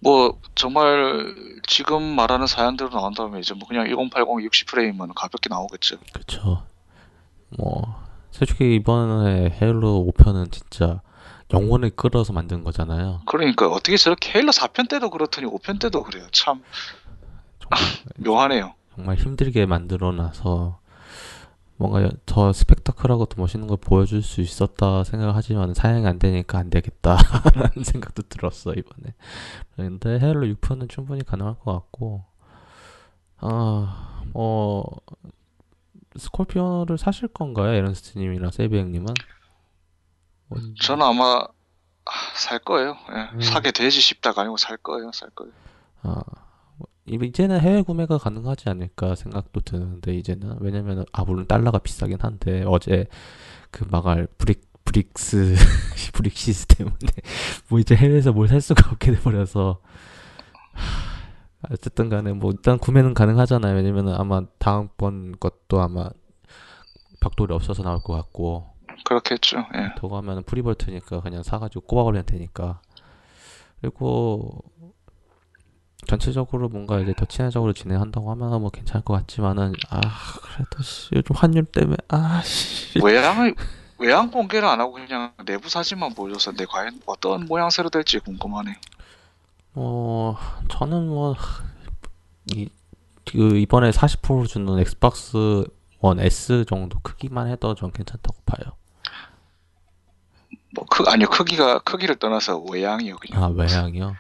뭐 0.01 0.39
정말 0.55 1.35
지금 1.66 2.03
말하는 2.03 2.47
사연대로 2.47 2.91
나온다면 2.91 3.41
이제 3.41 3.55
뭐 3.55 3.66
그냥 3.66 3.87
1080 3.87 4.51
60프레임은 4.51 5.12
가볍게 5.14 5.49
나오겠죠. 5.49 5.97
그쵸. 6.12 6.64
뭐, 7.59 8.03
솔직히 8.31 8.75
이번에 8.77 9.51
헤일로 9.61 10.11
5편은 10.13 10.53
진짜 10.53 11.01
영혼을 11.53 11.91
끌어서 11.91 12.33
만든 12.33 12.65
거잖아요. 12.65 13.21
그러니까 13.27 13.69
어떻게 13.69 13.97
저렇게 13.97 14.33
헤일로 14.35 14.53
4편 14.53 14.89
때도 14.89 15.11
그렇더니 15.11 15.47
5편 15.47 15.81
때도 15.81 16.03
그래요. 16.03 16.27
참 16.33 16.63
정말, 17.59 17.79
묘하네요. 18.19 18.75
정말 18.95 19.17
힘들게 19.17 19.67
만들어놔서 19.67 20.81
뭔가 21.77 22.09
더 22.27 22.53
스펙타클하고 22.53 23.27
더 23.27 23.41
멋있는 23.41 23.67
걸 23.67 23.77
보여줄 23.77 24.23
수 24.23 24.41
있었다 24.41 25.03
생각하지만 25.05 25.75
사양이 25.75 26.07
안 26.07 26.19
되니까 26.19 26.59
안 26.59 26.71
되겠다 26.71 27.17
라는 27.55 27.71
생각도 27.85 28.23
들었어 28.29 28.73
이번에. 28.73 29.15
근데 29.77 30.19
헤일로 30.21 30.47
6편은 30.55 30.89
충분히 30.89 31.25
가능할 31.25 31.57
것 31.59 31.73
같고, 31.73 32.25
아, 33.39 34.23
뭐 34.33 34.85
스콜피오를 36.17 36.99
사실 36.99 37.29
건가요, 37.29 37.73
에런스트님이랑 37.75 38.51
세비행님은? 38.51 39.15
뭐, 40.49 40.59
저는 40.81 41.05
아마 41.05 41.45
아, 42.05 42.11
살 42.35 42.59
거예요. 42.59 42.97
예, 43.15 43.37
음. 43.37 43.41
사게 43.41 43.71
되지 43.71 44.01
싶다가 44.01 44.43
아니고 44.43 44.57
살 44.57 44.77
거예요. 44.77 45.11
살 45.13 45.31
거예요. 45.31 45.53
아, 46.03 46.21
뭐, 46.77 46.89
이제는 47.07 47.61
해외 47.61 47.83
구매가 47.83 48.19
가능하지 48.19 48.69
않을까 48.69 49.15
생각도 49.15 49.61
드는데 49.61 50.15
이제는 50.15 50.59
왜냐면은 50.61 51.05
아 51.13 51.25
물론 51.25 51.47
달러가 51.47 51.79
비싸긴 51.79 52.19
한데 52.21 52.65
어제 52.67 53.07
그 53.71 53.85
망할 53.91 54.27
브릭 54.39 54.71
브렉스 54.85 55.55
브렉시트 56.12 56.66
때문에 56.67 56.97
뭐 57.71 57.79
이제 57.79 57.95
해외에서 57.95 58.33
뭘 58.33 58.49
살 58.49 58.61
수가 58.61 58.91
없게 58.91 59.13
돼 59.13 59.21
버려서 59.21 59.81
하, 60.73 61.12
어쨌든 61.71 62.09
간에 62.09 62.33
뭐 62.33 62.51
일단 62.51 62.79
구매는 62.79 63.15
가능하잖아요 63.15 63.77
왜냐면은 63.77 64.15
아마 64.15 64.43
다음번 64.59 65.39
것도 65.39 65.81
아마 65.81 66.11
벽돌이 67.21 67.55
없어서 67.55 67.83
나올 67.83 68.01
것 68.03 68.15
같고 68.15 68.73
그렇겠죠. 69.05 69.67
예. 69.75 69.95
저거 69.99 70.17
하면은 70.19 70.43
free 70.45 70.68
volt니까 70.68 71.20
그냥 71.21 71.43
사가지고 71.43 71.87
꼽아버리면 71.87 72.27
되니까. 72.27 72.81
그리고 73.81 74.63
전체적으로 76.07 76.69
뭔가 76.69 77.01
이제 77.01 77.13
더 77.17 77.25
친화적으로 77.25 77.73
진행한다고 77.73 78.31
하면 78.31 78.61
뭐 78.61 78.71
괜찮을 78.71 79.05
것 79.05 79.15
같지만은 79.15 79.73
아 79.91 80.01
그래도 80.01 80.83
씨 80.83 81.11
요즘 81.15 81.35
환율 81.37 81.65
때문에 81.65 81.97
아씨 82.09 83.01
외양을 83.03 83.55
외양 83.99 84.31
공개를 84.31 84.67
안 84.69 84.81
하고 84.81 84.93
그냥 84.93 85.33
내부 85.47 85.69
사진만 85.69 86.15
보여줘서 86.15 86.53
내 86.53 86.65
과연 86.65 87.01
어떤 87.07 87.47
모양새로 87.47 87.89
될지 87.89 88.19
궁금하네 88.19 88.77
요. 89.77 89.81
뭐 89.81 90.37
저는 90.68 91.09
뭐 91.09 91.35
이 92.55 92.68
그 93.25 93.57
이번에 93.57 93.91
40% 93.91 94.49
주는 94.49 94.79
엑스박스 94.81 95.64
원 96.01 96.18
S 96.18 96.64
정도 96.68 96.99
크기만 97.01 97.47
해도 97.47 97.75
전 97.77 97.93
괜찮다고 97.93 98.37
봐요. 98.45 98.73
뭐 100.75 100.85
크, 100.91 101.05
아니요 101.07 101.29
크기가 101.29 101.79
크기를 101.79 102.16
떠나서 102.16 102.59
외양이요 102.70 103.16
그냥 103.16 103.43
아 103.45 103.47
외향이요? 103.47 104.16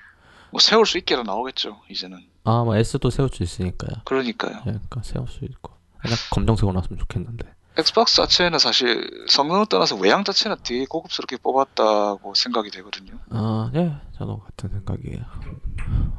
뭐 0.52 0.60
세울 0.60 0.86
수 0.86 0.98
있게로 0.98 1.24
나오겠죠 1.24 1.80
이제는. 1.90 2.18
아 2.44 2.62
뭐 2.64 2.76
S도 2.76 3.10
세울 3.10 3.28
수 3.28 3.42
있으니까요. 3.42 4.02
그러니까요. 4.04 4.56
예, 4.58 4.62
그러니까 4.62 5.02
세울 5.02 5.26
수 5.28 5.44
있고 5.44 5.72
그냥 6.00 6.16
검정색으로 6.30 6.72
나왔으면 6.72 6.98
좋겠는데. 7.00 7.48
엑스박스 7.78 8.16
자체는 8.16 8.58
사실 8.58 9.08
성능을 9.28 9.66
떠나서 9.66 9.96
외양 9.96 10.24
자체는 10.24 10.58
되게 10.62 10.84
고급스럽게 10.84 11.38
뽑았다고 11.38 12.34
생각이 12.34 12.70
되거든요. 12.70 13.18
아, 13.30 13.70
네, 13.72 13.96
저도 14.18 14.40
같은 14.40 14.68
생각이에요. 14.70 15.22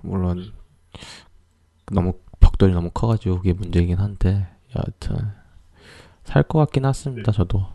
물론 0.01 0.51
너무 1.91 2.13
벽돌이 2.39 2.73
너무 2.73 2.89
커가지고 2.91 3.37
그게 3.37 3.53
문제이긴 3.53 3.97
한데 3.99 4.47
여하튼 4.75 5.31
살 6.23 6.43
것 6.43 6.59
같긴 6.59 6.85
했습니다. 6.85 7.31
저도 7.31 7.67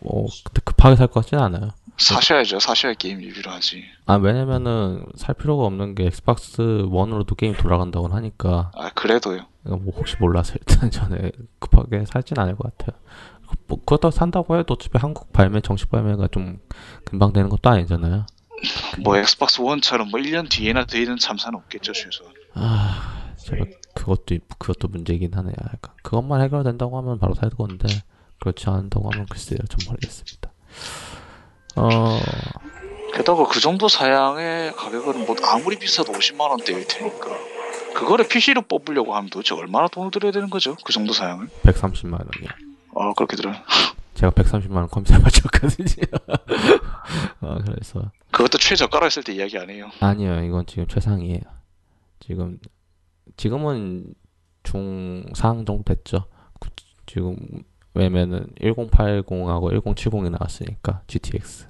뭐 0.00 0.26
그때 0.44 0.60
급하게 0.64 0.96
살 0.96 1.08
것 1.08 1.20
같진 1.20 1.38
않아요. 1.38 1.70
사셔야죠. 1.98 2.60
사셔야 2.60 2.94
게임 2.94 3.18
리뷰를 3.18 3.50
하지. 3.52 3.84
아 4.06 4.14
왜냐면은 4.14 5.04
살 5.16 5.34
필요가 5.34 5.64
없는 5.64 5.94
게 5.94 6.06
엑스박스 6.06 6.86
원으로도 6.88 7.34
게임 7.34 7.54
돌아간다고 7.54 8.08
하니까 8.08 8.70
아 8.74 8.90
그래도요. 8.90 9.46
뭐 9.64 9.92
혹시 9.96 10.16
몰라서 10.20 10.54
일단 10.54 10.90
전에 10.90 11.32
급하게 11.58 12.04
살진 12.06 12.38
않을 12.38 12.56
것 12.56 12.76
같아요. 12.76 12.98
뭐 13.66 13.78
그렇다고 13.84 14.10
산다고 14.10 14.58
해도 14.58 14.74
어차피 14.74 14.98
한국 14.98 15.32
발매 15.32 15.60
정식 15.60 15.90
발매가 15.90 16.28
좀 16.28 16.58
금방 17.04 17.32
되는 17.32 17.48
것도 17.48 17.68
아니잖아요. 17.70 18.26
뭐 19.02 19.16
엑스박스 19.16 19.60
원처럼 19.60 20.10
뭐 20.10 20.20
1년 20.20 20.48
뒤에나 20.50 20.84
뒤에는 20.84 21.16
참사는 21.18 21.56
없겠죠 21.58 21.92
최소한. 21.92 22.32
아, 22.54 23.32
제가 23.38 23.64
그것도 23.94 24.36
그것도 24.58 24.88
문제이긴 24.88 25.34
하네요. 25.34 25.54
약간 25.60 25.94
그것만 26.02 26.40
해결된다고 26.42 26.98
하면 26.98 27.18
바로 27.18 27.34
살 27.34 27.50
건데 27.50 27.86
그렇지 28.40 28.68
않다고 28.68 29.10
하면 29.10 29.26
글쎄요, 29.26 29.58
좀 29.68 29.78
모르겠습니다. 29.88 30.50
어, 31.78 32.18
게다가 33.14 33.46
그 33.46 33.60
정도 33.60 33.88
사양의 33.88 34.72
가격은 34.72 35.26
뭐 35.26 35.34
아무리 35.44 35.78
비싸도 35.78 36.12
50만 36.12 36.50
원대일 36.50 36.86
테니까 36.86 37.26
그거를 37.94 38.28
PC로 38.28 38.62
뽑으려고 38.62 39.14
하면 39.16 39.30
도대체 39.30 39.54
얼마나 39.54 39.88
돈을 39.88 40.10
들여야 40.10 40.32
되는 40.32 40.50
거죠? 40.50 40.76
그 40.84 40.92
정도 40.92 41.12
사양을? 41.12 41.48
130만 41.62 42.12
원이요. 42.12 42.48
아 42.96 43.12
그렇게 43.16 43.36
들어요. 43.36 43.54
제가 44.14 44.32
130만 44.32 44.76
원 44.76 44.88
컴퓨터 44.88 45.18
맞췄거든요. 45.20 46.04
어, 47.40 47.58
그래서 47.64 48.10
그것도 48.32 48.58
최저가로 48.58 49.06
했을 49.06 49.22
때 49.22 49.32
이야기 49.32 49.56
안 49.58 49.70
해요. 49.70 49.90
아니요, 50.00 50.42
이건 50.44 50.66
지금 50.66 50.86
최상이에요. 50.86 51.40
지금 52.20 52.58
지금은 53.36 54.14
중상 54.64 55.64
정도 55.64 55.82
됐죠. 55.84 56.26
구- 56.60 56.68
지금 57.06 57.36
왜냐면은 57.98 58.46
1080하고 58.60 59.72
1070이 59.82 60.30
나왔으니까 60.30 61.02
GTX. 61.08 61.68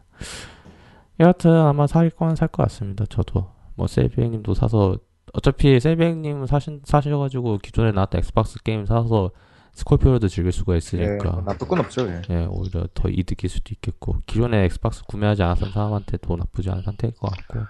여하튼 1.20 1.52
아마 1.52 1.86
살 1.86 2.00
건 2.00 2.19
살 2.19 2.33
것 2.33 2.52
같습니다. 2.66 3.04
저도 3.08 3.50
뭐 3.74 3.86
세비행님도 3.86 4.54
사서 4.54 4.98
어차피 5.32 5.78
세비행님 5.80 6.46
사신 6.46 6.80
사셔가지고 6.84 7.58
기존에 7.58 7.92
나왔던 7.92 8.18
엑스박스 8.20 8.62
게임 8.62 8.86
사서 8.86 9.30
스콜피오도 9.72 10.28
즐길 10.28 10.52
수가 10.52 10.74
예, 10.74 10.78
있으니까. 10.78 11.30
뭐 11.30 11.42
나쁠 11.42 11.66
건 11.68 11.80
없죠. 11.80 12.08
예. 12.08 12.22
예, 12.30 12.46
오히려 12.50 12.86
더 12.94 13.08
이득일 13.08 13.48
수도 13.48 13.70
있겠고 13.72 14.16
기존에 14.26 14.64
엑스박스 14.64 15.02
구매하지 15.04 15.42
않았던 15.42 15.70
사람한테도 15.72 16.36
나쁘지 16.36 16.70
않은 16.70 16.82
상태일 16.82 17.14
것 17.14 17.30
같고 17.30 17.60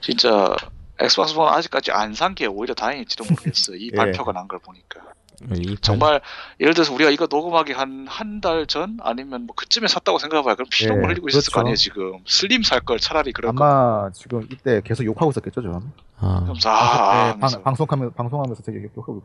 진짜 0.00 0.54
엑스박스 0.98 1.36
원 1.36 1.52
아직까지 1.54 1.92
안 1.92 2.12
산 2.14 2.34
게 2.34 2.46
오히려 2.46 2.74
다행일지도 2.74 3.24
모르겠어. 3.24 3.74
이 3.76 3.90
예. 3.92 3.96
발표가 3.96 4.32
난 4.32 4.48
걸 4.48 4.58
보니까. 4.60 5.00
이 5.56 5.76
정말 5.80 6.20
예를 6.60 6.74
들어서 6.74 6.92
우리가 6.92 7.10
이거 7.10 7.26
녹음하기 7.30 7.72
한 7.72 8.06
한 8.08 8.40
달 8.40 8.66
전 8.66 8.98
아니면 9.02 9.46
뭐 9.46 9.54
그쯤에 9.56 9.88
샀다고 9.88 10.18
생각해봐요. 10.18 10.54
그럼 10.56 10.68
피눈물 10.70 11.04
예, 11.04 11.08
흘리고 11.08 11.28
있었을 11.28 11.50
거 11.52 11.60
그렇죠. 11.60 11.60
아니에요 11.60 11.76
지금. 11.76 12.18
슬림 12.26 12.62
살 12.62 12.80
걸 12.80 12.98
차라리 12.98 13.32
그럴 13.32 13.54
거. 13.54 13.64
아마 13.64 14.10
지금 14.12 14.46
이때 14.52 14.80
계속 14.84 15.04
욕하고 15.04 15.30
있었겠죠, 15.30 15.62
저. 15.62 15.80
아, 16.18 16.40
그러면서 16.40 16.68
아, 16.70 17.26
예, 17.26 17.30
하면서. 17.32 17.56
방, 17.56 17.62
방송하면서 17.64 18.14
방송하면서 18.14 18.62
되게 18.62 18.82
욕하고. 18.96 19.22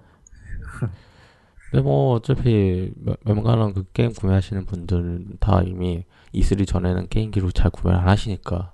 근데 1.72 1.82
뭐 1.84 2.16
어차피 2.16 2.92
웬- 3.04 3.18
웬만한 3.26 3.74
그 3.74 3.84
게임 3.92 4.14
구매하시는 4.14 4.66
분들은 4.66 5.38
다 5.40 5.62
이미 5.66 6.04
E3 6.34 6.68
전에는 6.68 7.08
게임기로 7.10 7.52
잘 7.52 7.72
구매를 7.72 8.00
안 8.00 8.08
하시니까 8.08 8.72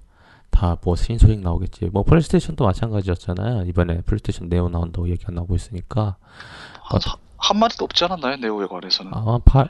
다 0.51 0.66
뭐 0.66 0.95
신소식 0.96 1.39
나오겠지. 1.39 1.86
뭐 1.94 2.04
플레이스테이션도 2.04 2.66
마찬가지였잖아요. 2.66 3.64
이번에 3.68 4.02
플레이스테이션 4.02 4.50
네오 4.50 4.70
나온다고 4.70 5.10
얘기 5.10 5.24
안 5.28 5.36
나오고 5.36 5.56
있으니까 5.56 6.18
한, 6.84 7.00
한 7.42 7.58
마디도 7.60 7.86
없지 7.86 8.04
않았나요 8.06 8.38
네오에 8.38 8.68
관해서는. 8.68 9.12
아마 9.14 9.39
파, 9.39 9.66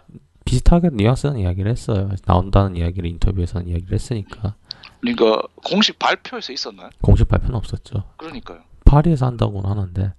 비슷하게 0.46 0.90
뉘앙스는 0.94 1.38
이야기를 1.40 1.72
했어요. 1.72 2.10
나온다는 2.26 2.76
이야기를 2.76 3.10
인터뷰에서는 3.10 3.68
이야기를 3.68 3.94
했으니까 3.94 4.56
그러니까 5.00 5.42
공식 5.68 5.98
발표에서 5.98 6.52
있었나요? 6.54 6.90
공식 7.02 7.28
발표는 7.28 7.56
없었죠. 7.56 8.04
그러니까요. 8.18 8.60
파리에서 8.86 9.26
한다고는 9.28 9.70
하는데 9.70 10.14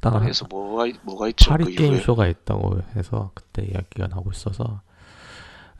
파리에서 0.00 0.46
뭐가 0.50 0.86
있- 0.86 0.96
뭐가 1.02 1.28
있죠? 1.28 1.50
파리 1.50 1.64
그 1.64 1.70
게임. 1.72 2.00
쇼가 2.00 2.26
있다고 2.28 2.80
해서 2.96 3.30
그때 3.34 3.64
이야기가 3.64 4.08
나오고 4.08 4.30
있어서 4.32 4.80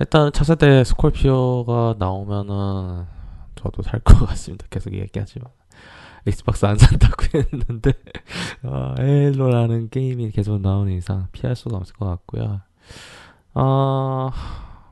일단 0.01 0.33
차세대 0.33 0.85
스콜피오가 0.85 1.95
나오면은 1.99 3.07
저도 3.55 3.83
살 3.83 4.01
것 4.01 4.27
같습니다. 4.27 4.67
계속 4.71 4.93
얘기하지만 4.95 5.49
엑스박스 6.27 6.67
안 6.67 6.77
산다고 6.77 7.15
했는데 7.35 7.93
어, 8.63 8.95
헤일로라는 8.99 9.91
게임이 9.91 10.31
계속 10.33 10.61
나오는 10.61 10.93
이상 10.93 11.29
피할 11.33 11.55
수가 11.57 11.77
없을 11.77 11.95
것 11.95 12.07
같고요. 12.07 12.61
어 13.55 14.31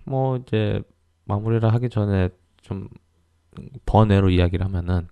뭐 0.06 0.36
이제 0.36 0.82
마무리를 1.24 1.72
하기 1.72 1.88
전에 1.88 2.28
좀 2.60 2.88
번외로 3.86 4.28
이야기를 4.28 4.62
하면은 4.66 5.08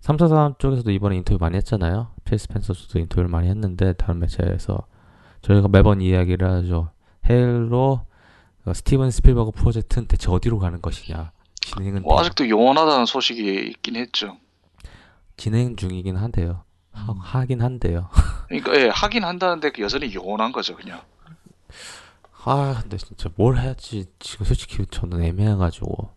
343 0.00 0.54
쪽에서도 0.58 0.88
이번에 0.92 1.16
인터뷰 1.16 1.38
많이 1.40 1.56
했잖아요. 1.56 2.12
필 2.24 2.38
스펜서도 2.38 2.98
인터뷰를 3.00 3.28
많이 3.28 3.48
했는데 3.48 3.92
다른 3.94 4.20
매체에서 4.20 4.78
저희가 5.42 5.66
매번 5.66 6.00
이야기를 6.00 6.48
하죠. 6.48 6.90
헤일로 7.28 8.02
어, 8.66 8.72
스티븐 8.72 9.10
스필버그 9.10 9.50
프로젝트는 9.50 10.06
대체 10.06 10.30
어디로 10.30 10.60
가는 10.60 10.80
것이냐. 10.80 11.32
진행은 11.60 12.02
뭐 12.02 12.14
되- 12.16 12.20
아직도 12.20 12.48
영원하다는 12.48 13.06
소식이 13.06 13.66
있긴 13.70 13.96
했죠. 13.96 14.36
진행 15.36 15.76
중이긴 15.76 16.16
한데요. 16.16 16.64
하, 16.92 17.12
하긴 17.18 17.62
한데요. 17.62 18.08
그러니까 18.48 18.74
예, 18.76 18.88
하긴 18.88 19.24
한다는데 19.24 19.70
그 19.70 19.82
여전히 19.82 20.14
영원한 20.14 20.52
거죠, 20.52 20.76
그냥. 20.76 21.00
아, 22.44 22.78
근데 22.80 22.96
진짜 22.96 23.30
뭘 23.36 23.56
해야지 23.58 24.06
지금 24.18 24.46
솔직히 24.46 24.84
저는 24.90 25.22
애매해가지고. 25.22 26.10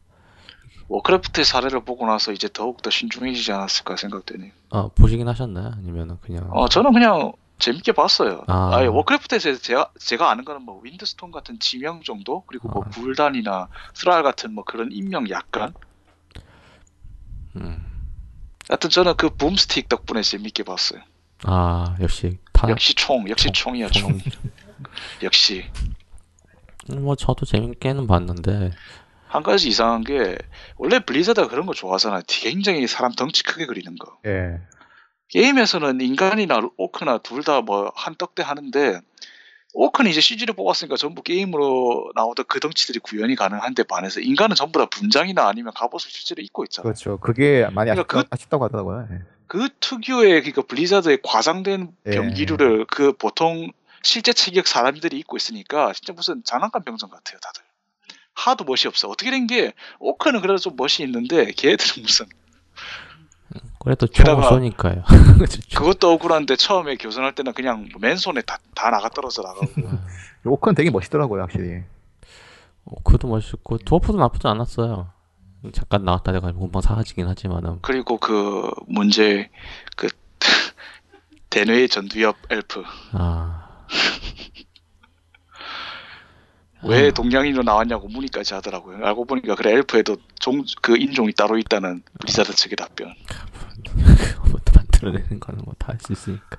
워크래프트의 0.87 1.45
사례를 1.45 1.83
보고 1.83 2.05
나서 2.05 2.31
이제 2.31 2.47
더욱 2.51 2.81
더 2.81 2.89
신중해지지 2.89 3.51
않았을까 3.51 3.95
생각되네요. 3.95 4.51
아, 4.71 4.89
보시긴 4.93 5.27
하셨나요? 5.27 5.71
아니면은 5.75 6.17
그냥. 6.21 6.47
어, 6.51 6.67
저는 6.67 6.93
그냥 6.93 7.31
재밌게 7.57 7.93
봤어요. 7.93 8.43
아. 8.47 8.75
아, 8.75 8.83
예, 8.83 8.87
워크래프트에서 8.87 9.55
제가 9.57 9.91
제가 9.97 10.29
아는 10.29 10.45
거는 10.45 10.63
뭐 10.63 10.81
윈드스톰 10.83 11.31
같은 11.31 11.59
지명 11.59 12.01
정도 12.03 12.43
그리고 12.47 12.69
뭐 12.69 12.83
아. 12.85 12.89
굴단이나 12.89 13.69
스랄 13.93 14.23
같은 14.23 14.53
뭐 14.53 14.63
그런 14.63 14.91
인명 14.91 15.29
약간. 15.29 15.73
음. 17.55 17.94
하여튼 18.69 18.89
저는 18.89 19.15
그 19.17 19.29
boomstick 19.29 19.89
덕분에 19.89 20.21
재밌게 20.21 20.63
봤어요. 20.63 21.01
아, 21.43 21.95
역시 22.01 22.37
다. 22.53 22.69
역시 22.69 22.93
총, 22.95 23.29
역시 23.29 23.51
총 23.51 23.75
이야 23.77 23.89
총. 23.89 24.19
역시 25.23 25.65
음, 26.91 27.03
뭐 27.03 27.15
저도 27.15 27.45
재밌게는 27.45 28.07
봤는데. 28.07 28.71
한 29.27 29.43
가지 29.43 29.67
이상한 29.67 30.03
게 30.03 30.37
원래 30.77 30.99
블리자드가 30.99 31.47
그런 31.49 31.65
거 31.65 31.73
좋아하잖아요. 31.73 32.21
굉장히 32.27 32.87
사람 32.87 33.11
덩치 33.11 33.43
크게 33.43 33.65
그리는 33.65 33.95
거. 33.97 34.17
예. 34.25 34.61
게임에서는 35.29 35.99
인간이나 36.01 36.61
오크나 36.77 37.17
둘 37.17 37.43
다 37.43 37.61
뭐 37.61 37.91
한 37.95 38.15
떡대 38.15 38.43
하는데 38.43 39.01
오크는 39.77 40.09
이제 40.09 40.21
CG를 40.21 40.53
뽑았으니까 40.55 40.95
전부 40.95 41.21
게임으로 41.21 42.11
나오던 42.15 42.45
그 42.47 42.61
덩치들이 42.61 42.99
구현이 42.99 43.35
가능한데 43.35 43.83
반해서 43.83 44.21
인간은 44.21 44.55
전부 44.55 44.79
다 44.79 44.85
분장이나 44.85 45.45
아니면 45.47 45.73
갑옷을 45.75 46.09
실제로 46.09 46.41
입고 46.41 46.63
있잖아. 46.63 46.83
그렇죠. 46.83 47.19
그게 47.19 47.67
많이 47.73 47.91
아쉽다, 47.91 48.03
그러니까 48.07 48.21
그- 48.23 48.27
아쉽다고 48.31 48.63
하더라고요. 48.63 49.07
예. 49.11 49.19
그 49.47 49.67
특유의 49.81 50.41
그러니까 50.41 50.61
블리자드의 50.63 51.19
과장된 51.23 51.91
예. 52.07 52.11
병기류를 52.11 52.85
그 52.89 53.11
보통 53.13 53.69
실제 54.01 54.31
체격 54.31 54.65
사람들이 54.67 55.17
입고 55.19 55.35
있으니까 55.35 55.91
진짜 55.93 56.13
무슨 56.13 56.41
장난감 56.45 56.83
병정 56.83 57.09
같아요 57.09 57.37
다들. 57.39 57.61
하도 58.33 58.63
멋이 58.63 58.87
없어. 58.87 59.09
어떻게 59.09 59.29
된 59.31 59.45
게 59.47 59.73
오크는 59.99 60.39
그래도 60.41 60.57
좀 60.57 60.75
멋이 60.77 61.01
있는데 61.01 61.51
걔들은 61.51 62.01
무슨 62.03 62.25
그래도 63.85 64.07
총을 64.07 64.43
쏘니까요. 64.43 65.03
그것도 65.75 66.11
억울한데 66.13 66.55
처음에 66.55 66.97
교전할 66.97 67.35
때는 67.35 67.53
그냥 67.53 67.87
맨손에 67.99 68.41
다, 68.41 68.57
다 68.73 68.89
나가 68.89 69.09
떨어져 69.09 69.43
나가고 69.43 69.67
오크는 70.43 70.73
되게 70.73 70.89
멋있더라고요, 70.89 71.43
확실히. 71.43 71.83
어, 72.85 72.95
그도 73.03 73.27
멋있고 73.27 73.77
드워프도 73.77 74.17
나쁘지 74.17 74.47
않았어요. 74.47 75.09
잠깐 75.73 76.03
나왔다 76.03 76.31
내가 76.31 76.51
금방 76.51 76.81
사라지긴 76.81 77.27
하지만은 77.27 77.79
그리고 77.81 78.17
그 78.17 78.69
문제 78.87 79.49
그 79.95 80.07
대뇌의 81.49 81.89
전두엽 81.89 82.35
엘프 82.51 82.83
아 83.13 83.67
왜 86.83 87.07
아. 87.07 87.11
동양인으로 87.11 87.63
나왔냐고 87.63 88.07
문의까지 88.07 88.53
하더라고요. 88.53 89.03
알고 89.05 89.25
보니까 89.25 89.55
그래 89.55 89.73
엘프에도 89.73 90.17
종 90.39 90.63
그 90.81 90.97
인종이 90.97 91.33
따로 91.33 91.57
있다는 91.57 92.03
블리자드 92.19 92.53
측의 92.53 92.75
답변. 92.75 93.13
그것도 94.03 94.73
만들어내는 94.75 95.39
거는 95.39 95.61
뭐 95.65 95.73
다 95.77 95.93
할 95.93 95.97
수 95.99 96.13
있으니까. 96.13 96.57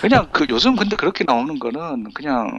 그냥 0.00 0.28
그 0.32 0.46
요즘 0.50 0.76
근데 0.76 0.96
그렇게 0.96 1.24
나오는 1.24 1.58
거는 1.58 2.12
그냥 2.14 2.50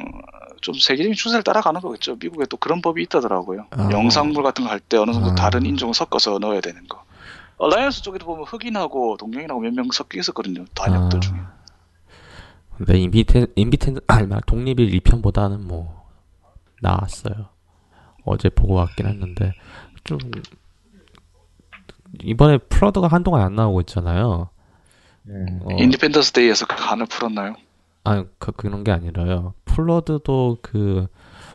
좀 0.62 0.74
세계적인 0.76 1.14
추세를 1.14 1.44
따라가는 1.44 1.82
거겠죠. 1.82 2.16
미국에 2.20 2.46
또 2.46 2.58
그런 2.58 2.82
법이 2.82 3.02
있다더라고요. 3.04 3.66
아. 3.72 3.90
영상물 3.92 4.44
같은 4.44 4.64
거 4.66 4.72
할 4.72 4.80
때 4.80 4.98
어느 4.98 5.12
정도 5.12 5.32
아. 5.32 5.36
다른 5.36 5.66
인종을 5.66 5.94
섞어서 5.94 6.40
넣어야 6.40 6.62
되는 6.62 6.88
거. 6.88 7.04
얼라이언스 7.58 8.02
쪽에도 8.04 8.26
보면 8.26 8.46
흑인하고 8.46 9.18
동양인하고 9.18 9.60
몇 9.62 9.74
명 9.74 9.88
섞여 9.92 10.20
있었거든요. 10.20 10.66
단역들 10.76 11.18
아. 11.18 11.20
중에. 11.20 11.38
근데 12.78 12.98
인디펜 13.00 13.48
인디펜 13.56 14.00
아니 14.08 14.26
말 14.28 14.42
독립일 14.48 14.90
2편보다는 15.00 15.60
뭐 15.62 16.04
나았어요. 16.82 17.50
어제 18.26 18.50
보고 18.50 18.74
왔긴 18.76 19.06
했는데 19.06 19.54
좀 20.04 20.18
이번에 22.22 22.58
플러드가 22.58 23.08
한동안 23.08 23.42
안 23.42 23.56
나오고 23.56 23.82
있잖아요. 23.82 24.50
예. 25.30 25.34
어, 25.64 25.78
인디펜던스 25.78 26.34
데이에서 26.34 26.66
그 26.66 26.76
간을 26.76 27.06
풀었나요? 27.08 27.56
아니 28.04 28.26
그, 28.38 28.52
그런 28.52 28.84
게 28.84 28.92
아니라요. 28.92 29.54
플러드도 29.66 30.58
그 30.62 31.08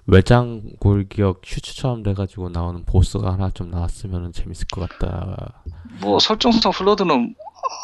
외장 0.06 0.62
골격 0.80 1.42
suits처럼 1.44 2.02
돼가지고 2.02 2.48
나오는 2.48 2.82
보스가 2.86 3.32
하나 3.32 3.50
좀 3.50 3.70
나왔으면 3.70 4.32
재밌을 4.32 4.66
것 4.72 4.88
같다. 4.88 5.62
뭐 6.00 6.18
설정상 6.18 6.72
플러드는 6.72 7.34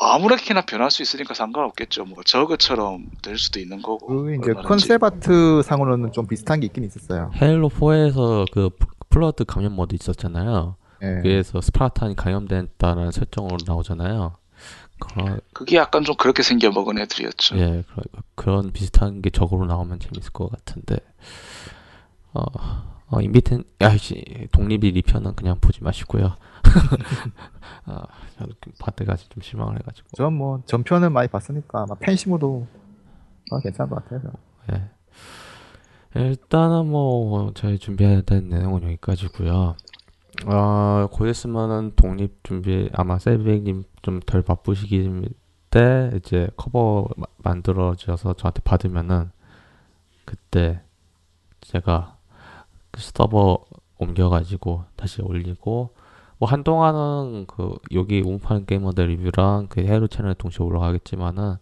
아무렇게나 0.01 0.63
변할 0.63 0.91
수 0.91 1.03
있으니까 1.03 1.35
상관없겠죠. 1.35 2.07
뭐 2.07 2.23
저그처럼 2.25 3.11
될 3.23 3.37
수도 3.37 3.61
있는 3.61 3.83
거고. 3.83 4.07
그 4.07 4.35
이제. 4.35 4.55
컨셉 4.55 5.03
아트 5.05 5.61
상으로는 5.63 6.13
좀 6.13 6.27
비슷한 6.27 6.61
게 6.61 6.67
있긴 6.67 6.85
있었어요. 6.85 7.31
헤일로 7.41 7.69
4에서 7.69 8.47
그 8.51 8.71
플러드 9.11 9.45
감염 9.45 9.75
모드 9.75 9.95
있었잖아요. 9.95 10.77
예. 11.05 11.21
그래서 11.23 11.61
스파르탄이 11.61 12.17
감염됐다는 12.17 13.11
설정으로 13.13 13.59
나오잖아요. 13.67 14.37
그, 15.01 15.39
그게 15.53 15.77
약간 15.77 16.05
좀 16.05 16.17
그렇게 16.17 16.43
생겨 16.43 16.71
먹은 16.71 16.99
애들이었죠. 16.99 17.57
예, 17.59 17.83
그런, 17.89 18.05
그런 18.35 18.73
비슷한 18.73 19.21
게 19.23 19.31
적으로 19.31 19.67
나오면 19.67 19.99
재밌을 20.01 20.33
것 20.33 20.51
같은데, 20.51 20.97
어, 22.33 22.43
어 23.11 23.21
인디펜, 23.21 23.65
아씨 23.83 24.49
독립일 24.53 24.93
2편은 25.03 25.37
그냥 25.37 25.59
보지 25.61 25.83
마시고요. 25.83 26.37
아, 27.87 28.03
저는 28.39 28.55
바드가지 28.79 29.29
좀 29.29 29.43
실망을 29.43 29.77
해가지고. 29.81 30.09
전 30.17 30.33
뭐 30.35 30.63
전편은 30.67 31.13
많이 31.13 31.29
봤으니까 31.29 31.83
아마 31.83 31.95
팬심으로 31.97 32.67
아, 33.53 33.59
괜찮은 33.61 33.91
것 33.91 34.05
같아요. 34.05 34.33
예. 34.73 34.91
일단은 36.17 36.87
뭐 36.87 37.53
저희 37.55 37.79
준비해야 37.79 38.23
될 38.23 38.49
내용은 38.49 38.85
여기까지고요. 38.85 39.77
어, 40.47 41.07
곧 41.13 41.27
있으면은 41.29 41.93
독립 41.97 42.43
준비 42.43 42.91
아마 42.93 43.19
셀백님 43.19 43.85
좀 44.03 44.21
덜 44.27 44.43
바쁘시기 44.43 45.29
때 45.71 46.11
이제 46.17 46.49
커버 46.57 47.09
마- 47.17 47.27
만들어져서 47.39 48.35
저한테 48.35 48.61
받으면은 48.63 49.31
그때 50.25 50.81
제가 51.61 52.17
그 52.91 53.01
서버 53.01 53.65
옮겨가지고 53.99 54.85
다시 54.97 55.23
올리고 55.23 55.95
뭐 56.39 56.49
한동안은 56.49 57.47
그 57.47 57.77
여기 57.93 58.21
파는 58.21 58.67
게이머들 58.67 59.07
리뷰랑 59.09 59.69
그 59.69 59.81
헤일로 59.83 60.09
채널에 60.09 60.35
동시에 60.35 60.65
올라가겠지만은 60.65 61.57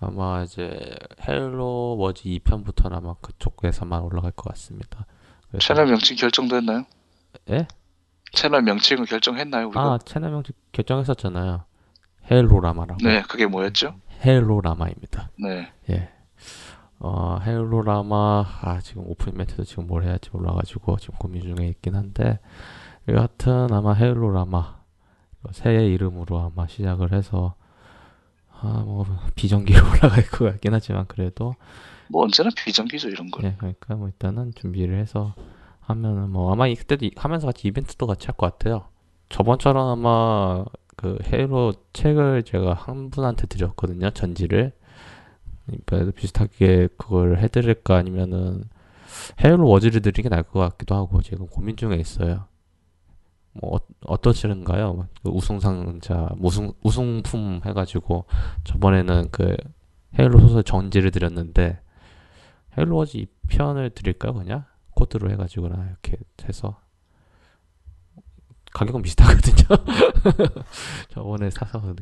아마 0.00 0.42
이제 0.42 0.96
헤일로 1.26 1.96
워즈 1.98 2.40
2편부터는 2.44 2.92
아마 2.94 3.14
그쪽에서만 3.20 4.02
올라갈 4.02 4.30
것 4.32 4.48
같습니다. 4.50 5.06
채널 5.60 5.86
명칭 5.86 6.16
결정됐나요? 6.16 6.84
예? 7.50 7.66
채널 8.32 8.62
명칭을 8.62 9.06
결정했나요? 9.06 9.66
우리가? 9.68 9.80
아 9.80 9.98
채널 10.04 10.30
명칭 10.30 10.54
결정했었잖아요. 10.72 11.64
헤일로라마라고. 12.30 12.98
네, 13.02 13.22
그게 13.22 13.46
뭐였죠? 13.46 13.94
헤일로라마입니다. 14.24 15.30
네. 15.42 15.72
예. 15.90 16.10
어 17.00 17.38
헤일로라마 17.38 18.44
아 18.62 18.80
지금 18.82 19.04
오픈 19.06 19.32
이벤트도 19.34 19.64
지금 19.64 19.86
뭘 19.86 20.02
해야지 20.04 20.30
몰라가지고 20.32 20.96
지금 20.98 21.14
고민 21.18 21.42
중에 21.42 21.68
있긴 21.68 21.94
한데 21.94 22.40
여하튼 23.08 23.72
아마 23.72 23.94
헤일로라마 23.94 24.78
새 25.52 25.86
이름으로 25.86 26.40
아마 26.40 26.66
시작을 26.66 27.12
해서 27.12 27.54
아 28.60 28.82
뭐 28.84 29.06
비정기로 29.36 29.78
올라갈 29.88 30.26
것 30.26 30.44
같긴 30.46 30.74
하지만 30.74 31.06
그래도 31.06 31.54
뭐 32.08 32.24
언제나 32.24 32.50
비정기죠 32.56 33.08
이런 33.08 33.30
거. 33.30 33.40
예, 33.46 33.54
그러니까 33.56 33.94
뭐 33.94 34.08
일단은 34.08 34.52
준비를 34.56 34.98
해서 34.98 35.34
하면은 35.88 36.30
뭐 36.30 36.52
아마 36.52 36.66
이- 36.66 36.74
그때도 36.74 37.06
이- 37.06 37.10
하면서 37.16 37.46
같이 37.46 37.66
이벤트도 37.68 38.06
같이 38.06 38.26
할 38.26 38.34
것 38.36 38.58
같아요. 38.58 38.84
저번처럼 39.30 39.88
아마 39.88 40.64
그 40.96 41.18
헤일로 41.32 41.72
책을 41.92 42.42
제가 42.44 42.74
한 42.74 43.10
분한테 43.10 43.46
드렸거든요. 43.46 44.10
전지를. 44.10 44.72
이번에도 45.72 46.12
비슷하게 46.12 46.88
그걸 46.96 47.38
해드릴까 47.38 47.96
아니면은 47.96 48.64
헤로 49.42 49.68
워즈를 49.68 50.00
드리는 50.02 50.22
게 50.22 50.28
나을 50.28 50.42
것 50.42 50.60
같기도 50.60 50.94
하고 50.94 51.20
지금 51.22 51.46
고민 51.46 51.76
중에 51.76 51.96
있어요. 51.96 52.44
뭐 53.52 53.76
어, 53.76 53.78
어떠시는가요? 54.06 54.94
막그 54.94 55.30
우승상자 55.30 56.28
우승 56.40 56.72
우승품 56.82 57.60
해가지고 57.64 58.24
저번에는 58.64 59.28
그 59.30 59.56
헤일로 60.18 60.38
소설 60.40 60.62
전지를 60.62 61.10
드렸는데 61.10 61.80
헤일로 62.78 62.96
워즈 62.96 63.18
2편을 63.48 63.94
드릴까요 63.94 64.34
그냥 64.34 64.64
코드로 64.98 65.30
해가지고나 65.30 65.84
이렇게 65.86 66.16
해서 66.48 66.80
가격은 68.72 69.02
비슷하거든요. 69.02 69.76
저번에 71.10 71.50
사서 71.50 71.94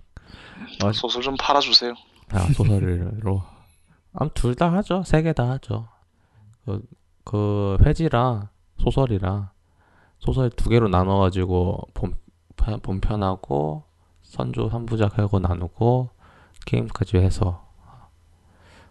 아, 0.82 0.92
소설 0.92 1.22
좀 1.22 1.36
팔아주세요. 1.38 1.94
아, 2.30 2.38
소설로 2.52 3.42
아무 4.14 4.30
둘다 4.34 4.72
하죠. 4.72 5.02
세 5.04 5.22
개 5.22 5.32
다 5.32 5.48
하죠. 5.50 5.88
그, 6.64 6.82
그 7.24 7.76
회지랑 7.84 8.48
소설이랑 8.78 9.50
소설 10.18 10.50
두 10.50 10.70
개로 10.70 10.88
나눠가지고 10.88 11.82
본, 11.94 12.14
본편하고 12.82 13.84
선조 14.22 14.68
3부작하고 14.70 15.40
나누고 15.40 16.10
게임까지 16.64 17.18
해서 17.18 17.64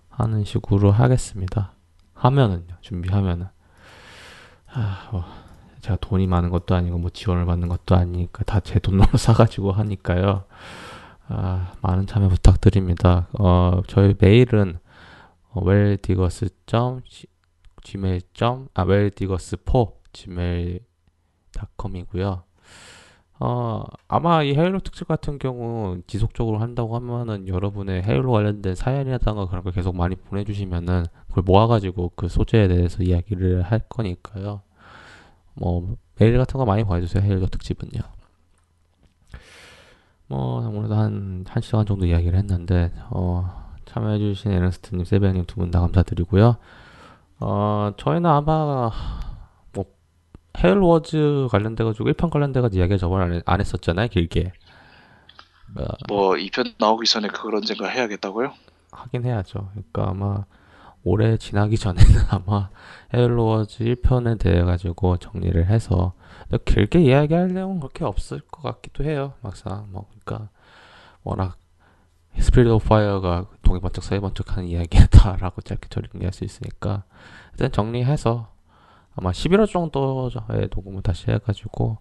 하는 0.09 0.45
식으로 0.45 0.91
하겠습니다. 0.91 1.73
하면은요, 2.13 2.77
준비하면은. 2.79 3.47
아, 4.75 5.09
뭐, 5.11 5.23
제가 5.81 5.97
돈이 6.01 6.27
많은 6.27 6.49
것도 6.49 6.75
아니고 6.75 6.97
뭐 6.97 7.09
지원을 7.09 7.45
받는 7.45 7.67
것도 7.69 7.95
아니니까 7.95 8.43
다 8.43 8.59
제 8.59 8.79
돈으로 8.79 9.05
사가지고 9.17 9.71
하니까요. 9.71 10.43
아, 11.27 11.73
많은 11.81 12.07
참여 12.07 12.27
부탁드립니다. 12.29 13.27
어, 13.39 13.81
저희 13.87 14.13
메일은 14.19 14.79
어, 15.51 15.61
welldiggers. 15.65 16.49
gmail. 17.83 18.21
아, 18.73 18.85
welldiggers4 18.85 19.91
gmail.com이고요. 20.13 22.43
어, 23.39 23.83
아마 24.07 24.43
이 24.43 24.55
헤일로 24.55 24.79
특집 24.79 25.07
같은 25.07 25.39
경우 25.39 26.01
지속적으로 26.07 26.59
한다고 26.59 26.95
하면은 26.95 27.47
여러분의 27.47 28.03
헤일로 28.03 28.31
관련된 28.31 28.75
사연이라던가 28.75 29.47
그런 29.47 29.63
걸 29.63 29.73
계속 29.73 29.95
많이 29.95 30.15
보내주시면은 30.15 31.05
그걸 31.27 31.43
모아가지고 31.43 32.13
그 32.15 32.29
소재에 32.29 32.67
대해서 32.69 33.03
이야기를 33.03 33.61
할 33.63 33.79
거니까요. 33.89 34.61
뭐, 35.55 35.95
메일 36.17 36.37
같은 36.37 36.57
거 36.57 36.65
많이 36.65 36.83
보내주세요. 36.83 37.23
헤일로 37.23 37.47
특집은요. 37.47 38.01
뭐, 40.27 40.67
오늘도 40.67 40.95
한, 40.95 41.45
한 41.47 41.61
시간 41.61 41.85
정도 41.85 42.05
이야기를 42.05 42.37
했는데, 42.39 42.91
어, 43.09 43.65
참여해주신 43.85 44.51
에너스트님, 44.51 45.05
세배님 45.05 45.45
두 45.45 45.57
분 45.57 45.71
다 45.71 45.81
감사드리고요. 45.81 46.55
어, 47.41 47.91
저희는 47.97 48.29
아마, 48.29 48.65
뭐, 48.65 48.91
헤일워즈 50.63 51.47
관련돼가지고, 51.51 52.09
1편 52.09 52.29
관련돼가지고 52.29 52.79
이야기 52.79 52.97
저번에 52.97 53.41
안, 53.45 53.59
했- 53.61 53.67
했었잖아요, 53.67 54.07
길게. 54.09 54.51
어, 55.77 55.83
뭐 56.07 56.35
2편 56.35 56.75
나오기 56.77 57.07
전에 57.07 57.27
그런 57.27 57.63
생각 57.63 57.89
해야겠다고요? 57.89 58.53
하긴 58.91 59.25
해야죠. 59.25 59.69
그러니까 59.73 60.09
아마 60.09 60.45
올해 61.03 61.37
지나기 61.37 61.77
전에는 61.77 62.03
아마 62.29 62.69
헤일로워즈 63.13 63.83
1편에 63.83 64.39
대해 64.39 64.61
가지고 64.63 65.17
정리를 65.17 65.65
해서 65.67 66.13
길게 66.65 67.01
이야기할 67.01 67.49
내용은 67.53 67.79
그렇게 67.79 68.05
없을 68.05 68.39
것 68.41 68.61
같기도 68.61 69.03
해요. 69.03 69.33
막상 69.41 69.87
뭐 69.91 70.07
그러니까 70.23 70.49
워낙 71.23 71.57
스피릿 72.39 72.67
오브 72.71 72.87
파이어가 72.87 73.47
동해 73.63 73.79
번쩍 73.81 74.03
서해 74.03 74.19
번쩍 74.21 74.55
하는 74.55 74.67
이야기다라고 74.69 75.61
짧게 75.63 75.87
정리할 75.89 76.33
수 76.33 76.43
있으니까 76.43 77.03
일단 77.53 77.71
정리해서 77.71 78.51
아마 79.15 79.31
11월 79.31 79.69
정도에 79.69 80.67
녹음을 80.73 81.01
다시 81.01 81.31
해가지고 81.31 81.97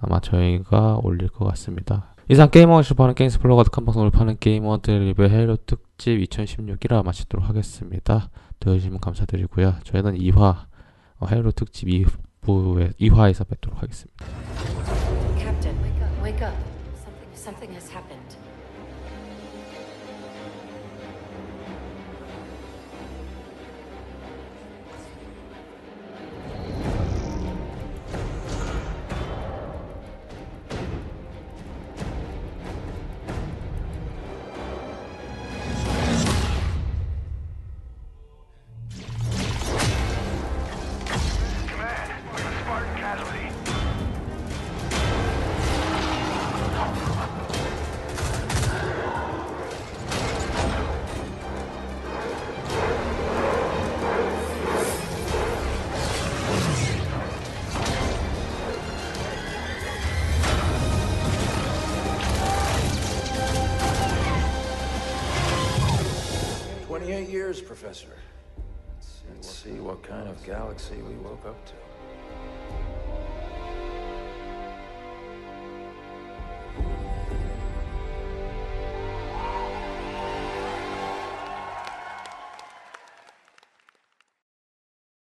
아마 0.00 0.20
저희가 0.20 1.00
올릴 1.02 1.28
것 1.28 1.44
같습니다. 1.46 2.14
이상 2.28 2.50
게이머가 2.50 2.82
파는 2.96 3.14
게임스 3.14 3.40
플로가 3.40 3.64
득한 3.64 3.84
방송을 3.84 4.10
파는 4.10 4.38
게이머들 4.38 5.06
리뷰 5.06 5.24
헤일로 5.24 5.56
특집 5.66 6.18
2016이라 6.20 7.04
마치도록 7.04 7.48
하겠습니다. 7.48 8.30
들어주시면 8.60 9.00
감사드리고요. 9.00 9.74
저희는 9.84 10.16
2화 10.18 10.64
어, 11.18 11.26
헤일로 11.30 11.50
특집 11.52 11.88
2부에 11.88 12.96
2화에서 12.98 13.46
뵙도록 13.46 13.82
하겠습니다. 13.82 14.24
Captain, 15.38 15.76
wake 15.82 16.02
up, 16.02 16.24
wake 16.24 16.46
up. 16.46 16.56
Something, 16.96 17.34
something 17.34 17.72
has 17.74 17.90
happened. 17.90 18.23